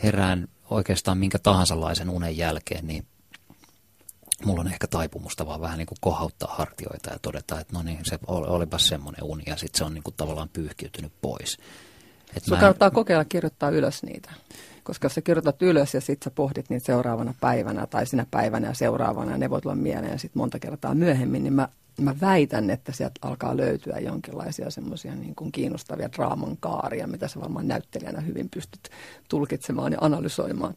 herään 0.04 0.48
oikeastaan 0.70 1.18
minkä 1.18 1.39
tahansa 1.39 1.82
laisen 1.82 2.10
unen 2.10 2.38
jälkeen, 2.38 2.88
niin 2.88 3.06
mulla 4.46 4.62
on 4.62 4.68
ehkä 4.68 4.88
taipumusta 4.88 5.46
vaan 5.46 5.62
vähän 5.62 5.78
niin 5.78 5.88
kuin 5.88 5.98
kohauttaa 6.02 6.56
hartioita 6.58 7.10
ja 7.10 7.20
todeta, 7.22 7.60
että 7.60 7.74
no 7.74 7.84
niin, 7.84 8.00
se 8.04 8.20
olipa 8.28 8.78
semmoinen 8.78 9.24
uni 9.24 9.44
ja 9.46 9.58
sitten 9.58 9.78
se 9.78 9.84
on 9.84 9.94
niin 9.94 10.04
kuin 10.04 10.15
tavallaan 10.18 10.50
pyyhkiytynyt 10.50 11.12
pois. 11.22 11.58
Sun 12.42 12.58
kannattaa 12.58 12.92
kokeilla 12.92 13.26
kirjoittaa 13.26 13.70
ylös 13.70 14.04
niitä 14.04 14.32
koska 14.89 15.10
sä 15.10 15.22
kirjoitat 15.22 15.62
ylös 15.62 15.94
ja 15.94 16.02
sitten 16.02 16.26
sä 16.26 16.36
pohdit 16.36 16.70
niitä 16.70 16.86
seuraavana 16.86 17.34
päivänä 17.42 17.88
tai 17.88 18.06
sinä 18.06 18.26
päivänä 18.32 18.68
ja 18.68 18.74
seuraavana 18.74 19.32
ja 19.32 19.38
ne 19.38 19.50
voi 19.50 19.62
tulla 19.62 19.76
mieleen 19.76 20.12
ja 20.12 20.18
sitten 20.18 20.39
monta 20.39 20.60
kertaa 20.60 20.96
myöhemmin, 20.96 21.44
niin 21.44 21.54
mä, 21.54 21.70
mä 22.03 22.15
väitän, 22.21 22.69
että 22.69 22.91
sieltä 22.91 23.19
alkaa 23.21 23.57
löytyä 23.57 23.99
jonkinlaisia 23.99 24.69
semmoisia 24.69 25.15
niin 25.15 25.35
kuin 25.35 25.51
kiinnostavia 25.51 26.12
draaman 26.12 26.57
kaaria, 26.57 27.07
mitä 27.07 27.27
sä 27.27 27.39
varmaan 27.39 27.67
näyttelijänä 27.67 28.21
hyvin 28.21 28.49
pystyt 28.49 28.89
tulkitsemaan 29.29 29.91
ja 29.91 29.97
analysoimaan 30.01 30.73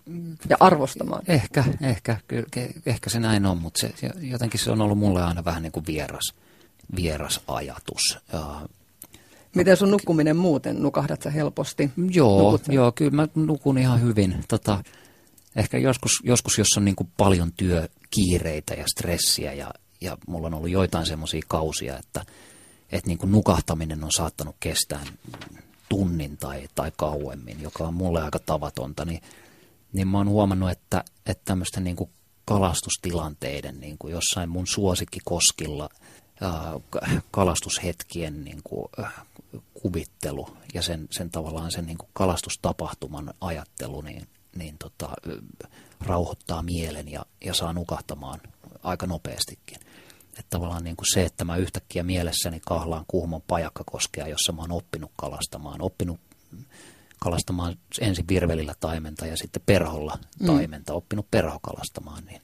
ja 0.48 0.56
arvostamaan. 0.60 1.22
Ehkä, 1.28 1.64
ehkä, 1.80 2.16
kyllä, 2.28 2.46
ehkä 2.86 3.10
se 3.10 3.20
näin 3.20 3.46
on, 3.46 3.58
mutta 3.58 3.80
se, 3.80 4.10
jotenkin 4.20 4.60
se 4.60 4.70
on 4.70 4.80
ollut 4.80 4.98
mulle 4.98 5.22
aina 5.22 5.44
vähän 5.44 5.62
niin 5.62 5.72
kuin 5.72 5.86
vieras, 5.86 6.34
vieras 6.96 7.40
ajatus. 7.46 8.18
Ja 8.32 8.68
Miten 9.54 9.76
sun 9.76 9.90
nukkuminen 9.90 10.36
muuten? 10.36 10.82
Nukahdat 10.82 11.22
sä 11.22 11.30
helposti? 11.30 11.90
Joo, 12.10 12.58
joo 12.68 12.92
kyllä 12.92 13.10
mä 13.10 13.28
nukun 13.34 13.78
ihan 13.78 14.00
hyvin. 14.00 14.44
Tota, 14.48 14.84
ehkä 15.56 15.78
joskus, 15.78 16.12
joskus, 16.24 16.58
jos 16.58 16.68
on 16.76 16.84
niin 16.84 16.96
kuin 16.96 17.08
paljon 17.16 17.52
työkiireitä 17.52 18.74
ja 18.74 18.84
stressiä 18.86 19.52
ja, 19.52 19.70
ja 20.02 20.16
mulla 20.26 20.46
on 20.46 20.54
ollut 20.54 20.70
joitain 20.70 21.06
semmoisia 21.06 21.42
kausia, 21.48 21.98
että, 21.98 22.24
että 22.92 23.08
niin 23.08 23.18
kuin 23.18 23.32
nukahtaminen 23.32 24.04
on 24.04 24.12
saattanut 24.12 24.56
kestää 24.60 25.04
tunnin 25.88 26.36
tai, 26.36 26.68
tai 26.74 26.92
kauemmin, 26.96 27.62
joka 27.62 27.84
on 27.84 27.94
mulle 27.94 28.22
aika 28.22 28.38
tavatonta, 28.38 29.04
niin, 29.04 29.22
niin 29.92 30.08
mä 30.08 30.18
oon 30.18 30.28
huomannut, 30.28 30.70
että, 30.70 31.04
että 31.26 31.42
tämmöisten 31.44 31.84
niin 31.84 31.96
kalastustilanteiden 32.44 33.80
niin 33.80 33.96
kuin 33.98 34.12
jossain 34.12 34.50
mun 34.50 34.66
suosikkikoskilla– 34.66 35.88
kalastushetkien 37.30 38.44
niin 38.44 38.60
kuin, 38.64 38.88
kuvittelu 39.74 40.56
ja 40.74 40.82
sen, 40.82 41.08
sen 41.10 41.30
tavallaan 41.30 41.70
sen 41.70 41.86
niin 41.86 41.98
kuin 41.98 42.10
kalastustapahtuman 42.12 43.34
ajattelu 43.40 44.00
niin, 44.00 44.28
niin 44.56 44.78
tota, 44.78 45.08
rauhoittaa 46.00 46.62
mielen 46.62 47.08
ja, 47.08 47.26
ja 47.44 47.54
saa 47.54 47.72
nukahtamaan 47.72 48.40
aika 48.82 49.06
nopeastikin. 49.06 49.78
Että 50.38 50.50
tavallaan 50.50 50.84
niin 50.84 50.96
kuin 50.96 51.06
se, 51.14 51.24
että 51.24 51.44
mä 51.44 51.56
yhtäkkiä 51.56 52.02
mielessäni 52.02 52.60
kahlaan 52.66 53.04
Kuhmon 53.08 53.42
pajakkakoskea, 53.46 54.26
jossa 54.26 54.52
mä 54.52 54.62
oon 54.62 54.72
oppinut 54.72 55.10
kalastamaan, 55.16 55.82
oppinut 55.82 56.20
kalastamaan 57.18 57.76
ensin 58.00 58.28
virvelillä 58.28 58.74
taimenta 58.80 59.26
ja 59.26 59.36
sitten 59.36 59.62
perholla 59.66 60.18
mm. 60.40 60.46
taimenta, 60.46 60.92
mm. 60.92 60.96
oppinut 60.96 61.30
perhokalastamaan, 61.30 62.24
niin 62.24 62.40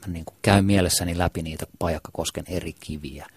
mä 0.00 0.12
niin 0.12 0.24
kuin 0.24 0.36
käyn 0.42 0.64
mielessäni 0.64 1.18
läpi 1.18 1.42
niitä 1.42 1.66
pajakkakosken 1.78 2.44
eri 2.48 2.72
kiviä– 2.72 3.26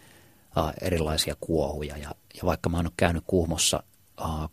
erilaisia 0.81 1.35
kuohuja. 1.39 1.97
Ja, 1.97 2.15
ja 2.33 2.41
vaikka 2.45 2.69
mä 2.69 2.77
oon 2.77 2.91
käynyt 2.97 3.23
Kuhmossa 3.27 3.83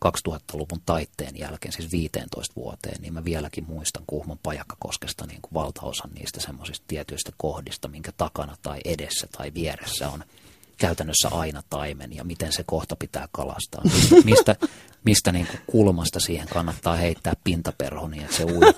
2000-luvun 0.05 0.81
taitteen 0.87 1.39
jälkeen, 1.39 1.73
siis 1.73 1.93
15 1.93 2.55
vuoteen, 2.57 3.03
niin 3.03 3.15
mä 3.15 3.25
vieläkin 3.25 3.65
muistan 3.69 4.03
Kuhmon 4.07 4.39
pajakkakoskesta 4.43 5.27
niin 5.27 5.43
kuin 5.43 5.55
valtaosan 5.55 6.11
niistä 6.15 6.41
semmoisista 6.41 6.85
tietyistä 6.89 7.33
kohdista, 7.37 7.89
minkä 7.89 8.13
takana 8.13 8.57
tai 8.63 8.81
edessä 8.85 9.27
tai 9.37 9.55
vieressä 9.55 10.09
on 10.09 10.25
käytännössä 10.79 11.29
aina 11.29 11.63
taimen 11.71 12.17
ja 12.17 12.25
miten 12.25 12.53
se 12.53 12.65
kohta 12.67 12.97
pitää 12.97 13.29
kalastaa. 13.33 13.83
Mistä, 14.25 14.57
mistä 15.05 15.33
niin 15.33 15.47
kuin 15.47 15.61
kulmasta 15.67 16.21
siihen 16.21 16.49
kannattaa 16.49 16.97
heittää 16.97 17.35
pintaperho 17.45 18.09
niin, 18.09 18.23
että 18.23 18.37
se 18.37 18.45
ui, 18.45 18.75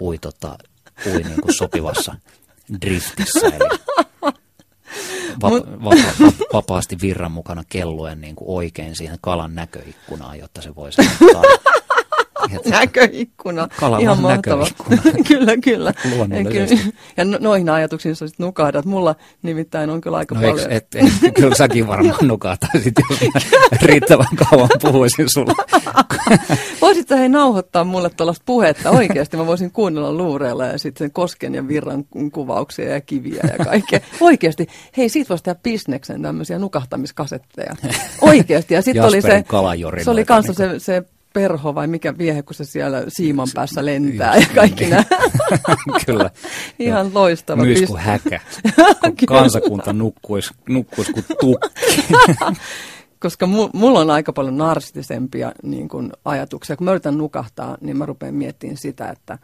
ui, 0.00 0.18
tota, 0.18 0.58
ui 1.06 1.22
niin 1.22 1.40
kuin 1.42 1.54
sopivassa 1.54 2.14
driftissä. 2.80 3.46
Eli 3.46 3.78
va- 5.42 5.50
va- 5.50 5.90
va- 5.90 6.32
vapaasti 6.52 6.96
virran 7.02 7.32
mukana 7.32 7.62
kelluen 7.68 8.20
niin 8.20 8.36
kuin 8.36 8.48
oikein 8.56 8.96
siihen 8.96 9.18
kalan 9.20 9.54
näköikkunaan, 9.54 10.38
jotta 10.38 10.62
se 10.62 10.74
voisi 10.74 11.02
näköikkuna. 12.70 13.68
Kala 13.80 13.98
Ihan 13.98 14.20
mahtava. 14.20 14.64
näköikkuna. 14.64 15.12
kyllä, 15.28 15.56
kyllä. 15.56 15.92
Luonnollisesti. 16.16 16.94
Ja 17.16 17.24
no, 17.24 17.38
noihin 17.40 17.68
ajatuksiin 17.68 18.16
sä 18.16 18.28
sit 18.28 18.38
nukahdat. 18.38 18.84
Mulla 18.84 19.14
nimittäin 19.42 19.90
on 19.90 20.00
kyllä 20.00 20.16
aika 20.16 20.34
No 20.34 20.40
paljon. 20.40 20.72
et, 20.72 20.86
et, 20.94 21.34
kyllä 21.34 21.54
säkin 21.54 21.86
varmaan 21.86 22.28
nukahtaisit, 22.28 22.94
jos 23.10 23.20
mä 23.20 23.40
riittävän 23.82 24.26
kauan 24.50 24.68
puhuisin 24.82 25.28
sulle. 25.28 25.52
Voisit 26.80 27.10
hei 27.10 27.28
nauhoittaa 27.28 27.84
mulle 27.84 28.10
tuollaista 28.10 28.42
puhetta 28.46 28.90
oikeasti? 28.90 29.36
Mä 29.36 29.46
voisin 29.46 29.70
kuunnella 29.70 30.12
luureilla 30.12 30.66
ja 30.66 30.78
sitten 30.78 31.04
sen 31.04 31.12
kosken 31.12 31.54
ja 31.54 31.68
virran 31.68 32.04
kuvauksia 32.32 32.90
ja 32.92 33.00
kiviä 33.00 33.44
ja 33.58 33.64
kaikkea. 33.64 34.00
Oikeasti. 34.20 34.66
Hei, 34.96 35.08
siitä 35.08 35.28
voisi 35.28 35.44
tehdä 35.44 35.60
bisneksen 35.62 36.22
tämmöisiä 36.22 36.58
nukahtamiskasetteja. 36.58 37.76
Oikeasti. 38.20 38.74
Ja 38.74 38.82
sitten 38.82 39.04
oli 39.04 39.22
se, 39.22 39.44
se 40.02 40.10
oli 40.10 40.24
kanssa 40.24 40.64
niin 40.68 40.80
se, 40.80 40.84
se 40.84 41.02
perho 41.36 41.74
vai 41.74 41.86
mikä 41.86 42.18
viehe, 42.18 42.42
kun 42.42 42.54
se 42.54 42.64
siellä 42.64 43.04
siiman 43.08 43.48
päässä 43.54 43.84
lentää 43.84 44.36
ja 44.36 44.46
kaikki 44.54 44.86
nämä. 44.86 45.04
Kyllä. 46.06 46.30
Ihan 46.78 47.10
loistava. 47.14 47.62
Myös 47.62 47.82
kuin 47.86 48.00
häkä. 48.00 48.40
Kun 49.02 49.14
kansakunta 49.28 49.92
nukkuisi, 49.92 50.54
nukkuisi 50.68 51.12
kuin 51.12 51.24
tukki. 51.40 52.02
koska 53.22 53.46
mu, 53.46 53.68
mulla 53.72 54.00
on 54.00 54.10
aika 54.10 54.32
paljon 54.32 54.56
narsistisempia 54.56 55.52
niin 55.62 55.88
kuin, 55.88 56.12
ajatuksia. 56.24 56.76
Kun 56.76 56.84
mä 56.84 56.90
yritän 56.90 57.18
nukahtaa, 57.18 57.78
niin 57.80 57.96
mä 57.96 58.06
rupean 58.06 58.34
miettimään 58.34 58.76
sitä, 58.76 59.08
että 59.08 59.38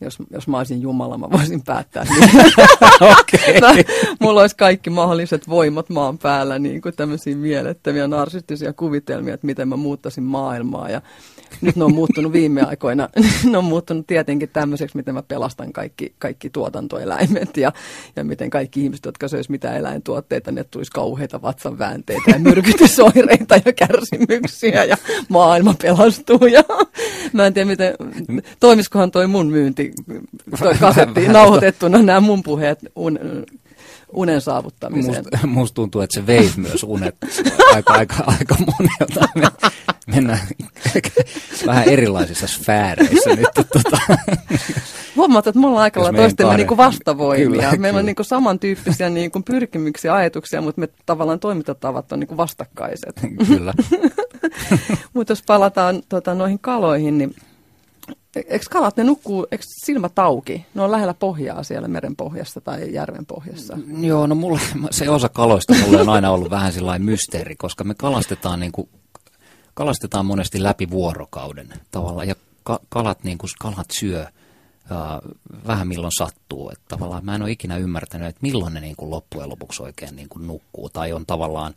jos, 0.00 0.18
jos 0.30 0.48
mä 0.48 0.58
olisin 0.58 0.82
Jumala, 0.82 1.18
mä 1.18 1.30
voisin 1.30 1.62
päättää. 1.62 2.04
Niin 2.04 2.30
Okei. 3.20 3.60
mä, 3.60 3.74
mulla 4.20 4.40
olisi 4.40 4.56
kaikki 4.56 4.90
mahdolliset 4.90 5.48
voimat 5.48 5.88
maan 5.88 6.18
päällä, 6.18 6.58
niin 6.58 6.82
kuin 6.82 6.94
tämmöisiä 6.96 7.36
mielettömiä 7.36 8.08
narsistisia 8.08 8.72
kuvitelmia, 8.72 9.34
että 9.34 9.46
miten 9.46 9.68
mä 9.68 9.76
muuttaisin 9.76 10.24
maailmaa. 10.24 10.90
Ja 10.90 11.02
nyt 11.60 11.76
ne 11.76 11.84
on 11.84 11.94
muuttunut 11.94 12.32
viime 12.32 12.62
aikoina, 12.62 13.08
ne 13.50 13.58
on 13.58 13.64
muuttunut 13.64 14.06
tietenkin 14.06 14.48
tämmöiseksi, 14.52 14.96
miten 14.96 15.14
mä 15.14 15.22
pelastan 15.22 15.72
kaikki, 15.72 16.14
kaikki 16.18 16.50
tuotantoeläimet 16.50 17.56
ja, 17.56 17.72
ja 18.16 18.24
miten 18.24 18.50
kaikki 18.50 18.82
ihmiset, 18.82 19.04
jotka 19.04 19.28
söis 19.28 19.48
mitään 19.48 19.76
eläintuotteita, 19.76 20.52
ne 20.52 20.64
tulisi 20.64 20.92
kauheita 20.92 21.42
vatsanväänteitä 21.42 22.30
ja 22.30 22.38
myrkytysoireita 22.38 23.54
ja 23.64 23.72
kärsimyksiä 23.72 24.84
ja 24.84 24.96
maailma 25.28 25.74
pelastuu. 25.82 26.46
Ja 26.46 26.62
mä 27.32 27.46
en 27.46 27.54
tiedä, 27.54 27.70
miten, 27.70 27.94
toimiskohan 28.60 29.10
toi 29.10 29.26
mun 29.26 29.46
myynti, 29.46 29.92
toi 30.58 30.74
kasetti 30.74 31.28
nauhoitettuna 31.28 32.02
nämä 32.02 32.20
mun 32.20 32.42
puheet 32.42 32.78
un, 32.96 33.18
unen 34.14 34.40
saavuttamiseen. 34.40 35.24
Musta, 35.32 35.46
musta 35.46 35.74
tuntuu, 35.74 36.00
että 36.00 36.20
se 36.20 36.26
vei 36.26 36.50
myös 36.56 36.82
unet 36.82 37.16
aika, 37.74 37.92
aika, 37.92 38.14
aika 38.26 38.56
monelta. 38.58 39.28
Me, 39.34 39.70
mennään 40.06 40.40
vähän 41.66 41.88
erilaisissa 41.88 42.46
sfääreissä 42.46 43.30
nyt. 43.30 43.48
Tota. 43.54 43.98
Huomaat, 45.16 45.46
että 45.46 45.60
me 45.60 45.66
ollaan 45.66 45.82
aika 45.82 46.02
lailla 46.02 46.18
toistemme 46.18 46.56
niinku 46.56 46.76
vastavoimia. 46.76 47.46
Kyllä, 47.46 47.62
Meillä 47.62 47.78
kyllä. 47.78 47.98
on 47.98 48.06
niinku 48.06 48.24
samantyyppisiä 48.24 49.10
niinku 49.10 49.42
pyrkimyksiä, 49.42 50.14
ajatuksia, 50.14 50.60
mutta 50.60 50.80
me 50.80 50.88
tavallaan 51.06 51.40
toimintatavat 51.40 52.12
on 52.12 52.20
niinku 52.20 52.36
vastakkaiset. 52.36 53.20
Kyllä. 53.48 53.74
mutta 55.14 55.30
jos 55.30 55.42
palataan 55.46 56.02
tota, 56.08 56.34
noihin 56.34 56.58
kaloihin, 56.58 57.18
niin 57.18 57.34
eikö 58.36 58.66
kalat, 58.70 58.96
ne 58.96 59.04
nukkuu, 59.04 59.46
eikö 59.52 59.64
silmät 59.68 60.18
auki? 60.18 60.66
Ne 60.74 60.82
on 60.82 60.90
lähellä 60.90 61.14
pohjaa 61.14 61.62
siellä 61.62 61.88
meren 61.88 62.16
pohjassa 62.16 62.60
tai 62.60 62.92
järven 62.92 63.26
pohjassa. 63.26 63.78
Joo, 64.00 64.26
no 64.26 64.34
mulla, 64.34 64.60
se 64.90 65.10
osa 65.10 65.28
kaloista 65.28 65.74
mulle 65.74 66.00
on 66.00 66.08
aina 66.08 66.30
ollut 66.30 66.50
vähän 66.50 66.72
sellainen 66.72 67.04
mysteeri, 67.06 67.56
koska 67.56 67.84
me 67.84 67.94
kalastetaan, 67.94 68.60
niin 68.60 68.72
kuin, 68.72 68.88
kalastetaan 69.74 70.26
monesti 70.26 70.62
läpi 70.62 70.90
vuorokauden 70.90 71.68
tavallaan, 71.90 72.28
ja 72.28 72.34
ka, 72.62 72.80
kalat, 72.88 73.24
niin 73.24 73.38
kuin, 73.38 73.50
kalat 73.58 73.90
syö 73.90 74.26
ää, 74.90 75.20
vähän 75.66 75.88
milloin 75.88 76.12
sattuu. 76.18 76.70
Että 76.70 76.84
tavallaan 76.88 77.24
mä 77.24 77.34
en 77.34 77.42
ole 77.42 77.50
ikinä 77.50 77.76
ymmärtänyt, 77.76 78.28
että 78.28 78.38
milloin 78.42 78.74
ne 78.74 78.80
niin 78.80 78.96
kuin, 78.96 79.10
loppujen 79.10 79.48
lopuksi 79.48 79.82
oikein 79.82 80.16
niin 80.16 80.28
kuin, 80.28 80.46
nukkuu, 80.46 80.88
tai 80.88 81.12
on 81.12 81.26
tavallaan 81.26 81.74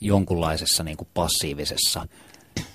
jonkunlaisessa 0.00 0.84
niin 0.84 0.96
kuin, 0.96 1.08
passiivisessa, 1.14 2.06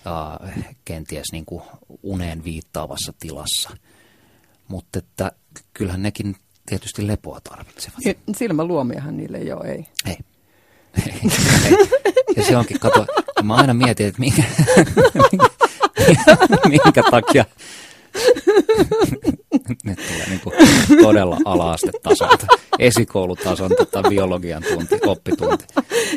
ää, 0.05 0.53
kenties 0.85 1.27
niin 1.31 1.45
kuin, 1.45 1.63
uneen 2.03 2.43
viittaavassa 2.43 3.13
tilassa. 3.19 3.69
Mutta 4.67 4.99
että 4.99 5.31
kyllähän 5.73 6.03
nekin 6.03 6.35
tietysti 6.65 7.07
lepoa 7.07 7.41
tarvitsevat. 7.41 7.99
Silmäluomiahan 8.37 9.17
niille 9.17 9.55
ole, 9.55 9.71
ei. 9.71 9.85
Ei. 10.05 10.17
Ja 12.35 12.43
se 12.43 12.57
onkin, 12.57 12.79
kato, 12.79 13.05
mä 13.43 13.55
aina 13.55 13.73
mietin, 13.73 14.07
että 14.07 14.19
minkä, 14.19 14.43
minkä, 16.69 17.03
takia 17.11 17.45
nyt 19.83 19.97
tulee 20.07 20.29
niin 20.29 20.39
kuin 20.39 20.55
todella 21.03 21.37
ala-astetasolta, 21.45 22.47
esikoulutason 22.79 23.71
tota, 23.77 24.03
biologian 24.09 24.63
tunti, 24.73 24.99
oppitunti. 25.05 25.65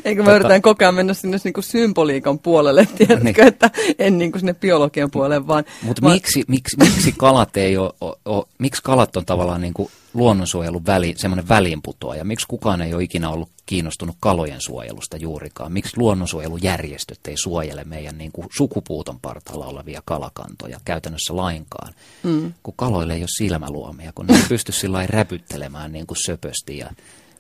Eikö 0.05 0.23
mä 0.23 0.31
Tota- 0.31 0.35
yritän 0.35 0.63
koko 0.63 0.85
ajan 0.85 0.95
mennä 0.95 1.15
sinne 1.15 1.39
niinku 1.45 1.63
symboliikan 1.63 2.39
puolelle, 2.39 2.89
tiedätkö, 2.99 3.25
Niin. 3.25 3.41
että 3.49 3.71
en 3.99 4.19
niinku 4.19 4.39
sinne 4.39 4.55
biologian 4.55 5.11
puolelle, 5.11 5.47
vaan... 5.47 5.65
Mutta 5.83 6.03
vaan- 6.03 6.13
miksi, 6.15 6.45
miksi, 6.49 6.77
miksi, 6.79 7.15
kalat 7.17 7.57
ei 7.57 7.77
ole, 7.77 7.93
ole, 8.01 8.17
ole, 8.25 8.45
miksi 8.59 8.83
kalat 8.83 9.17
on 9.17 9.25
tavallaan 9.25 9.61
niin 9.61 9.75
kuin 9.75 9.91
luonnonsuojelun 10.15 10.87
väli, 10.87 11.15
semmoinen 11.17 11.49
väliinputoaja? 11.49 12.25
Miksi 12.25 12.47
kukaan 12.49 12.83
ei 12.83 12.95
ole 12.95 13.03
ikinä 13.03 13.31
ollut 13.31 13.51
kiinnostunut 13.67 14.17
kalojen 14.21 14.61
suojelusta 14.61 15.17
juurikaan? 15.17 15.73
Miksi 15.73 15.93
luonnonsuojelujärjestöt 15.97 17.19
ei 17.29 17.37
suojele 17.37 17.85
meidän 17.85 18.19
niin 18.19 18.33
kuin 18.33 18.49
sukupuuton 18.57 19.21
partaalla 19.21 19.67
olevia 19.67 20.03
kalakantoja 20.05 20.81
käytännössä 20.85 21.37
lainkaan? 21.37 21.95
Mm. 22.23 22.53
Kun 22.63 22.75
kaloille 22.77 23.15
ei 23.15 23.23
ole 23.23 23.29
silmäluomia, 23.37 24.13
kun 24.15 24.27
ne 24.27 24.37
ei 24.37 24.43
pysty 24.49 24.73
sillä 24.73 25.07
räpyttelemään 25.07 25.93
niin 25.93 26.07
kuin 26.07 26.19
söpösti 26.25 26.79
ja 26.79 26.91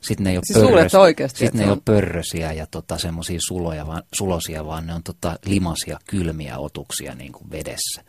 sitten 0.00 0.24
ne 0.24 0.30
ei 0.30 0.36
ole, 0.36 0.42
Siis 0.44 0.58
luulet 0.58 0.94
oikeasti, 0.94 1.38
sit 1.38 1.54
ne 1.54 1.62
ei 1.62 1.66
on- 1.68 1.72
ole 1.72 1.82
pörrösiä 1.84 2.52
ja 2.52 2.66
tota, 2.66 2.98
semmoisia 2.98 3.38
suloja, 3.48 3.86
vaan, 3.86 4.02
sulosia, 4.12 4.66
vaan 4.66 4.86
ne 4.86 4.94
on 4.94 5.02
tota, 5.02 5.38
limasia, 5.46 5.98
kylmiä 6.06 6.58
otuksia 6.58 7.14
niin 7.14 7.32
kuin 7.32 7.50
vedessä. 7.50 8.02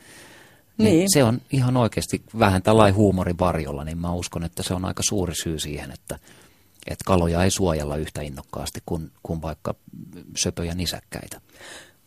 Niin. 0.78 0.98
Niin. 0.98 1.08
Se 1.14 1.24
on 1.24 1.42
ihan 1.52 1.78
oikeasti 1.78 2.24
vähän 2.40 2.64
tällainen 2.64 2.96
huumorin 2.96 3.40
varjolla, 3.40 3.84
niin 3.84 3.98
mä 3.98 4.14
uskon, 4.14 4.44
että 4.44 4.64
se 4.64 4.74
on 4.74 4.86
aika 4.86 5.04
suuri 5.10 5.36
syy 5.44 5.60
siihen, 5.60 5.92
että, 5.92 6.20
että 6.88 7.04
kaloja 7.06 7.44
ei 7.44 7.52
suojella 7.52 7.98
yhtä 7.98 8.22
innokkaasti 8.22 8.80
kuin, 8.86 9.12
kuin 9.24 9.42
vaikka 9.42 9.76
söpöjä 10.38 10.76
nisäkkäitä. 10.76 11.42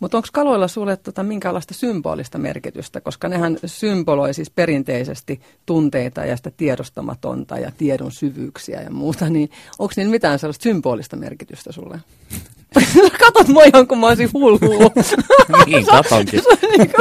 Mutta 0.00 0.16
onko 0.16 0.28
kaloilla 0.32 0.68
sulle 0.68 0.96
tota, 0.96 1.22
minkäänlaista 1.22 1.74
symbolista 1.74 2.38
merkitystä, 2.38 3.00
koska 3.00 3.28
nehän 3.28 3.56
symboloi 3.66 4.34
siis 4.34 4.50
perinteisesti 4.50 5.40
tunteita 5.66 6.24
ja 6.24 6.36
sitä 6.36 6.50
tiedostamatonta 6.50 7.58
ja 7.58 7.70
tiedon 7.78 8.12
syvyyksiä 8.12 8.82
ja 8.82 8.90
muuta, 8.90 9.30
niin 9.30 9.50
onko 9.78 9.92
niillä 9.96 10.10
mitään 10.10 10.38
sellaista 10.38 10.62
symbolista 10.62 11.16
merkitystä 11.16 11.72
sulle? 11.72 12.00
Katot 13.24 13.48
mua 13.48 13.62
ihan 13.64 13.86
kuin 13.86 13.98
mä 14.00 14.06
olisin 14.06 14.30
hullu. 14.32 14.58
niin, 15.66 15.86
katonkin. 15.86 16.40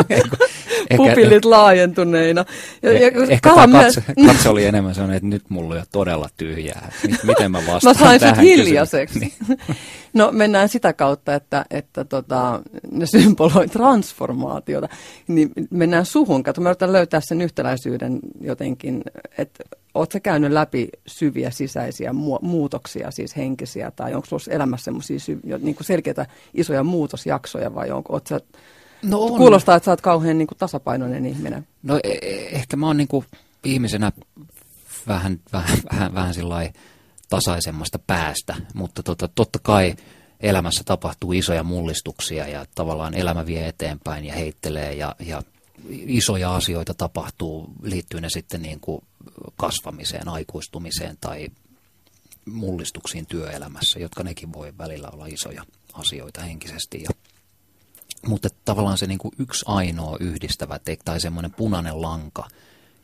Ehkä- 0.09 0.97
Pupillit 0.97 1.45
laajentuneina. 1.45 2.45
Ja, 2.81 2.91
ja, 2.91 2.99
Eh, 3.07 3.13
Ehkä 3.29 3.53
tämä 3.55 3.83
katse, 3.83 4.03
katse 4.27 4.49
oli 4.49 4.65
enemmän 4.65 4.95
sellainen, 4.95 5.17
että 5.17 5.27
nyt 5.27 5.43
mulla 5.49 5.73
on 5.73 5.79
jo 5.79 5.83
todella 5.91 6.29
tyhjää. 6.37 6.91
Mit- 7.07 7.23
Miten 7.23 7.51
mä 7.51 7.61
vastaan 7.67 7.95
Mä 7.95 7.99
sain 7.99 8.19
sut 8.19 8.37
hiljaiseksi. 8.43 9.19
kysymykseen? 9.19 9.75
No 10.13 10.29
mennään 10.31 10.69
sitä 10.69 10.93
kautta, 10.93 11.35
että, 11.35 11.65
että 11.69 12.05
tota, 12.05 12.61
ne 12.91 13.05
symboloi 13.05 13.67
transformaatiota. 13.67 14.89
Niin 15.27 15.51
mennään 15.69 16.05
suhun. 16.05 16.43
Kato, 16.43 16.61
mä 16.61 16.69
yritän 16.69 16.93
löytää 16.93 17.21
sen 17.23 17.41
yhtäläisyyden 17.41 18.19
jotenkin, 18.41 19.01
että 19.37 19.63
sä 20.13 20.19
käynyt 20.19 20.51
läpi 20.51 20.89
syviä 21.07 21.49
sisäisiä 21.51 22.11
mu- 22.11 22.39
muutoksia, 22.45 23.11
siis 23.11 23.35
henkisiä, 23.37 23.91
tai 23.91 24.13
onko 24.13 24.25
sulla 24.27 24.43
elämässä 24.49 24.83
semmoisia 24.85 25.19
sy- 25.19 25.39
niin 25.59 25.75
kuin 25.75 25.85
selkeitä 25.87 26.25
isoja 26.53 26.83
muutosjaksoja, 26.83 27.75
vai 27.75 27.91
onko, 27.91 28.13
oot 28.13 28.27
sä, 28.27 28.39
No 29.03 29.19
on. 29.19 29.37
kuulostaa, 29.37 29.75
että 29.75 29.85
sä 29.85 29.91
oot 29.91 30.01
kauhean 30.01 30.37
niin 30.37 30.47
kuin 30.47 30.57
tasapainoinen 30.57 31.25
ihminen. 31.25 31.67
No 31.83 31.99
e- 32.03 32.09
e- 32.21 32.49
ehkä 32.55 32.77
mä 32.77 32.87
oon 32.87 32.97
niinku 32.97 33.25
ihmisenä 33.63 34.11
vähän, 35.07 35.39
vähän, 35.53 35.77
vähän, 35.91 36.13
vähän 36.13 36.33
sillai 36.33 36.69
tasaisemmasta 37.29 37.99
päästä, 37.99 38.55
mutta 38.73 39.03
tota, 39.03 39.27
totta 39.27 39.59
kai 39.63 39.95
elämässä 40.39 40.83
tapahtuu 40.85 41.31
isoja 41.33 41.63
mullistuksia 41.63 42.47
ja 42.47 42.65
tavallaan 42.75 43.13
elämä 43.13 43.45
vie 43.45 43.67
eteenpäin 43.67 44.25
ja 44.25 44.33
heittelee 44.33 44.93
ja, 44.93 45.15
ja 45.19 45.43
isoja 45.89 46.55
asioita 46.55 46.93
tapahtuu, 46.93 47.69
liittyy 47.83 48.21
ne 48.21 48.29
sitten 48.29 48.61
niin 48.61 48.79
kuin 48.79 49.01
kasvamiseen, 49.55 50.27
aikuistumiseen 50.27 51.17
tai 51.21 51.47
mullistuksiin 52.45 53.25
työelämässä, 53.25 53.99
jotka 53.99 54.23
nekin 54.23 54.53
voi 54.53 54.73
välillä 54.77 55.09
olla 55.13 55.25
isoja 55.25 55.63
asioita 55.93 56.41
henkisesti. 56.41 57.03
Ja, 57.03 57.09
mutta 58.27 58.49
tavallaan 58.65 58.97
se 58.97 59.07
niin 59.07 59.17
kuin 59.17 59.33
yksi 59.39 59.65
ainoa 59.67 60.17
yhdistävä 60.19 60.79
tek, 60.79 61.03
tai 61.05 61.19
semmoinen 61.19 61.53
punainen 61.53 62.01
lanka, 62.01 62.47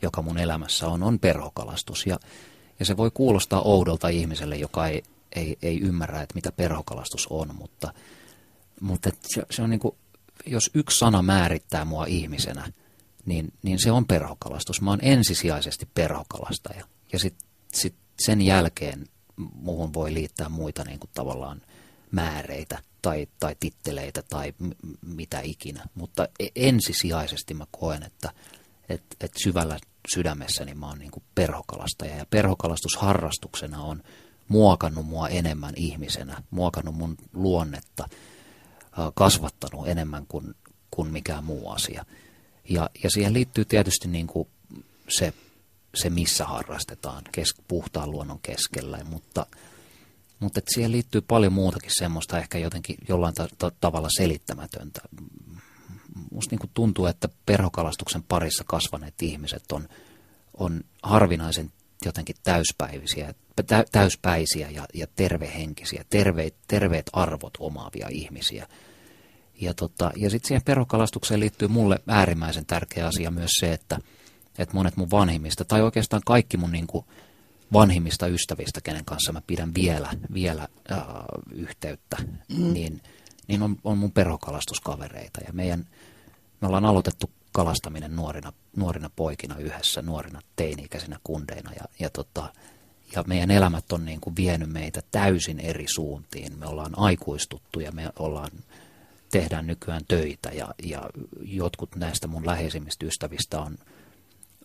joka 0.02 0.22
mun 0.22 0.38
elämässä 0.38 0.88
on, 0.88 1.02
on 1.02 1.18
perhokalastus. 1.18 2.06
Ja, 2.06 2.18
ja 2.78 2.84
se 2.86 2.96
voi 2.96 3.10
kuulostaa 3.14 3.62
oudolta 3.62 4.08
ihmiselle, 4.08 4.56
joka 4.56 4.86
ei, 4.86 5.02
ei, 5.32 5.56
ei 5.62 5.80
ymmärrä, 5.80 6.22
että 6.22 6.34
mitä 6.34 6.52
perhokalastus 6.52 7.26
on, 7.30 7.54
mutta, 7.54 7.94
mutta 8.80 9.10
se, 9.22 9.42
se 9.50 9.62
on 9.62 9.70
niin 9.70 9.80
kuin, 9.80 9.94
jos 10.46 10.70
yksi 10.74 10.98
sana 10.98 11.22
määrittää 11.22 11.84
mua 11.84 12.06
ihmisenä, 12.06 12.72
niin, 13.26 13.52
niin 13.62 13.78
se 13.82 13.92
on 13.92 14.06
perhokalastus. 14.06 14.80
Mä 14.80 14.90
oon 14.90 14.98
ensisijaisesti 15.02 15.88
perhokalastaja. 15.94 16.84
Ja 17.12 17.18
sitten 17.18 17.48
sit 17.74 17.94
sen 18.20 18.40
jälkeen 18.40 19.06
muuhun 19.36 19.94
voi 19.94 20.14
liittää 20.14 20.48
muita 20.48 20.84
niin 20.84 20.98
kuin 20.98 21.10
tavallaan 21.14 21.62
määreitä 22.10 22.78
tai, 23.02 23.26
tai 23.40 23.56
titteleitä 23.60 24.22
tai 24.22 24.54
m- 24.58 24.70
mitä 25.06 25.40
ikinä. 25.40 25.84
Mutta 25.94 26.28
e-, 26.40 26.48
ensisijaisesti 26.56 27.54
mä 27.54 27.66
koen, 27.70 28.02
että 28.02 28.32
et, 28.88 29.02
et 29.20 29.32
syvällä 29.42 29.78
sydämessäni 30.14 30.74
mä 30.74 30.86
oon 30.86 30.98
niin 30.98 31.10
kuin 31.10 31.24
perhokalastaja. 31.34 32.16
Ja 32.16 32.26
perhokalastusharrastuksena 32.26 33.82
on 33.82 34.02
muokannut 34.48 35.06
mua 35.06 35.28
enemmän 35.28 35.74
ihmisenä, 35.76 36.42
muokannut 36.50 36.94
mun 36.94 37.16
luonnetta, 37.32 38.08
kasvattanut 39.14 39.88
enemmän 39.88 40.26
kuin, 40.26 40.54
kuin 40.90 41.12
mikään 41.12 41.44
muu 41.44 41.70
asia. 41.70 42.04
Ja, 42.68 42.90
ja 43.02 43.10
siihen 43.10 43.32
liittyy 43.32 43.64
tietysti 43.64 44.08
niin 44.08 44.26
kuin 44.26 44.48
se, 45.08 45.32
se, 45.94 46.10
missä 46.10 46.44
harrastetaan, 46.44 47.22
kes, 47.32 47.54
puhtaan 47.68 48.10
luonnon 48.10 48.38
keskellä, 48.42 49.04
mutta, 49.04 49.46
mutta 50.40 50.58
että 50.58 50.74
siihen 50.74 50.92
liittyy 50.92 51.20
paljon 51.20 51.52
muutakin 51.52 51.90
semmoista 51.98 52.38
ehkä 52.38 52.58
jotenkin 52.58 52.96
jollain 53.08 53.34
ta- 53.34 53.48
ta- 53.58 53.72
tavalla 53.80 54.08
selittämätöntä. 54.16 55.00
Musta 56.32 56.52
niin 56.52 56.60
kuin 56.60 56.70
tuntuu, 56.74 57.06
että 57.06 57.28
perhokalastuksen 57.46 58.22
parissa 58.22 58.64
kasvaneet 58.66 59.22
ihmiset 59.22 59.72
on, 59.72 59.88
on 60.54 60.80
harvinaisen 61.02 61.72
jotenkin 62.04 62.36
täyspäivisiä, 62.42 63.34
tä, 63.66 63.84
täyspäisiä 63.92 64.70
ja, 64.70 64.86
ja 64.94 65.06
tervehenkisiä, 65.16 66.04
terveet, 66.10 66.54
terveet 66.68 67.10
arvot 67.12 67.54
omaavia 67.58 68.08
ihmisiä. 68.10 68.68
Ja, 69.62 69.74
tota, 69.74 70.10
ja 70.16 70.30
sitten 70.30 70.48
siihen 70.48 70.62
perhokalastukseen 70.64 71.40
liittyy 71.40 71.68
mulle 71.68 71.98
äärimmäisen 72.08 72.66
tärkeä 72.66 73.06
asia 73.06 73.30
myös 73.30 73.50
se, 73.60 73.72
että, 73.72 73.98
että 74.58 74.74
monet 74.74 74.96
mun 74.96 75.10
vanhimmista, 75.10 75.64
tai 75.64 75.82
oikeastaan 75.82 76.22
kaikki 76.26 76.56
mun 76.56 76.72
niin 76.72 76.86
kuin 76.86 77.04
vanhimmista 77.72 78.26
ystävistä, 78.26 78.80
kenen 78.80 79.04
kanssa 79.04 79.32
mä 79.32 79.42
pidän 79.46 79.74
vielä, 79.74 80.10
vielä 80.34 80.68
äh, 80.92 80.98
yhteyttä, 81.52 82.16
mm. 82.48 82.72
niin, 82.72 83.02
niin 83.48 83.62
on, 83.62 83.76
on 83.84 83.98
mun 83.98 84.12
perhokalastuskavereita. 84.12 85.40
Ja 85.46 85.52
meidän, 85.52 85.86
me 86.60 86.66
ollaan 86.66 86.84
aloitettu 86.84 87.30
kalastaminen 87.52 88.16
nuorina, 88.16 88.52
nuorina 88.76 89.10
poikina 89.16 89.56
yhdessä, 89.56 90.02
nuorina 90.02 90.40
teini-ikäisinä 90.56 91.18
kundeina. 91.24 91.72
Ja, 91.72 91.84
ja, 91.98 92.10
tota, 92.10 92.52
ja 93.16 93.24
meidän 93.26 93.50
elämät 93.50 93.92
on 93.92 94.04
niin 94.04 94.20
kuin 94.20 94.36
vienyt 94.36 94.72
meitä 94.72 95.02
täysin 95.10 95.60
eri 95.60 95.86
suuntiin. 95.88 96.58
Me 96.58 96.66
ollaan 96.66 96.98
aikuistuttu 96.98 97.80
ja 97.80 97.92
me 97.92 98.10
ollaan 98.18 98.50
tehdään 99.32 99.66
nykyään 99.66 100.02
töitä 100.08 100.50
ja, 100.50 100.74
ja 100.82 101.10
jotkut 101.40 101.96
näistä 101.96 102.26
mun 102.26 102.46
läheisimmistä 102.46 103.06
ystävistä 103.06 103.60
on 103.60 103.78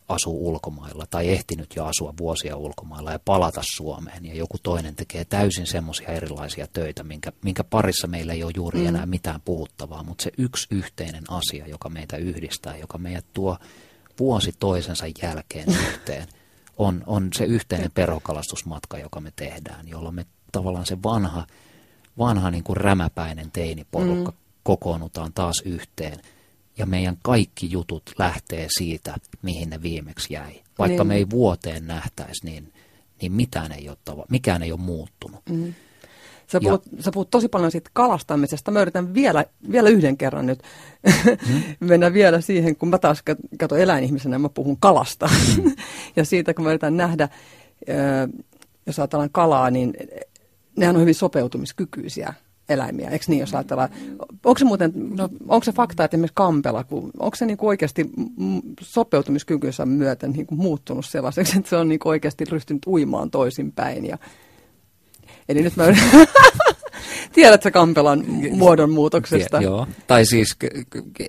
asuu 0.10 0.48
ulkomailla 0.48 1.06
tai 1.10 1.30
ehtinyt 1.30 1.76
jo 1.76 1.86
asua 1.86 2.14
vuosia 2.20 2.56
ulkomailla 2.56 3.12
ja 3.12 3.20
palata 3.20 3.62
Suomeen. 3.76 4.26
Ja 4.26 4.36
joku 4.36 4.58
toinen 4.64 4.96
tekee 4.96 5.26
täysin 5.26 5.68
semmoisia 5.68 6.08
erilaisia 6.08 6.68
töitä, 6.68 7.04
minkä, 7.04 7.32
minkä 7.44 7.64
parissa 7.64 8.08
meillä 8.08 8.34
ei 8.34 8.44
ole 8.44 8.52
juuri 8.56 8.80
mm. 8.80 8.88
enää 8.88 9.06
mitään 9.06 9.42
puhuttavaa. 9.46 10.04
Mutta 10.04 10.24
se 10.24 10.32
yksi 10.38 10.68
yhteinen 10.72 11.24
asia, 11.28 11.68
joka 11.68 11.90
meitä 11.90 12.18
yhdistää, 12.18 12.78
joka 12.78 12.98
meidät 12.98 13.26
tuo 13.34 13.58
vuosi 14.20 14.52
toisensa 14.60 15.06
jälkeen 15.22 15.68
yhteen, 15.70 16.28
on, 16.78 17.04
on 17.06 17.30
se 17.36 17.46
yhteinen 17.46 17.92
perokalastusmatka, 17.94 18.98
joka 18.98 19.22
me 19.22 19.32
tehdään, 19.36 19.88
jolloin 19.88 20.16
me 20.16 20.26
tavallaan 20.52 20.86
se 20.86 20.98
vanha, 21.04 21.48
vanha 22.18 22.52
niin 22.52 22.64
kuin 22.64 22.78
rämäpäinen 22.78 23.52
teiniporukka 23.52 24.32
mm 24.32 24.47
kokoonnutaan 24.68 25.34
taas 25.34 25.62
yhteen 25.66 26.20
ja 26.78 26.86
meidän 26.86 27.18
kaikki 27.22 27.72
jutut 27.72 28.12
lähtee 28.20 28.68
siitä, 28.78 29.16
mihin 29.42 29.70
ne 29.70 29.82
viimeksi 29.82 30.34
jäi. 30.34 30.62
Vaikka 30.80 31.04
niin. 31.04 31.08
me 31.08 31.16
ei 31.16 31.30
vuoteen 31.30 31.88
nähtäisi, 31.88 32.46
niin, 32.46 32.74
niin 33.22 33.32
mitään 33.32 33.72
ei 33.72 33.90
ole 33.90 33.98
tava, 34.06 34.26
mikään 34.30 34.64
ei 34.64 34.72
ole 34.72 34.80
muuttunut. 34.80 35.40
Mm. 35.50 35.74
Sä 36.48 36.60
puhut, 36.60 36.84
ja, 36.98 37.04
sä 37.04 37.12
puhut 37.12 37.30
tosi 37.30 37.48
paljon 37.48 37.72
siitä 37.72 37.90
kalastamisesta. 37.94 38.72
Mä 38.72 38.82
yritän 38.82 39.14
vielä, 39.14 39.46
vielä 39.72 39.90
yhden 39.90 40.18
kerran 40.18 40.46
nyt 40.46 40.64
mm. 41.48 41.64
mennä 41.88 42.14
vielä 42.14 42.42
siihen, 42.42 42.76
kun 42.76 42.90
mä 42.90 42.98
taas 42.98 43.24
katson 43.60 43.80
eläinihmisenä, 43.80 44.40
mä 44.40 44.50
puhun 44.50 44.78
kalasta. 44.80 45.30
Mm. 45.58 45.72
ja 46.16 46.26
siitä, 46.26 46.54
kun 46.54 46.66
mä 46.66 46.72
yritän 46.72 46.98
nähdä, 46.98 47.30
jos 48.86 49.00
ajatellaan 49.00 49.30
kalaa, 49.30 49.70
niin 49.70 49.94
nehän 50.78 50.96
on 50.96 51.02
hyvin 51.02 51.16
sopeutumiskykyisiä 51.16 52.34
eläimiä, 52.70 53.10
eikö 53.10 53.26
niin, 53.28 53.40
jos 53.40 53.56
ajatellaan? 53.56 53.90
Onko 54.46 54.58
se 54.58 54.66
muuten, 54.66 54.92
no, 54.96 55.30
onko 55.48 55.64
se 55.64 55.72
fakta, 55.72 56.04
että 56.04 56.16
esimerkiksi 56.16 56.36
kampela, 56.36 56.84
kun, 56.84 57.12
onko 57.20 57.36
se 57.36 57.46
niin 57.46 57.58
kuin 57.58 57.68
oikeasti 57.68 58.10
sopeutumiskykynsä 58.82 59.86
myöten 59.86 60.32
niin 60.32 60.48
kuin 60.48 60.60
muuttunut 60.60 61.06
sellaiseksi, 61.06 61.58
että 61.58 61.70
se 61.70 61.76
on 61.76 61.90
niin 61.90 62.00
kuin 62.00 62.10
oikeasti 62.10 62.46
ryhtynyt 62.46 62.86
uimaan 62.88 63.32
toisinpäin? 63.32 64.06
Ja, 64.06 64.18
eli 65.50 65.62
nyt 65.62 65.76
mä 65.76 65.84
Tiedätkö 67.34 67.72
Kampelan 67.72 68.24
muodonmuutoksesta? 68.52 69.62
Joo, 69.62 69.88
tai 70.08 70.26
siis 70.26 70.56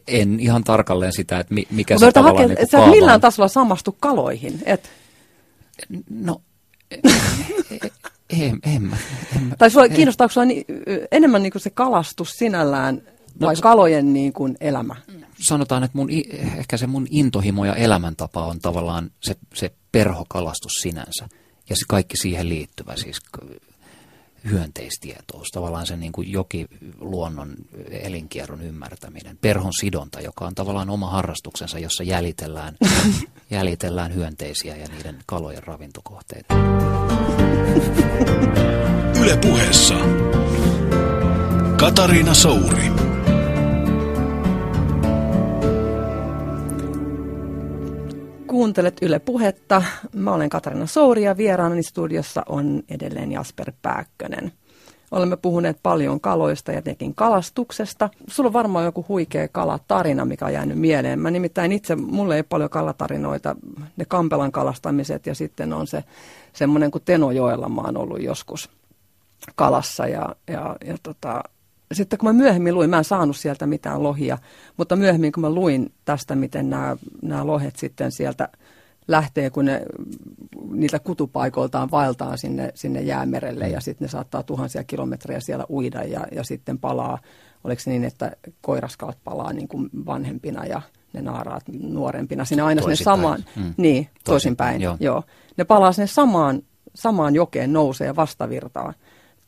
en 0.08 0.40
ihan 0.40 0.64
tarkalleen 0.64 1.12
sitä, 1.12 1.38
että 1.38 1.54
mikä 1.70 1.98
se 1.98 2.12
tavallaan 2.12 2.48
hakea, 2.48 2.56
niin 2.56 2.70
Sä 2.70 2.86
millään 2.86 3.20
tasolla 3.20 3.48
samastu 3.48 3.96
kaloihin, 4.00 4.62
et? 4.66 4.90
No, 6.10 6.40
en, 8.30 8.58
en, 8.62 8.82
mä, 8.82 8.96
en 9.36 9.42
mä, 9.42 9.56
tai 9.56 9.70
sua, 9.70 9.88
kiinnostaako 9.88 10.32
sinua 10.32 10.44
ni, 10.44 10.64
enemmän 11.12 11.42
niin 11.42 11.52
kuin 11.52 11.62
se 11.62 11.70
kalastus 11.70 12.30
sinällään 12.30 13.02
no, 13.40 13.46
vai 13.46 13.56
kalojen 13.56 14.12
niin 14.12 14.32
kuin 14.32 14.56
elämä? 14.60 14.96
Sanotaan, 15.40 15.84
että 15.84 15.98
mun, 15.98 16.08
ehkä 16.58 16.76
se 16.76 16.86
mun 16.86 17.06
intohimo 17.10 17.64
ja 17.64 17.74
elämäntapa 17.74 18.46
on 18.46 18.58
tavallaan 18.58 19.10
se, 19.20 19.36
se 19.54 19.72
perhokalastus 19.92 20.72
sinänsä. 20.72 21.28
Ja 21.70 21.76
se 21.76 21.84
kaikki 21.88 22.16
siihen 22.16 22.48
liittyvä, 22.48 22.96
siis 22.96 23.20
hyönteistietous, 24.50 25.48
tavallaan 25.52 25.86
se 25.86 25.96
niin 25.96 26.12
kuin 26.12 26.32
jokiluonnon 26.32 27.54
elinkierron 27.90 28.62
ymmärtäminen, 28.62 29.38
perhon 29.40 29.72
sidonta, 29.80 30.20
joka 30.20 30.46
on 30.46 30.54
tavallaan 30.54 30.90
oma 30.90 31.10
harrastuksensa, 31.10 31.78
jossa 31.78 32.02
jäljitellään, 32.02 32.76
jäljitellään 33.50 34.14
hyönteisiä 34.14 34.76
ja 34.76 34.86
niiden 34.88 35.18
kalojen 35.26 35.62
ravintokohteita. 35.62 36.54
Yle 39.22 39.36
puheessa 39.36 39.94
Katariina 41.76 42.34
Souri. 42.34 42.88
Kuuntelet 48.46 48.96
Yle 49.02 49.18
Puhetta. 49.18 49.82
Mä 50.14 50.34
olen 50.34 50.48
Katarina 50.48 50.86
Souri 50.86 51.22
ja 51.22 51.36
vieraanani 51.36 51.82
studiossa 51.82 52.42
on 52.48 52.82
edelleen 52.88 53.32
Jasper 53.32 53.72
Pääkkönen. 53.82 54.52
Olemme 55.10 55.36
puhuneet 55.36 55.78
paljon 55.82 56.20
kaloista 56.20 56.72
ja 56.72 56.82
tekin 56.82 57.14
kalastuksesta. 57.14 58.10
Sulla 58.26 58.48
on 58.48 58.52
varmaan 58.52 58.84
joku 58.84 59.04
huikea 59.08 59.48
kalatarina, 59.48 60.24
mikä 60.24 60.46
on 60.46 60.52
jäänyt 60.52 60.78
mieleen. 60.78 61.20
Mä 61.20 61.30
nimittäin 61.30 61.72
itse, 61.72 61.96
mulle 61.96 62.36
ei 62.36 62.42
paljon 62.42 62.70
kalatarinoita, 62.70 63.56
ne 63.96 64.04
Kampelan 64.04 64.52
kalastamiset 64.52 65.26
ja 65.26 65.34
sitten 65.34 65.72
on 65.72 65.86
se 65.86 66.04
semmoinen 66.52 66.90
kuin 66.90 67.02
Tenojoella 67.04 67.68
mä 67.68 67.80
oon 67.80 67.96
ollut 67.96 68.22
joskus 68.22 68.70
kalassa 69.54 70.06
ja, 70.06 70.36
ja, 70.46 70.76
ja 70.84 70.96
tota, 71.02 71.42
sitten 71.92 72.18
kun 72.18 72.28
mä 72.28 72.32
myöhemmin 72.32 72.74
luin, 72.74 72.90
mä 72.90 72.98
en 72.98 73.04
saanut 73.04 73.36
sieltä 73.36 73.66
mitään 73.66 74.02
lohia, 74.02 74.38
mutta 74.76 74.96
myöhemmin 74.96 75.32
kun 75.32 75.40
mä 75.40 75.50
luin 75.50 75.92
tästä, 76.04 76.34
miten 76.34 76.70
nämä, 76.70 76.96
nämä 77.22 77.46
lohet 77.46 77.76
sitten 77.76 78.12
sieltä 78.12 78.48
lähtee, 79.08 79.50
kun 79.50 79.64
ne 79.64 79.82
niiltä 80.70 80.98
kutupaikoiltaan 80.98 81.90
vaeltaa 81.90 82.36
sinne, 82.36 82.72
sinne 82.74 83.00
jäämerelle 83.00 83.68
ja 83.68 83.80
sitten 83.80 84.06
ne 84.06 84.10
saattaa 84.10 84.42
tuhansia 84.42 84.84
kilometrejä 84.84 85.40
siellä 85.40 85.64
uida 85.70 86.02
ja, 86.02 86.26
ja 86.32 86.44
sitten 86.44 86.78
palaa, 86.78 87.18
oliko 87.64 87.80
se 87.80 87.90
niin, 87.90 88.04
että 88.04 88.32
koiraskalat 88.60 89.18
palaa 89.24 89.52
niin 89.52 89.68
kuin 89.68 89.90
vanhempina 90.06 90.66
ja 90.66 90.82
ne 91.12 91.22
naaraat 91.22 91.62
nuorempina 91.68 92.44
sinne 92.44 92.62
aina 92.62 92.82
sinne 92.82 92.96
samaan, 92.96 93.44
mm. 93.56 93.74
niin 93.76 94.08
toisinpäin, 94.24 94.80
joo. 94.80 94.96
joo. 95.00 95.22
Ne 95.56 95.64
palaa 95.64 95.92
sinne 95.92 96.06
samaan, 96.06 96.62
samaan 96.94 97.34
jokeen 97.34 97.72
nousee 97.72 98.16
vastavirtaan 98.16 98.94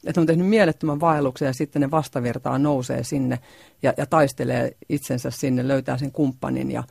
että 0.07 0.21
on 0.21 0.27
tehnyt 0.27 0.47
mielettömän 0.47 1.01
vaelluksen 1.01 1.47
ja 1.47 1.53
sitten 1.53 1.83
ne 1.83 1.91
vastavirtaa 1.91 2.59
nousee 2.59 3.05
sinne 3.05 3.39
ja, 3.83 3.95
ja 3.97 4.07
taistelee 4.07 4.77
itsensä 4.89 5.31
sinne, 5.31 5.69
löytää 5.69 5.99
sen 5.99 6.13
kumppanin. 6.13 6.71
Ja, 6.71 6.85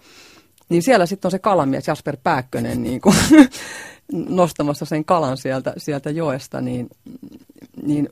niin 0.70 0.84
siellä 0.84 1.06
sitten 1.06 1.28
on 1.28 1.32
se 1.32 1.40
kalamies 1.40 1.88
Jasper 1.88 2.18
Pääkkönen 2.24 2.84
niin 2.84 3.02
kuin, 3.02 3.16
nostamassa 4.12 4.86
sen 4.86 5.06
kalan 5.06 5.38
sieltä, 5.38 5.74
sieltä 5.78 6.10
joesta. 6.10 6.62
Niin, 6.62 6.90
niin 7.84 8.10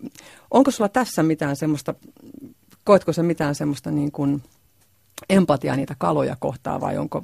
onko 0.52 0.72
sulla 0.72 0.90
tässä 0.90 1.24
mitään 1.24 1.56
semmoista, 1.56 1.94
koetko 2.84 3.14
se 3.14 3.24
mitään 3.24 3.56
semmoista 3.56 3.92
niin 3.92 4.12
kuin 4.12 4.44
empatiaa 5.30 5.76
niitä 5.76 5.96
kaloja 5.98 6.38
kohtaan 6.40 6.82
vai 6.82 6.98
onko, 6.98 7.24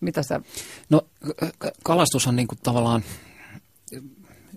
mitä 0.00 0.22
sä... 0.22 0.40
No 0.90 1.02
kalastus 1.84 2.26
on 2.26 2.36
niin 2.36 2.48
kuin 2.48 2.58
tavallaan 2.62 3.04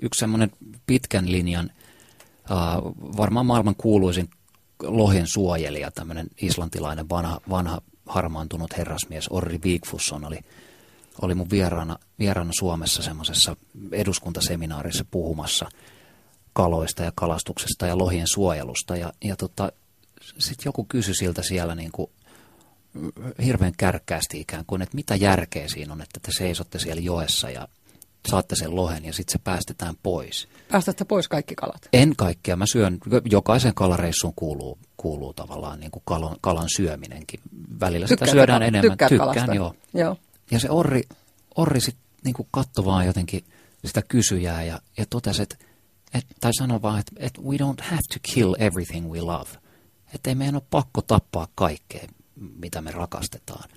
yksi 0.02 0.20
semmoinen 0.20 0.52
pitkän 0.86 1.32
linjan– 1.32 1.72
varmaan 3.18 3.46
maailman 3.46 3.76
kuuluisin 3.76 4.30
lohen 4.84 5.28
suojelija, 5.28 5.92
tämmöinen 5.92 6.28
islantilainen 6.42 7.10
vanha, 7.10 7.42
vanha 7.50 7.82
harmaantunut 8.06 8.78
herrasmies 8.78 9.28
Orri 9.30 9.60
Wigfusson 9.66 10.26
oli, 10.26 10.40
oli 11.22 11.36
mun 11.36 11.50
vieraana, 11.50 11.98
vieraana 12.20 12.52
Suomessa 12.60 13.04
semmoisessa 13.04 13.56
eduskuntaseminaarissa 13.92 15.06
puhumassa 15.12 15.70
kaloista 16.54 17.04
ja 17.04 17.12
kalastuksesta 17.16 17.88
ja 17.88 17.98
lohien 17.98 18.28
suojelusta. 18.28 18.98
Ja, 18.98 19.14
ja 19.24 19.36
tota, 19.36 19.72
sitten 20.38 20.66
joku 20.66 20.84
kysyi 20.84 21.16
siltä 21.16 21.42
siellä 21.42 21.76
niin 21.76 21.92
kuin 21.92 22.12
hirveän 23.46 23.74
kärkkäästi 23.78 24.40
ikään 24.40 24.64
kuin, 24.68 24.82
että 24.82 24.96
mitä 24.96 25.16
järkeä 25.16 25.68
siinä 25.68 25.94
on, 25.94 26.02
että 26.02 26.20
te 26.20 26.32
seisotte 26.32 26.80
siellä 26.80 27.02
joessa 27.02 27.50
ja 27.50 27.68
saatte 28.30 28.56
sen 28.56 28.76
lohen 28.76 29.06
ja 29.06 29.14
sitten 29.14 29.32
se 29.32 29.40
päästetään 29.44 29.96
pois. 30.04 30.48
Päästätte 30.72 31.06
pois 31.06 31.28
kaikki 31.28 31.56
kalat? 31.56 31.90
En 31.94 32.16
kaikkea. 32.16 32.56
Mä 32.56 32.66
syön, 32.66 32.98
jokaisen 33.32 33.74
kalareissuun 33.74 34.34
kuuluu, 34.36 34.78
kuuluu 34.98 35.34
tavallaan 35.34 35.80
niin 35.80 35.92
kuin 35.92 36.04
kalan, 36.06 36.36
kalan 36.42 36.70
syöminenkin. 36.76 37.40
Välillä 37.86 38.08
Tykkää 38.08 38.26
sitä 38.26 38.38
syödään 38.38 38.62
kal- 38.62 38.68
enemmän. 38.68 38.98
Tykkään, 39.10 39.56
joo. 39.56 39.76
joo. 39.94 40.18
Ja 40.52 40.60
se 40.60 40.70
Orri, 40.70 41.04
Orri 41.56 41.82
sitten 41.82 42.04
niin 42.24 42.36
katto 42.52 42.86
vaan 42.86 43.06
jotenkin 43.06 43.44
sitä 43.86 44.02
kysyjää 44.02 44.64
ja, 44.64 44.80
ja 44.98 45.06
totesi, 45.10 45.42
että 45.42 45.56
et, 46.14 46.26
tai 46.42 46.52
sanoi 46.54 46.82
vaan, 46.82 47.00
että 47.00 47.12
et 47.18 47.38
we 47.38 47.56
don't 47.56 47.84
have 47.84 48.02
to 48.14 48.20
kill 48.34 48.56
everything 48.60 49.12
we 49.12 49.22
love. 49.22 49.50
Että 50.14 50.30
ei 50.30 50.36
meidän 50.36 50.56
ole 50.56 50.64
pakko 50.70 51.02
tappaa 51.02 51.48
kaikkea, 51.56 52.08
mitä 52.36 52.82
me 52.82 52.92
rakastetaan. 52.92 53.70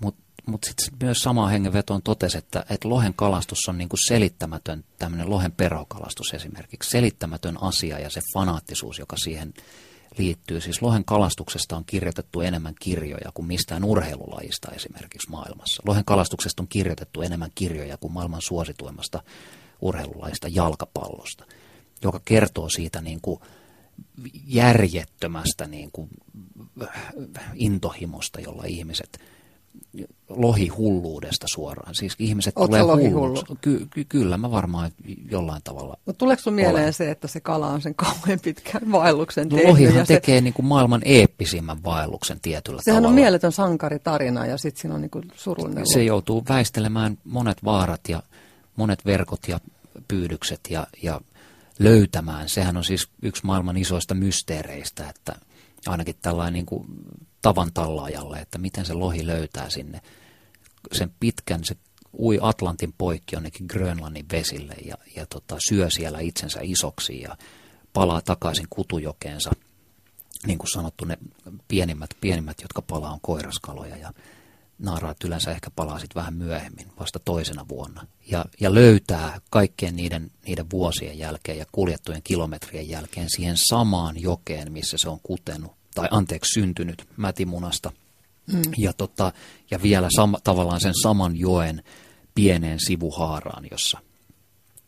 Mutta 0.00 0.22
mut 0.46 0.64
sitten 0.64 0.88
myös 1.02 1.18
samaan 1.18 1.50
hengenvetoon 1.50 2.02
totesi, 2.02 2.38
että, 2.38 2.64
että 2.70 2.88
lohen 2.88 3.14
kalastus 3.14 3.68
on 3.68 3.78
niinku 3.78 3.96
selittämätön, 4.08 4.84
tämmöinen 4.98 5.30
lohen 5.30 5.52
perokalastus 5.52 6.34
esimerkiksi, 6.34 6.90
selittämätön 6.90 7.62
asia 7.62 7.98
ja 7.98 8.10
se 8.10 8.20
fanaattisuus, 8.34 8.98
joka 8.98 9.16
siihen 9.16 9.54
liittyy. 10.18 10.60
Siis 10.60 10.82
lohen 10.82 11.04
kalastuksesta 11.04 11.76
on 11.76 11.84
kirjoitettu 11.84 12.40
enemmän 12.40 12.74
kirjoja 12.80 13.30
kuin 13.34 13.46
mistään 13.46 13.84
urheilulajista 13.84 14.70
esimerkiksi 14.72 15.30
maailmassa. 15.30 15.82
Lohen 15.86 16.04
kalastuksesta 16.04 16.62
on 16.62 16.68
kirjoitettu 16.68 17.22
enemmän 17.22 17.50
kirjoja 17.54 17.96
kuin 17.96 18.12
maailman 18.12 18.42
suosituimmasta 18.42 19.22
urheilulajista 19.80 20.48
jalkapallosta, 20.48 21.44
joka 22.02 22.20
kertoo 22.24 22.68
siitä 22.68 23.00
niin 23.00 23.20
kuin 23.20 23.40
järjettömästä 24.46 25.66
niin 25.66 25.90
kuin 25.92 26.08
intohimosta, 27.54 28.40
jolla 28.40 28.64
ihmiset 28.66 29.20
lohihulluudesta 30.28 31.46
suoraan. 31.54 31.94
Siis 31.94 32.14
ihmiset 32.18 32.52
Oot 32.56 32.70
tulee 32.70 33.10
hulluksi. 33.10 33.44
Ky- 33.60 33.86
ky- 33.90 34.04
kyllä, 34.04 34.36
mä 34.36 34.50
varmaan 34.50 34.90
jollain 35.30 35.62
tavalla 35.64 35.96
no, 36.06 36.12
Tuleeko 36.12 36.42
sun 36.42 36.54
mieleen 36.54 36.82
olen. 36.82 36.92
se, 36.92 37.10
että 37.10 37.28
se 37.28 37.40
kala 37.40 37.66
on 37.66 37.82
sen 37.82 37.94
kauhean 37.94 38.40
pitkän 38.42 38.92
vaelluksen 38.92 39.48
no, 39.48 39.56
tehnyt? 39.56 39.70
Lohihan 39.70 40.06
tekee 40.06 40.36
se... 40.38 40.40
niin 40.40 40.54
kuin 40.54 40.66
maailman 40.66 41.00
eeppisimmän 41.04 41.84
vaelluksen 41.84 42.40
tietyllä 42.40 42.82
Sehän 42.82 42.96
tavalla. 43.02 43.08
on 43.08 43.14
mieletön 43.14 43.52
sankaritarina 43.52 44.46
ja 44.46 44.56
sitten 44.56 44.80
siinä 44.80 44.94
on 44.94 45.00
niin 45.00 45.10
kuin 45.10 45.24
surullinen. 45.34 45.86
Se 45.86 46.04
joutuu 46.04 46.44
väistelemään 46.48 47.18
monet 47.24 47.64
vaarat 47.64 48.08
ja 48.08 48.22
monet 48.76 49.06
verkot 49.06 49.48
ja 49.48 49.60
pyydykset 50.08 50.60
ja, 50.70 50.86
ja 51.02 51.20
löytämään. 51.78 52.48
Sehän 52.48 52.76
on 52.76 52.84
siis 52.84 53.08
yksi 53.22 53.46
maailman 53.46 53.76
isoista 53.76 54.14
mysteereistä, 54.14 55.08
että 55.08 55.36
ainakin 55.86 56.14
tällainen 56.22 56.52
niin 56.52 56.66
kuin 56.66 56.86
tavan 57.42 57.72
tallaajalle, 57.74 58.38
että 58.38 58.58
miten 58.58 58.86
se 58.86 58.94
lohi 58.94 59.26
löytää 59.26 59.70
sinne 59.70 60.00
sen 60.92 61.14
pitkän, 61.20 61.64
se 61.64 61.76
ui 62.18 62.38
Atlantin 62.42 62.94
poikki 62.98 63.36
jonnekin 63.36 63.66
Grönlannin 63.70 64.26
vesille 64.32 64.74
ja, 64.84 64.96
ja 65.16 65.26
tota, 65.26 65.56
syö 65.68 65.90
siellä 65.90 66.20
itsensä 66.20 66.60
isoksi 66.62 67.20
ja 67.20 67.36
palaa 67.92 68.20
takaisin 68.20 68.66
kutujokeensa. 68.70 69.50
Niin 70.46 70.58
kuin 70.58 70.70
sanottu, 70.70 71.04
ne 71.04 71.18
pienimmät, 71.68 72.10
pienimmät 72.20 72.56
jotka 72.62 72.82
palaa, 72.82 73.12
on 73.12 73.20
koiraskaloja 73.20 73.96
ja 73.96 74.12
naaraat 74.78 75.24
yleensä 75.24 75.50
ehkä 75.50 75.70
palaa 75.70 75.98
sitten 75.98 76.20
vähän 76.20 76.34
myöhemmin, 76.34 76.92
vasta 77.00 77.18
toisena 77.18 77.68
vuonna. 77.68 78.06
Ja, 78.26 78.44
ja 78.60 78.74
löytää 78.74 79.40
kaikkien 79.50 79.96
niiden, 79.96 80.30
niiden 80.46 80.70
vuosien 80.70 81.18
jälkeen 81.18 81.58
ja 81.58 81.66
kuljettujen 81.72 82.22
kilometrien 82.22 82.88
jälkeen 82.88 83.26
siihen 83.30 83.56
samaan 83.56 84.20
jokeen, 84.20 84.72
missä 84.72 84.96
se 85.00 85.08
on 85.08 85.20
kutenut, 85.22 85.72
tai 86.00 86.08
anteeksi 86.10 86.60
syntynyt 86.60 87.04
mätimunasta. 87.16 87.92
Mm. 88.52 88.62
Ja, 88.78 88.92
tota, 88.92 89.32
ja 89.70 89.82
vielä 89.82 90.08
sama, 90.16 90.38
tavallaan 90.44 90.80
sen 90.80 90.94
saman 91.02 91.36
joen 91.36 91.82
pieneen 92.34 92.78
sivuhaaraan, 92.86 93.66
jossa, 93.70 93.98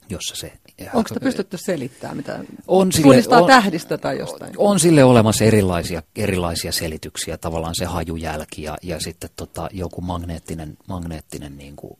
jossa 0.08 0.36
se... 0.36 0.52
Onko 0.94 1.08
sitä 1.08 1.20
pystytty 1.20 1.58
selittämään, 1.58 2.16
mitä 2.16 2.38
on 2.66 2.92
sille, 2.92 3.22
on, 3.28 3.46
tähdistä 3.46 3.98
tai 3.98 4.18
jostain? 4.18 4.54
On 4.56 4.80
sille 4.80 5.04
olemassa 5.04 5.44
erilaisia, 5.44 6.02
erilaisia 6.16 6.72
selityksiä, 6.72 7.38
tavallaan 7.38 7.74
se 7.74 7.84
hajujälki 7.84 8.62
ja, 8.62 8.78
ja 8.82 9.00
sitten 9.00 9.30
tota, 9.36 9.68
joku 9.72 10.00
magneettinen, 10.00 10.76
magneettinen 10.88 11.56
niin 11.56 11.76
kuin, 11.76 11.98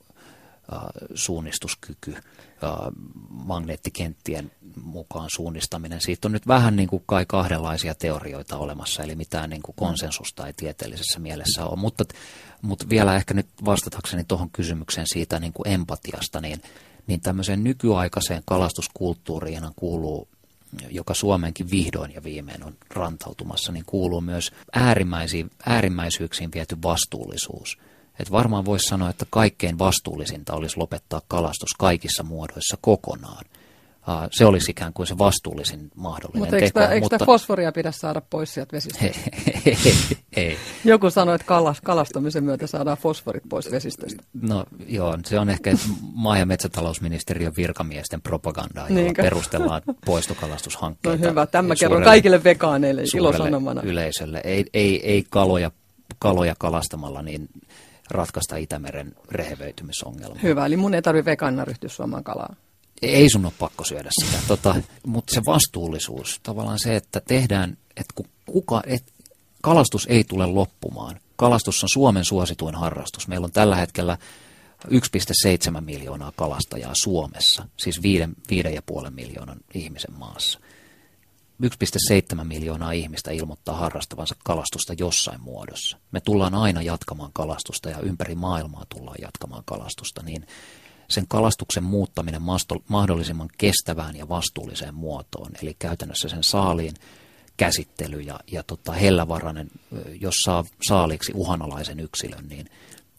suunnistuskyky, 1.14 2.14
äh, 2.14 2.22
magneettikenttien 3.28 4.52
mukaan 4.82 5.28
suunnistaminen. 5.36 6.00
Siitä 6.00 6.28
on 6.28 6.32
nyt 6.32 6.46
vähän 6.46 6.76
niin 6.76 6.88
kuin 6.88 7.02
kai 7.06 7.26
kahdenlaisia 7.28 7.94
teorioita 7.94 8.56
olemassa, 8.56 9.02
eli 9.02 9.14
mitään 9.14 9.50
niin 9.50 9.62
kuin 9.62 9.76
konsensusta 9.76 10.46
ei 10.46 10.52
tieteellisessä 10.52 11.20
mielessä 11.20 11.64
ole. 11.64 11.76
Mutta, 11.76 12.04
mutta 12.62 12.88
vielä 12.88 13.16
ehkä 13.16 13.34
nyt 13.34 13.46
vastatakseni 13.64 14.24
tuohon 14.24 14.50
kysymykseen 14.50 15.06
siitä 15.12 15.38
niin 15.38 15.52
kuin 15.52 15.68
empatiasta, 15.68 16.40
niin, 16.40 16.62
niin 17.06 17.20
tämmöiseen 17.20 17.64
nykyaikaiseen 17.64 18.42
kalastuskulttuuriin 18.46 19.62
kuuluu 19.76 20.28
joka 20.90 21.14
Suomeenkin 21.14 21.70
vihdoin 21.70 22.14
ja 22.14 22.24
viimein 22.24 22.64
on 22.64 22.76
rantautumassa, 22.90 23.72
niin 23.72 23.84
kuuluu 23.86 24.20
myös 24.20 24.52
äärimmäisiin, 24.72 25.50
äärimmäisyyksiin 25.66 26.50
viety 26.54 26.76
vastuullisuus. 26.82 27.78
Et 28.20 28.30
varmaan 28.30 28.64
voisi 28.64 28.88
sanoa, 28.88 29.10
että 29.10 29.26
kaikkein 29.30 29.78
vastuullisinta 29.78 30.54
olisi 30.54 30.76
lopettaa 30.76 31.20
kalastus 31.28 31.74
kaikissa 31.78 32.22
muodoissa 32.22 32.78
kokonaan– 32.80 33.44
se 34.30 34.44
olisi 34.44 34.70
ikään 34.70 34.92
kuin 34.92 35.06
se 35.06 35.18
vastuullisin 35.18 35.90
mahdollinen 35.94 36.40
mutta 36.40 36.56
eikö 36.56 36.66
teko. 36.66 36.80
Tämä, 36.80 36.92
eikö 36.92 37.04
mutta 37.04 37.24
fosforia 37.26 37.72
pidä 37.72 37.92
saada 37.92 38.22
pois 38.30 38.54
sieltä 38.54 38.72
vesistöstä? 38.72 39.20
ei, 39.66 39.94
ei. 40.36 40.58
Joku 40.84 41.10
sanoi, 41.10 41.34
että 41.34 41.46
kalas, 41.46 41.80
kalastamisen 41.80 42.44
myötä 42.44 42.66
saadaan 42.66 42.96
fosforit 42.96 43.42
pois 43.48 43.70
vesistöstä. 43.70 44.22
No 44.42 44.64
joo, 44.86 45.18
se 45.26 45.38
on 45.38 45.50
ehkä 45.50 45.72
maa- 46.14 46.38
ja 46.38 46.46
metsätalousministeriön 46.46 47.52
virkamiesten 47.56 48.22
propagandaa, 48.22 48.88
jolla 48.88 49.02
Niinkö? 49.02 49.22
perustellaan 49.22 49.82
poistokalastushankkeita. 50.06 51.24
No 51.24 51.30
hyvä, 51.30 51.46
tämä 51.46 51.74
kerron 51.80 52.02
kaikille 52.02 52.44
vegaaneille 52.44 53.02
ilosanomana. 53.14 53.82
yleisölle. 53.82 54.40
Ei, 54.44 54.64
ei, 54.74 55.06
ei 55.10 55.24
kaloja, 55.30 55.70
kaloja 56.18 56.54
kalastamalla 56.58 57.22
niin 57.22 57.48
ratkaista 58.12 58.56
Itämeren 58.56 59.14
rehevöitymisongelmaa. 59.30 60.42
Hyvä, 60.42 60.66
eli 60.66 60.76
mun 60.76 60.94
ei 60.94 61.02
tarvitse 61.02 61.30
vegaanina 61.30 61.64
ryhtyä 61.64 61.88
suomaan 61.88 62.24
kalaa 62.24 62.54
ei 63.02 63.30
sun 63.30 63.44
ole 63.44 63.52
pakko 63.58 63.84
syödä 63.84 64.08
sitä, 64.24 64.38
tota, 64.48 64.74
mutta 65.06 65.34
se 65.34 65.40
vastuullisuus, 65.46 66.40
tavallaan 66.42 66.78
se, 66.78 66.96
että 66.96 67.20
tehdään, 67.20 67.76
että 67.96 68.22
kuka, 68.46 68.82
et, 68.86 69.04
kalastus 69.60 70.06
ei 70.10 70.24
tule 70.24 70.46
loppumaan. 70.46 71.20
Kalastus 71.36 71.82
on 71.82 71.88
Suomen 71.88 72.24
suosituin 72.24 72.74
harrastus. 72.74 73.28
Meillä 73.28 73.44
on 73.44 73.52
tällä 73.52 73.76
hetkellä 73.76 74.18
1,7 74.88 75.80
miljoonaa 75.80 76.32
kalastajaa 76.36 76.92
Suomessa, 77.02 77.68
siis 77.76 78.00
5,5 79.04 79.10
miljoonan 79.10 79.58
ihmisen 79.74 80.14
maassa. 80.18 80.60
1,7 81.62 82.44
miljoonaa 82.44 82.92
ihmistä 82.92 83.30
ilmoittaa 83.30 83.76
harrastavansa 83.76 84.34
kalastusta 84.44 84.94
jossain 84.98 85.40
muodossa. 85.40 85.98
Me 86.12 86.20
tullaan 86.20 86.55
aina 86.55 86.82
jatkamaan 86.82 87.30
kalastusta 87.32 87.90
ja 87.90 87.98
ympäri 87.98 88.34
maailmaa 88.34 88.84
tullaan 88.88 89.18
jatkamaan 89.20 89.62
kalastusta, 89.66 90.22
niin 90.22 90.46
sen 91.09 91.28
kalastuksen 91.28 91.84
muuttaminen 91.84 92.42
mahdollisimman 92.88 93.48
kestävään 93.59 94.16
ja 94.16 94.28
vastuulliseen 94.28 94.94
muotoon, 94.94 95.50
eli 95.62 95.76
käytännössä 95.78 96.28
sen 96.28 96.44
saaliin 96.44 96.94
käsittely 97.57 98.20
ja, 98.20 98.40
ja 98.53 98.62
tota, 98.62 98.92
hellävarainen, 98.92 99.70
jos 100.20 100.34
saa 100.44 100.64
saaliksi 100.88 101.32
uhanalaisen 101.34 102.00
yksilön, 102.00 102.48
niin, 102.48 102.66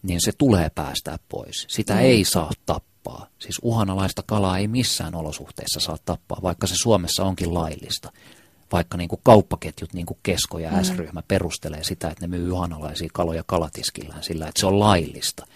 niin 0.02 0.20
se 0.20 0.32
tulee 0.38 0.70
päästää 0.70 1.18
pois. 1.28 1.66
Sitä 1.68 1.94
mm. 1.94 2.00
ei 2.00 2.24
saa 2.24 2.50
tappaa. 2.66 2.93
Siis 3.38 3.60
uhanalaista 3.62 4.22
kalaa 4.26 4.58
ei 4.58 4.68
missään 4.68 5.14
olosuhteissa 5.14 5.80
saa 5.80 5.96
tappaa, 6.04 6.38
vaikka 6.42 6.66
se 6.66 6.74
Suomessa 6.76 7.24
onkin 7.24 7.54
laillista. 7.54 8.12
Vaikka 8.72 8.96
niin 8.96 9.08
kuin 9.08 9.20
kauppaketjut, 9.24 9.92
niin 9.92 10.06
kuin 10.06 10.18
Kesko 10.22 10.58
ja 10.58 10.70
mm. 10.70 10.84
S-ryhmä 10.84 11.22
perustelee 11.28 11.84
sitä, 11.84 12.08
että 12.08 12.26
ne 12.26 12.38
myy 12.38 12.52
uhanalaisia 12.52 13.08
kaloja 13.12 13.44
kalatiskillään 13.46 14.22
sillä, 14.22 14.48
että 14.48 14.60
se 14.60 14.66
on 14.66 14.80
laillista 14.80 15.46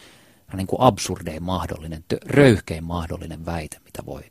niin 0.57 0.67
kuin 0.67 0.81
absurdein 0.81 1.43
mahdollinen, 1.43 2.05
röyhkein 2.27 2.85
mahdollinen 2.85 3.47
väite, 3.47 3.77
mitä 3.85 4.07
voi, 4.07 4.23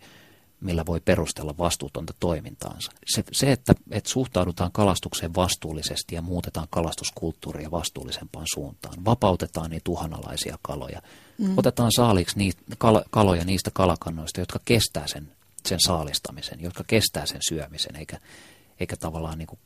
millä 0.61 0.85
voi 0.85 0.99
perustella 0.99 1.55
vastuutonta 1.57 2.13
toimintaansa. 2.19 2.91
Se, 3.05 3.23
se 3.31 3.51
että, 3.51 3.75
että 3.91 4.09
suhtaudutaan 4.09 4.71
kalastukseen 4.71 5.35
vastuullisesti 5.35 6.15
ja 6.15 6.21
muutetaan 6.21 6.67
kalastuskulttuuria 6.69 7.71
vastuullisempaan 7.71 8.45
suuntaan, 8.53 9.05
vapautetaan 9.05 9.69
niitä 9.69 9.91
uhanalaisia 9.91 10.57
kaloja, 10.61 11.01
mm. 11.37 11.57
otetaan 11.57 11.91
saaliksi 11.91 12.37
niitä 12.37 12.61
kal, 12.77 13.01
kaloja 13.09 13.45
niistä 13.45 13.71
kalakannoista, 13.73 14.39
jotka 14.39 14.59
kestää 14.65 15.07
sen, 15.07 15.31
sen 15.65 15.79
saalistamisen, 15.79 16.61
jotka 16.61 16.83
kestää 16.87 17.25
sen 17.25 17.41
syömisen, 17.49 17.95
eikä, 17.95 18.19
eikä 18.79 18.97
tavallaan 18.97 19.37
niin 19.37 19.47
kuin 19.47 19.59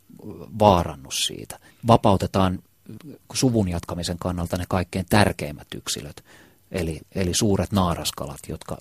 vaarannu 0.59 1.11
siitä. 1.11 1.59
Vapautetaan 1.87 2.59
suvun 3.33 3.69
jatkamisen 3.69 4.17
kannalta 4.17 4.57
ne 4.57 4.65
kaikkein 4.69 5.05
tärkeimmät 5.09 5.67
yksilöt, 5.75 6.23
eli, 6.71 7.01
eli 7.15 7.33
suuret 7.33 7.71
naaraskalat, 7.71 8.39
jotka 8.47 8.77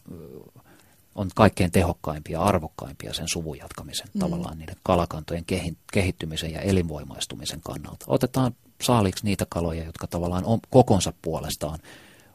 on 1.14 1.30
kaikkein 1.34 1.70
tehokkaimpia 1.70 2.43
arvokkaimpia 2.43 3.14
sen 3.14 3.28
suvun 3.28 3.59
jatkamisen 3.59 4.07
mm. 4.14 4.18
tavallaan 4.18 4.59
niiden 4.59 4.76
kalakantojen 4.82 5.45
kehittymisen 5.93 6.53
ja 6.53 6.61
elinvoimaistumisen 6.61 7.61
kannalta. 7.64 8.05
Otetaan 8.09 8.55
saaliksi 8.82 9.24
niitä 9.24 9.47
kaloja, 9.49 9.84
jotka 9.84 10.07
tavallaan 10.07 10.45
on, 10.45 10.59
kokonsa 10.70 11.12
puolestaan 11.22 11.78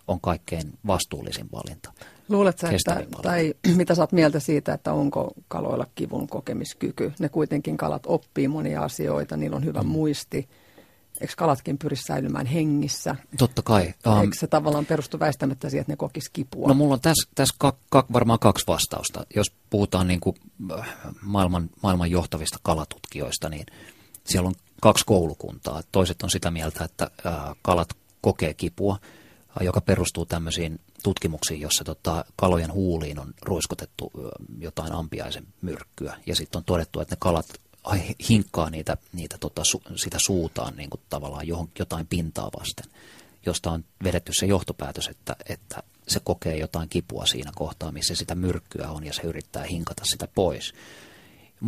on 0.08 0.22
kaikkein 0.22 0.74
vastuullisin 0.88 1.48
valinta. 1.52 1.94
Luuletko, 2.30 2.68
että, 2.68 3.04
tai 3.22 3.54
mitä 3.76 3.96
saat 3.96 4.12
mieltä 4.12 4.40
siitä, 4.40 4.74
että 4.74 4.94
onko 4.94 5.34
kaloilla 5.48 5.88
kivun 5.96 6.28
kokemiskyky? 6.28 7.14
Ne 7.20 7.30
kuitenkin 7.30 7.78
kalat 7.78 8.04
oppii 8.06 8.48
monia 8.48 8.82
asioita, 8.82 9.38
niillä 9.38 9.56
on 9.56 9.66
hyvä 9.66 9.82
mm. 9.82 9.88
muisti. 9.88 10.50
Eikö 11.22 11.34
kalatkin 11.38 11.78
pyri 11.78 11.96
säilymään 11.96 12.46
hengissä? 12.46 13.16
Totta 13.38 13.62
kai. 13.62 13.94
Um, 14.08 14.22
Eikö 14.22 14.36
se 14.40 14.48
tavallaan 14.48 14.86
perustu 14.86 15.20
väistämättä 15.20 15.70
siihen, 15.70 15.82
että 15.82 15.92
ne 15.92 15.98
kokis 15.98 16.30
kipua? 16.30 16.68
No 16.68 16.74
mulla 16.74 16.94
on 16.94 17.02
tässä, 17.02 17.30
tässä 17.36 17.56
kak, 17.58 17.76
kak, 17.90 18.06
varmaan 18.14 18.40
kaksi 18.40 18.68
vastausta. 18.68 19.26
Jos 19.36 19.48
puhutaan 19.70 20.08
niin 20.08 20.20
kuin 20.20 20.36
äh, 20.80 20.96
maailman, 21.22 21.70
maailman 21.84 22.12
johtavista 22.12 22.58
kalatutkijoista, 22.64 23.50
niin 23.50 23.66
siellä 24.24 24.48
on 24.48 24.56
kaksi 24.82 25.06
koulukuntaa. 25.06 25.82
Toiset 25.92 26.24
on 26.24 26.30
sitä 26.30 26.52
mieltä, 26.52 26.84
että 26.84 27.12
äh, 27.26 27.34
kalat 27.62 27.90
kokee 28.22 28.54
kipua, 28.54 28.98
joka 29.62 29.82
perustuu 29.82 30.26
tämmöisiin 30.26 30.80
tutkimuksiin, 31.04 31.62
jossa 31.62 31.84
tota, 31.84 32.26
kalojen 32.36 32.74
huuliin 32.74 33.20
on 33.20 33.34
ruiskutettu 33.42 34.12
jotain 34.60 34.92
ampiaisen 34.92 35.48
myrkkyä. 35.62 36.18
Ja 36.26 36.36
sitten 36.36 36.60
on 36.60 36.64
todettu, 36.64 37.00
että 37.00 37.16
ne 37.16 37.18
kalat 37.20 37.46
hinkkaa 38.30 38.70
niitä, 38.70 38.98
niitä 39.14 39.38
tota, 39.38 39.64
su, 39.64 39.82
sitä 39.96 40.18
suutaan 40.20 40.76
niin 40.76 40.90
kuin 40.90 41.02
tavallaan 41.10 41.48
johon, 41.48 41.70
jotain 41.80 42.08
pintaa 42.08 42.50
vasten, 42.60 42.86
josta 43.46 43.72
on 43.72 43.86
vedetty 44.04 44.32
se 44.40 44.46
johtopäätös, 44.46 45.08
että, 45.08 45.36
että 45.50 45.84
se 46.08 46.20
kokee 46.20 46.58
jotain 46.58 46.90
kipua 46.90 47.26
siinä 47.26 47.52
kohtaa, 47.56 47.92
missä 47.92 48.16
sitä 48.16 48.36
myrkkyä 48.36 48.92
on 48.92 49.06
ja 49.06 49.14
se 49.14 49.22
yrittää 49.22 49.64
hinkata 49.64 50.06
sitä 50.06 50.28
pois. 50.36 50.74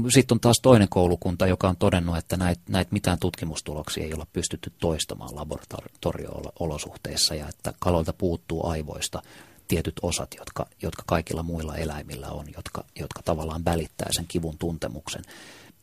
Sitten 0.10 0.36
on 0.36 0.40
taas 0.40 0.60
toinen 0.62 0.90
koulukunta, 0.90 1.48
joka 1.48 1.70
on 1.70 1.78
todennut, 1.78 2.18
että 2.18 2.38
näitä 2.38 2.62
näit 2.70 2.92
mitään 2.92 3.20
tutkimustuloksia 3.20 4.04
ei 4.04 4.14
olla 4.14 4.28
pystytty 4.34 4.72
toistamaan 4.80 5.36
laboratorio-olosuhteissa 5.36 7.36
ja 7.36 7.50
että 7.50 7.74
kaloilta 7.80 8.14
puuttuu 8.14 8.68
aivoista 8.68 9.22
tietyt 9.68 10.00
osat, 10.02 10.36
jotka, 10.40 10.66
jotka 10.82 11.04
kaikilla 11.06 11.44
muilla 11.44 11.76
eläimillä 11.76 12.28
on, 12.28 12.46
jotka, 12.56 12.84
jotka 13.00 13.22
tavallaan 13.26 13.66
välittää 13.66 14.08
sen 14.12 14.26
kivun 14.28 14.58
tuntemuksen. 14.58 15.22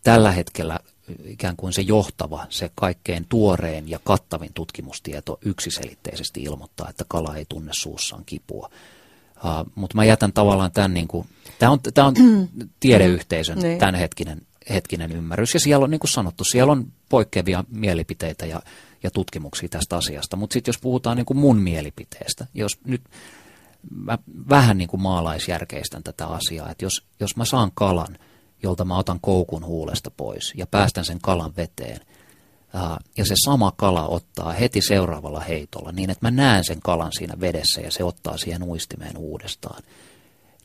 Tällä 0.02 0.32
hetkellä 0.32 0.80
ikään 1.24 1.56
kuin 1.56 1.72
se 1.72 1.82
johtava, 1.82 2.46
se 2.50 2.70
kaikkein 2.74 3.26
tuoreen 3.28 3.88
ja 3.88 3.98
kattavin 4.04 4.52
tutkimustieto 4.54 5.38
yksiselitteisesti 5.44 6.42
ilmoittaa, 6.42 6.90
että 6.90 7.04
kala 7.08 7.36
ei 7.36 7.46
tunne 7.48 7.72
suussaan 7.82 8.22
kipua. 8.26 8.70
Uh, 9.36 9.72
mutta 9.74 9.96
mä 9.96 10.04
jätän 10.04 10.32
tavallaan 10.32 10.72
tämän, 10.72 10.94
niin 10.94 11.08
kuin, 11.08 11.28
tämä 11.64 11.72
on, 11.72 11.80
tämä 11.94 12.06
on 12.06 12.14
tiedeyhteisön 12.80 13.58
niin. 13.58 13.78
tämänhetkinen 13.78 14.42
hetkinen 14.70 15.12
ymmärrys. 15.12 15.54
Ja 15.54 15.60
siellä 15.60 15.84
on, 15.84 15.90
niin 15.90 15.98
kuin 15.98 16.10
sanottu, 16.10 16.44
siellä 16.44 16.72
on 16.72 16.92
poikkeavia 17.08 17.64
mielipiteitä 17.68 18.46
ja, 18.46 18.62
ja 19.02 19.10
tutkimuksia 19.10 19.68
tästä 19.68 19.96
asiasta. 19.96 20.36
Mutta 20.36 20.54
sitten 20.54 20.72
jos 20.72 20.80
puhutaan 20.80 21.16
niin 21.16 21.26
kuin 21.26 21.38
mun 21.38 21.56
mielipiteestä, 21.56 22.46
jos 22.54 22.80
nyt 22.84 23.02
mä 23.90 24.18
vähän 24.48 24.78
niin 24.78 24.88
kuin 24.88 25.00
maalaisjärkeistän 25.02 26.02
tätä 26.02 26.26
asiaa, 26.26 26.70
että 26.70 26.84
jos, 26.84 27.06
jos 27.20 27.36
mä 27.36 27.44
saan 27.44 27.70
kalan, 27.74 28.18
jolta 28.62 28.84
mä 28.84 28.98
otan 28.98 29.20
koukun 29.20 29.64
huulesta 29.64 30.10
pois 30.10 30.52
ja 30.56 30.66
päästän 30.66 31.04
sen 31.04 31.20
kalan 31.20 31.56
veteen– 31.56 32.00
ja 33.16 33.24
se 33.24 33.34
sama 33.44 33.72
kala 33.76 34.06
ottaa 34.08 34.52
heti 34.52 34.80
seuraavalla 34.80 35.40
heitolla 35.40 35.92
niin, 35.92 36.10
että 36.10 36.26
mä 36.26 36.30
näen 36.30 36.64
sen 36.64 36.80
kalan 36.80 37.12
siinä 37.12 37.40
vedessä 37.40 37.80
ja 37.80 37.90
se 37.90 38.04
ottaa 38.04 38.36
siihen 38.36 38.62
uistimeen 38.62 39.16
uudestaan 39.16 39.82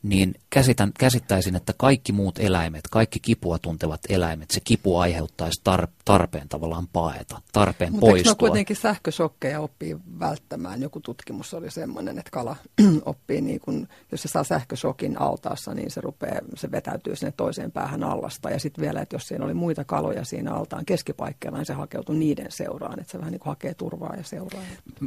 niin 0.02 0.34
käsitän, 0.50 0.92
käsittäisin, 0.98 1.56
että 1.56 1.72
kaikki 1.76 2.12
muut 2.12 2.38
eläimet, 2.38 2.88
kaikki 2.90 3.20
kipua 3.20 3.58
tuntevat 3.58 4.00
eläimet, 4.08 4.50
se 4.50 4.60
kipu 4.60 4.96
aiheuttaisi 4.96 5.60
tar, 5.64 5.88
tarpeen 6.10 6.48
tavallaan 6.48 6.88
paeta, 6.92 7.40
tarpeen 7.52 7.92
Mutta 7.92 8.06
poistua. 8.06 8.30
Mutta 8.30 8.40
kuitenkin 8.40 8.76
sähkösokkeja 8.76 9.60
oppii 9.60 9.96
välttämään? 10.20 10.82
Joku 10.82 11.00
tutkimus 11.00 11.54
oli 11.54 11.70
sellainen, 11.70 12.18
että 12.18 12.30
kala 12.30 12.56
oppii, 13.04 13.40
niin 13.40 13.60
kun, 13.60 13.88
jos 14.12 14.22
se 14.22 14.28
saa 14.28 14.44
sähkösokin 14.44 15.20
altaassa, 15.20 15.74
niin 15.74 15.90
se, 15.90 16.00
rupeaa, 16.00 16.40
se 16.54 16.70
vetäytyy 16.70 17.16
sinne 17.16 17.32
toiseen 17.36 17.72
päähän 17.72 18.04
allasta. 18.04 18.50
Ja 18.50 18.58
sitten 18.58 18.82
vielä, 18.82 19.00
että 19.00 19.14
jos 19.14 19.28
siinä 19.28 19.44
oli 19.44 19.54
muita 19.54 19.84
kaloja 19.84 20.24
siinä 20.24 20.54
altaan 20.54 20.84
keskipaikkeilla, 20.84 21.58
niin 21.58 21.66
se 21.66 21.72
hakeutui 21.72 22.16
niiden 22.16 22.46
seuraan, 22.48 23.00
että 23.00 23.12
se 23.12 23.18
vähän 23.18 23.32
niin 23.32 23.40
kuin 23.40 23.50
hakee 23.50 23.74
turvaa 23.74 24.14
ja 24.16 24.24
seuraa. 24.24 24.62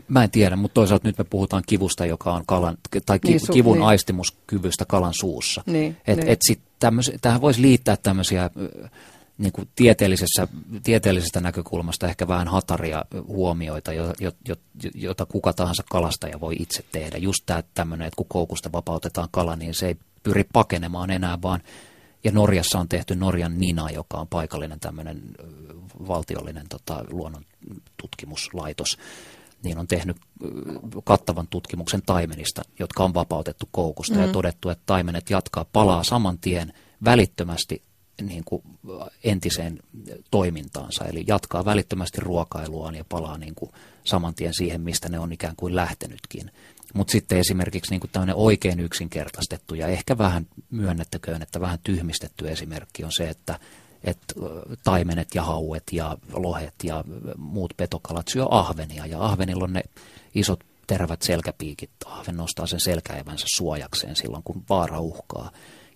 Mä 0.07 0.23
en 0.23 0.31
tiedä, 0.31 0.55
mutta 0.55 0.73
toisaalta 0.73 1.07
nyt 1.07 1.17
me 1.17 1.23
puhutaan 1.23 1.63
kivusta, 1.65 2.05
joka 2.05 2.33
on 2.33 2.43
kalan, 2.45 2.77
tai 3.05 3.19
ki, 3.19 3.27
niin, 3.27 3.39
su, 3.39 3.53
kivun 3.53 3.77
niin. 3.77 3.85
aistimuskyvystä 3.85 4.85
kalan 4.85 5.13
suussa. 5.13 5.63
Niin, 5.65 5.97
et, 6.07 6.17
niin. 6.17 6.27
Et 6.29 6.39
sit 6.47 6.61
tähän 7.21 7.41
voisi 7.41 7.61
liittää 7.61 7.97
tämmöisiä 7.97 8.49
niin 9.37 9.51
kuin 9.51 9.69
tieteellisessä, 9.75 10.47
tieteellisestä 10.83 11.41
näkökulmasta 11.41 12.07
ehkä 12.07 12.27
vähän 12.27 12.47
hataria 12.47 13.05
huomioita, 13.27 13.93
jo, 13.93 14.13
jo, 14.19 14.31
jo, 14.47 14.55
jota 14.95 15.25
kuka 15.25 15.53
tahansa 15.53 15.83
kalastaja 15.89 16.39
voi 16.39 16.55
itse 16.59 16.85
tehdä. 16.91 17.17
Just 17.17 17.43
tämä 17.45 17.63
tämmöinen, 17.73 18.07
että 18.07 18.17
kun 18.17 18.25
koukusta 18.29 18.71
vapautetaan 18.71 19.27
kala, 19.31 19.55
niin 19.55 19.73
se 19.73 19.87
ei 19.87 19.97
pyri 20.23 20.43
pakenemaan 20.53 21.11
enää, 21.11 21.41
vaan 21.41 21.61
ja 22.23 22.31
Norjassa 22.31 22.79
on 22.79 22.89
tehty 22.89 23.15
Norjan 23.15 23.57
Nina, 23.57 23.89
joka 23.89 24.17
on 24.17 24.27
paikallinen 24.27 24.79
tämmöinen 24.79 25.21
valtiollinen 26.07 26.65
tota, 26.69 27.05
luonnon 27.09 27.45
tutkimuslaitos, 28.01 28.97
niin 29.63 29.77
on 29.77 29.87
tehnyt 29.87 30.17
kattavan 31.03 31.47
tutkimuksen 31.47 32.01
taimenista, 32.05 32.61
jotka 32.79 33.03
on 33.03 33.13
vapautettu 33.13 33.69
koukusta 33.71 34.15
mm. 34.15 34.21
ja 34.21 34.27
todettu, 34.27 34.69
että 34.69 34.83
taimenet 34.85 35.29
jatkaa 35.29 35.65
palaa 35.73 36.03
saman 36.03 36.39
tien 36.39 36.73
välittömästi 37.05 37.81
niin 38.21 38.43
kuin 38.45 38.63
entiseen 39.23 39.79
toimintaansa, 40.31 41.05
eli 41.05 41.23
jatkaa 41.27 41.65
välittömästi 41.65 42.21
ruokailuaan 42.21 42.95
ja 42.95 43.05
palaa 43.09 43.37
niin 43.37 43.55
kuin 43.55 43.71
saman 44.03 44.35
tien 44.35 44.53
siihen, 44.53 44.81
mistä 44.81 45.09
ne 45.09 45.19
on 45.19 45.31
ikään 45.31 45.55
kuin 45.55 45.75
lähtenytkin. 45.75 46.51
Mutta 46.93 47.11
sitten 47.11 47.37
esimerkiksi 47.37 47.91
niin 47.91 47.99
kuin 47.99 48.11
tämmöinen 48.11 48.35
oikein 48.35 48.79
yksinkertaistettu 48.79 49.75
ja 49.75 49.87
ehkä 49.87 50.17
vähän 50.17 50.47
myönnettäköön, 50.71 51.41
että 51.41 51.61
vähän 51.61 51.79
tyhmistetty 51.83 52.51
esimerkki 52.51 53.03
on 53.03 53.11
se, 53.11 53.29
että 53.29 53.59
että 54.03 54.35
taimenet 54.83 55.27
ja 55.35 55.43
hauet 55.43 55.83
ja 55.91 56.17
lohet 56.33 56.73
ja 56.83 57.03
muut 57.37 57.73
petokalat 57.77 58.27
syö 58.27 58.45
ahvenia 58.49 59.05
ja 59.05 59.25
ahvenilla 59.25 59.63
on 59.63 59.73
ne 59.73 59.83
isot 60.35 60.63
terävät 60.87 61.21
selkäpiikit. 61.21 61.89
Ahven 62.05 62.37
nostaa 62.37 62.67
sen 62.67 62.79
selkäevänsä 62.79 63.45
suojakseen 63.55 64.15
silloin, 64.15 64.43
kun 64.43 64.63
vaara 64.69 64.99
uhkaa. 64.99 65.51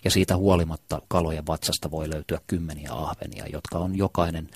Ja 0.08 0.12
siitä 0.12 0.38
huolimatta 0.38 1.01
kalojen 1.08 1.47
vatsasta 1.47 1.91
voi 1.91 2.10
löytyä 2.10 2.39
kymmeniä 2.47 2.93
ahvenia, 2.93 3.45
jotka 3.53 3.78
on 3.78 3.97
jokainen 3.97 4.49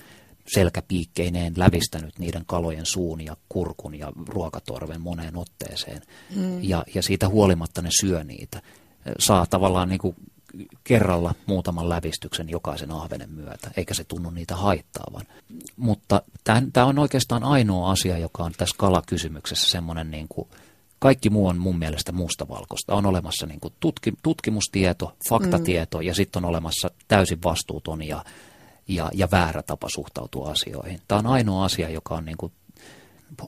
selkäpiikkeineen 0.54 1.52
lävistänyt 1.56 2.18
niiden 2.18 2.42
kalojen 2.46 2.86
suun 2.86 3.20
ja 3.20 3.36
kurkun 3.48 3.98
ja 3.98 4.12
ruokatorven 4.28 5.00
moneen 5.00 5.36
otteeseen. 5.36 6.02
Mm. 6.36 6.62
Ja, 6.62 6.84
ja 6.94 7.02
siitä 7.02 7.28
huolimatta 7.28 7.82
ne 7.82 7.88
syö 8.00 8.24
niitä. 8.24 8.62
Saa 9.18 9.46
tavallaan 9.46 9.88
niin 9.88 9.98
kuin 9.98 10.16
kerralla 10.84 11.34
muutaman 11.46 11.88
lävistyksen 11.88 12.48
jokaisen 12.48 12.90
ahvenen 12.90 13.30
myötä, 13.30 13.70
eikä 13.76 13.94
se 13.94 14.04
tunnu 14.04 14.30
niitä 14.30 14.56
haittaavan. 14.56 15.26
Mutta 15.76 16.22
tämä 16.72 16.86
on 16.86 16.98
oikeastaan 16.98 17.44
ainoa 17.44 17.90
asia, 17.90 18.18
joka 18.18 18.44
on 18.44 18.52
tässä 18.56 18.76
kalakysymyksessä 18.78 19.70
semmoinen 19.70 20.10
niin 20.10 20.26
kuin, 20.28 20.48
kaikki 21.02 21.30
muu 21.30 21.46
on 21.46 21.58
mun 21.58 21.78
mielestä 21.78 22.12
mustavalkoista. 22.12 22.94
On 22.94 23.06
olemassa 23.06 23.46
niin 23.46 23.60
kuin 23.60 23.74
tutki, 23.80 24.12
tutkimustieto, 24.22 25.16
faktatieto 25.28 25.98
mm. 25.98 26.02
ja 26.02 26.14
sitten 26.14 26.44
on 26.44 26.50
olemassa 26.50 26.90
täysin 27.08 27.42
vastuuton 27.44 28.02
ja, 28.02 28.24
ja, 28.88 29.10
ja 29.14 29.28
väärä 29.30 29.62
tapa 29.62 29.88
suhtautua 29.88 30.50
asioihin. 30.50 31.00
Tämä 31.08 31.18
on 31.18 31.26
ainoa 31.26 31.64
asia, 31.64 31.88
joka 31.88 32.14
on 32.14 32.24
niin 32.24 32.36
kuin 32.36 32.52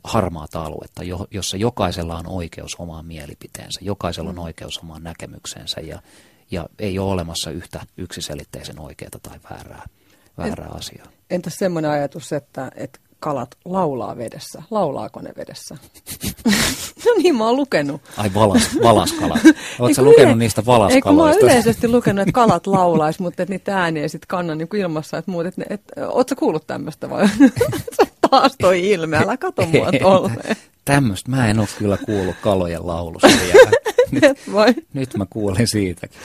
harmaata 0.05 0.65
aluetta, 0.65 1.03
jossa 1.31 1.57
jokaisella 1.57 2.17
on 2.17 2.27
oikeus 2.27 2.77
omaan 2.79 3.07
mielipiteensä, 3.07 3.81
jokaisella 3.83 4.31
on 4.31 4.37
mm. 4.37 4.43
oikeus 4.43 4.79
omaan 4.79 5.03
näkemykseensä 5.03 5.81
ja, 5.81 6.03
ja 6.51 6.67
ei 6.79 6.99
ole 6.99 7.13
olemassa 7.13 7.51
yhtä 7.51 7.87
yksiselitteisen 7.97 8.81
oikeaa 8.81 9.11
tai 9.23 9.39
väärää, 9.51 9.87
väärää 10.39 10.67
en, 10.67 10.77
asiaa. 10.77 11.07
Entäs 11.31 11.57
semmoinen 11.57 11.91
ajatus, 11.91 12.33
että, 12.33 12.71
että 12.75 13.01
kalat 13.21 13.55
laulaa 13.65 14.17
vedessä? 14.17 14.63
Laulaako 14.71 15.21
ne 15.21 15.33
vedessä? 15.37 15.77
no 17.07 17.13
niin, 17.23 17.37
mä 17.37 17.47
oon 17.47 17.57
lukenut. 17.57 18.01
Ai 18.17 18.31
valas, 18.35 18.63
valaskalat. 18.83 19.41
Oletko 19.79 20.03
lukenut 20.03 20.31
yle... 20.31 20.35
niistä 20.35 20.67
valaskaloista? 20.67 20.95
Eikö 20.95 21.13
mä 21.13 21.23
oon 21.23 21.39
yleisesti 21.43 21.89
lukenut, 21.89 22.23
että 22.23 22.33
kalat 22.33 22.67
laulais, 22.67 23.19
mutta 23.19 23.43
että 23.43 23.53
niitä 23.53 23.79
ääniä 23.79 24.09
sitten 24.09 24.29
kannan 24.29 24.59
niin 24.59 24.77
ilmassa. 24.77 25.19
Että 25.19 25.31
muut, 25.31 25.47
että, 25.47 25.63
että, 25.71 26.09
ootko 26.09 26.35
kuullut 26.37 26.67
tämmöistä 26.67 27.11
vai? 27.11 27.29
Taas 28.31 28.57
toi 28.61 28.91
ilme, 28.91 29.17
älä 29.17 29.37
kato 29.37 29.67
mua 29.67 29.91
tolleen. 30.03 30.57
Tämmöistä 30.85 31.31
mä 31.31 31.49
en 31.49 31.59
ole 31.59 31.69
kyllä 31.79 31.97
kuullut 31.97 32.37
kalojen 32.43 32.87
laulusta. 32.87 33.29
Nyt, 34.11 34.53
Vai? 34.53 34.75
nyt 34.93 35.17
mä 35.17 35.27
kuulin 35.31 35.69
siitäkin. 35.69 36.21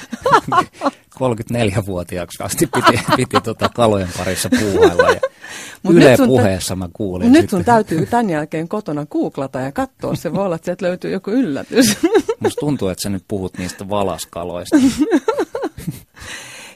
34-vuotiaaksi 1.20 2.44
asti 2.44 2.68
piti, 2.68 3.04
piti 3.16 3.42
tota 3.42 3.70
kalojen 3.70 4.10
parissa 4.18 4.50
puuhailla. 4.60 5.10
Ja 5.10 5.20
Mut 5.84 5.96
Yle 5.96 6.10
nyt 6.10 6.18
sun 6.18 6.28
puheessa 6.28 6.76
mä 6.76 6.90
kuulin. 6.94 7.32
Nyt 7.32 7.42
sitten. 7.42 7.58
sun 7.58 7.66
täytyy 7.66 8.06
tämän 8.06 8.30
jälkeen 8.30 8.68
kotona 8.68 9.06
googlata 9.06 9.60
ja 9.60 9.72
katsoa. 9.72 10.16
Se 10.16 10.34
voi 10.34 10.46
olla, 10.46 10.56
että 10.56 10.66
sieltä 10.66 10.86
löytyy 10.86 11.12
joku 11.12 11.32
yllätys. 11.32 11.98
Musta 12.40 12.60
tuntuu, 12.60 12.88
että 12.88 13.02
sä 13.02 13.10
nyt 13.10 13.24
puhut 13.28 13.58
niistä 13.58 13.90
valaskaloista. 13.90 14.78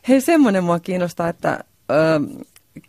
Hei, 0.07 0.21
semmoinen 0.21 0.63
mua 0.63 0.79
kiinnostaa, 0.79 1.29
että 1.29 1.63
ö, 1.91 1.95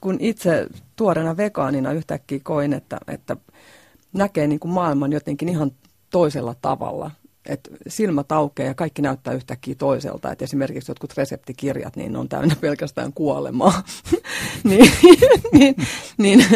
kun 0.00 0.16
itse 0.20 0.66
tuoreena 0.96 1.36
vegaanina 1.36 1.92
yhtäkkiä 1.92 2.40
koin, 2.42 2.72
että, 2.72 2.98
että 3.08 3.36
näkee 4.12 4.46
niin 4.46 4.60
kuin 4.60 4.72
maailman 4.72 5.12
jotenkin 5.12 5.48
ihan 5.48 5.70
toisella 6.10 6.54
tavalla. 6.62 7.10
Että 7.48 7.70
silmät 7.88 8.32
aukeaa 8.32 8.68
ja 8.68 8.74
kaikki 8.74 9.02
näyttää 9.02 9.34
yhtäkkiä 9.34 9.74
toiselta. 9.74 10.32
Et 10.32 10.42
esimerkiksi 10.42 10.90
jotkut 10.90 11.16
reseptikirjat, 11.16 11.96
niin 11.96 12.12
ne 12.12 12.18
on 12.18 12.28
täynnä 12.28 12.56
pelkästään 12.60 13.12
kuolemaa. 13.12 13.82
niin, 14.64 14.90
niin, 15.52 15.74
niin 16.18 16.46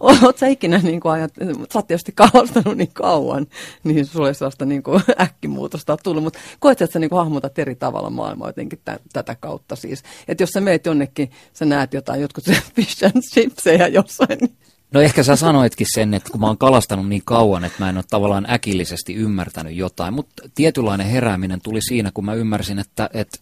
oot 0.00 0.38
sä 0.38 0.46
ikinä, 0.46 0.78
niin 0.78 1.00
kuin 1.00 1.12
ajat, 1.12 1.32
sä 1.72 1.78
oot 1.78 1.86
tietysti 1.86 2.12
kalastanut 2.12 2.76
niin 2.76 2.92
kauan, 2.92 3.46
niin 3.84 4.06
sulle 4.06 4.34
sellaista 4.34 4.64
niin 4.64 4.82
kuin 4.82 5.02
äkkimuutosta 5.20 5.92
ole 5.92 5.98
tullut. 6.02 6.22
Mutta 6.22 6.38
koet, 6.58 6.82
että 6.82 6.92
sä 6.92 6.98
niin 6.98 7.10
kuin 7.10 7.18
hahmotat 7.18 7.58
eri 7.58 7.74
tavalla 7.74 8.10
maailmaa 8.10 8.48
jotenkin 8.48 8.80
tä, 8.84 8.98
tätä 9.12 9.36
kautta 9.40 9.76
siis. 9.76 10.02
Että 10.28 10.42
jos 10.42 10.50
sä 10.50 10.60
meet 10.60 10.86
jonnekin, 10.86 11.30
sä 11.52 11.64
näet 11.64 11.94
jotain, 11.94 12.20
jotkut 12.20 12.44
fish 12.74 13.04
and 13.04 13.22
chipsejä 13.34 13.86
jossain, 13.86 14.38
niin 14.40 14.56
No 14.92 15.00
ehkä 15.00 15.22
sä 15.22 15.36
sanoitkin 15.36 15.86
sen, 15.94 16.14
että 16.14 16.30
kun 16.30 16.40
mä 16.40 16.46
oon 16.46 16.58
kalastanut 16.58 17.08
niin 17.08 17.22
kauan, 17.24 17.64
että 17.64 17.84
mä 17.84 17.88
en 17.88 17.96
ole 17.96 18.04
tavallaan 18.10 18.50
äkillisesti 18.50 19.14
ymmärtänyt 19.14 19.74
jotain, 19.74 20.14
mutta 20.14 20.42
tietynlainen 20.54 21.06
herääminen 21.06 21.60
tuli 21.60 21.82
siinä, 21.82 22.10
kun 22.14 22.24
mä 22.24 22.34
ymmärsin, 22.34 22.78
että, 22.78 23.10
että 23.14 23.38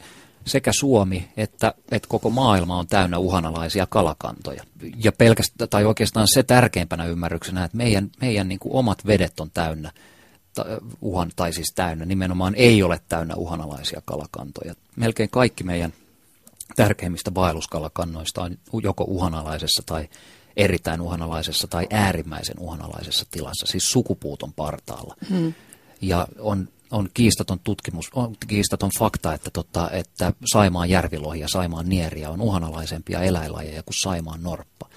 sekä 0.46 0.72
Suomi 0.72 1.28
että, 1.36 1.74
että 1.90 2.08
koko 2.08 2.30
maailma 2.30 2.78
on 2.78 2.86
täynnä 2.86 3.18
uhanalaisia 3.18 3.86
kalakantoja. 3.86 4.62
Ja 5.04 5.12
pelkästään, 5.12 5.68
tai 5.68 5.84
oikeastaan 5.84 6.28
se 6.28 6.42
tärkeimpänä 6.42 7.04
ymmärryksenä, 7.04 7.64
että 7.64 7.76
meidän, 7.76 8.10
meidän 8.20 8.48
niin 8.48 8.58
omat 8.70 9.06
vedet 9.06 9.40
on 9.40 9.50
täynnä, 9.50 9.92
uhan, 11.00 11.30
tai 11.36 11.52
siis 11.52 11.72
täynnä, 11.74 12.04
nimenomaan 12.04 12.54
ei 12.54 12.82
ole 12.82 13.00
täynnä 13.08 13.34
uhanalaisia 13.34 14.02
kalakantoja. 14.04 14.74
Melkein 14.96 15.30
kaikki 15.30 15.64
meidän 15.64 15.92
tärkeimmistä 16.76 17.34
vaelluskalakannoista 17.34 18.42
on 18.42 18.58
joko 18.82 19.04
uhanalaisessa 19.04 19.82
tai 19.86 20.08
erittäin 20.56 21.00
uhanalaisessa 21.00 21.66
tai 21.68 21.86
äärimmäisen 21.90 22.58
uhanalaisessa 22.58 23.26
tilassa, 23.30 23.66
siis 23.66 23.90
sukupuuton 23.90 24.52
partaalla. 24.52 25.14
Hmm. 25.28 25.54
Ja 26.00 26.28
on, 26.38 26.68
on 26.90 27.08
kiistaton 27.14 27.60
tutkimus, 27.60 28.10
on 28.14 28.36
kiistaton 28.48 28.90
fakta, 28.98 29.34
että, 29.34 29.50
tota, 29.50 29.90
että 29.90 30.32
Saimaan 30.52 30.90
järvilohi 30.90 31.40
ja 31.40 31.48
Saimaan 31.48 31.88
nieriä 31.88 32.30
on 32.30 32.40
uhanalaisempia 32.40 33.22
eläinlajeja 33.22 33.82
kuin 33.82 34.00
Saimaan 34.02 34.42
norppa. 34.42 34.88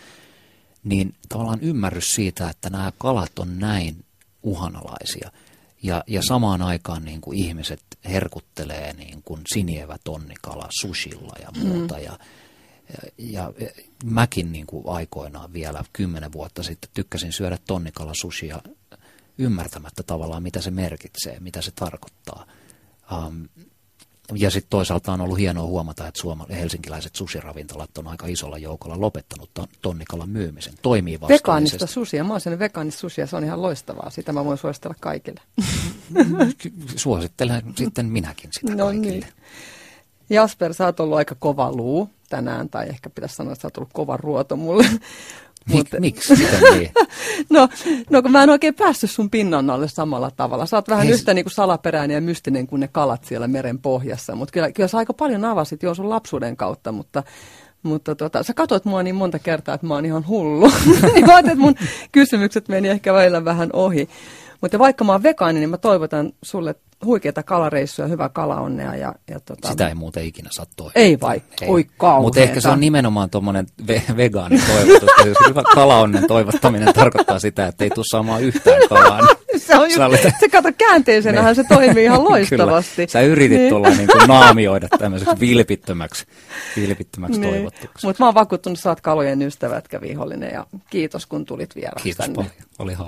Niin 0.83 1.15
tavallaan 1.29 1.61
ymmärrys 1.61 2.11
siitä, 2.15 2.49
että 2.49 2.69
nämä 2.69 2.91
kalat 2.97 3.39
on 3.39 3.59
näin 3.59 4.05
uhanalaisia 4.43 5.31
ja, 5.83 6.03
ja 6.07 6.21
samaan 6.27 6.61
aikaan 6.61 7.05
niin 7.05 7.21
kuin 7.21 7.37
ihmiset 7.37 7.81
herkuttelee 8.05 8.93
niin 8.93 9.21
kuin 9.23 9.41
sinievä 9.53 9.97
tonnikala 10.03 10.67
sushilla 10.81 11.33
ja 11.41 11.51
muuta 11.63 11.95
mm. 11.95 12.03
ja 12.03 12.19
ja, 13.17 13.53
mäkin 14.05 14.51
niin 14.51 14.65
kuin 14.65 14.83
aikoinaan 14.87 15.53
vielä 15.53 15.83
kymmenen 15.93 16.31
vuotta 16.31 16.63
sitten 16.63 16.89
tykkäsin 16.93 17.33
syödä 17.33 17.57
tonnikala 17.67 18.11
sushia 18.21 18.61
ymmärtämättä 19.37 20.03
tavallaan, 20.03 20.43
mitä 20.43 20.61
se 20.61 20.71
merkitsee, 20.71 21.39
mitä 21.39 21.61
se 21.61 21.71
tarkoittaa. 21.71 22.45
Um, 23.25 23.47
ja 24.33 24.51
sitten 24.51 24.69
toisaalta 24.69 25.13
on 25.13 25.21
ollut 25.21 25.37
hienoa 25.37 25.65
huomata, 25.65 26.07
että 26.07 26.21
suoma- 26.21 26.45
helsinkiläiset 26.49 27.15
sushiravintolat 27.15 27.97
on 27.97 28.07
aika 28.07 28.27
isolla 28.27 28.57
joukolla 28.57 29.01
lopettanut 29.01 29.49
ton, 29.53 29.67
tonnikalan 29.81 30.29
myymisen. 30.29 30.73
Toimii. 30.81 31.19
Vegaanista 31.21 31.87
susia. 31.87 32.23
Mä 32.23 32.33
oon 32.33 32.41
syönyt 32.41 32.59
vegaanista 32.59 32.99
susia, 32.99 33.27
se 33.27 33.35
on 33.35 33.43
ihan 33.43 33.61
loistavaa. 33.61 34.09
Sitä 34.09 34.33
mä 34.33 34.45
voin 34.45 34.57
suositella 34.57 34.95
kaikille. 34.99 35.41
Suosittelen 36.95 37.73
sitten 37.75 38.05
minäkin 38.05 38.49
sitä 38.53 38.75
no 38.75 38.85
kaikille. 38.85 39.11
Niin. 39.11 39.27
Jasper, 40.29 40.73
sä 40.73 40.85
oot 40.85 40.99
ollut 40.99 41.17
aika 41.17 41.35
kova 41.39 41.71
luu 41.71 42.09
tänään, 42.29 42.69
tai 42.69 42.89
ehkä 42.89 43.09
pitäisi 43.09 43.35
sanoa, 43.35 43.53
että 43.53 43.61
sä 43.61 43.67
oot 43.67 43.77
ollut 43.77 43.93
kova 43.93 44.17
ruoto 44.17 44.55
mulle. 44.55 44.85
Mik, 45.73 45.87
Miksi? 45.99 46.33
Niin? 46.71 46.91
no, 47.49 47.69
no, 48.09 48.21
kun 48.21 48.31
mä 48.31 48.43
en 48.43 48.49
oikein 48.49 48.75
päässyt 48.75 49.11
sun 49.11 49.29
pinnan 49.29 49.69
alle 49.69 49.87
samalla 49.87 50.31
tavalla. 50.31 50.65
Sä 50.65 50.77
oot 50.77 50.89
vähän 50.89 51.05
Hei. 51.05 51.13
yhtä 51.13 51.33
niin 51.33 51.45
kuin 51.45 51.53
salaperäinen 51.53 52.15
ja 52.15 52.21
mystinen 52.21 52.67
kuin 52.67 52.79
ne 52.79 52.87
kalat 52.87 53.23
siellä 53.23 53.47
meren 53.47 53.79
pohjassa. 53.79 54.35
Mutta 54.35 54.51
kyllä, 54.51 54.71
kyllä 54.71 54.87
sä 54.87 54.97
aika 54.97 55.13
paljon 55.13 55.45
avasit 55.45 55.83
jo 55.83 55.95
sun 55.95 56.09
lapsuuden 56.09 56.57
kautta, 56.57 56.91
mutta 56.91 57.23
mutta 57.83 58.15
tota, 58.15 58.43
sä 58.43 58.53
katsoit 58.53 58.85
mua 58.85 59.03
niin 59.03 59.15
monta 59.15 59.39
kertaa, 59.39 59.75
että 59.75 59.87
mä 59.87 59.93
oon 59.93 60.05
ihan 60.05 60.27
hullu. 60.27 60.71
niin 61.13 61.25
mä 61.25 61.39
että 61.39 61.55
mun 61.55 61.75
kysymykset 62.11 62.67
meni 62.67 62.87
ehkä 62.87 63.13
välillä 63.13 63.45
vähän 63.45 63.69
ohi. 63.73 64.09
Mutta 64.61 64.79
vaikka 64.79 65.03
mä 65.03 65.11
oon 65.11 65.23
vegaani, 65.23 65.59
niin 65.59 65.69
mä 65.69 65.77
toivotan 65.77 66.33
sulle 66.41 66.75
huikeita 67.05 67.43
kalareissuja, 67.43 68.07
hyvää 68.07 68.29
kalaonnea. 68.29 68.95
Ja, 68.95 69.15
ja 69.29 69.39
tota... 69.39 69.69
Sitä 69.69 69.87
ei 69.87 69.95
muuten 69.95 70.23
ikinä 70.23 70.49
saa 70.51 70.65
toivottaa. 70.75 71.01
Ei 71.03 71.19
vai? 71.21 71.41
Ei. 71.61 71.67
Oi 71.69 71.87
kauheeta. 71.97 72.21
Mutta 72.21 72.39
ehkä 72.39 72.61
se 72.61 72.69
on 72.69 72.79
nimenomaan 72.79 73.29
tuommoinen 73.29 73.67
ve- 73.87 74.17
vegaani 74.17 74.61
toivotus. 74.67 75.09
Jos 75.25 75.37
hyvä 75.47 75.63
kalaonnen 75.73 76.27
toivottaminen 76.27 76.93
tarkoittaa 76.93 77.39
sitä, 77.39 77.67
että 77.67 77.83
ei 77.83 77.89
tule 77.89 78.05
saamaan 78.11 78.43
yhtään 78.43 78.81
kalaa. 78.89 79.21
Niin 79.21 79.59
se 79.67 79.75
on 79.75 79.85
just, 79.89 79.99
olet... 79.99 80.33
se 80.39 80.49
kato 80.49 80.69
käänteisenähän 80.77 81.55
se 81.55 81.63
toimii 81.63 82.03
ihan 82.03 82.23
loistavasti. 82.29 82.95
Kyllä. 82.95 83.07
Sä 83.07 83.21
yritit 83.21 83.57
niin. 83.57 83.69
tulla 83.69 83.89
niin 83.89 84.07
kuin 84.11 84.27
naamioida 84.27 84.87
tämmöiseksi 84.89 85.39
vilpittömäksi, 85.39 86.25
vilpittömäksi 86.75 87.39
niin. 87.39 87.53
toivotuksi. 87.53 88.05
Mutta 88.07 88.23
mä 88.23 88.27
oon 88.27 88.35
vakuuttunut, 88.35 88.77
että 88.77 88.83
sä 88.83 88.89
oot 88.89 89.01
kalojen 89.01 89.41
ystävä, 89.41 89.77
etkä 89.77 90.01
vihollinen. 90.01 90.53
Ja 90.53 90.65
kiitos 90.89 91.25
kun 91.25 91.45
tulit 91.45 91.75
vieraaksi 91.75 92.03
Kiitos 92.03 92.25
tänne. 92.25 92.35
paljon. 92.35 92.51
Oli 92.79 92.93
hauska. 92.93 93.07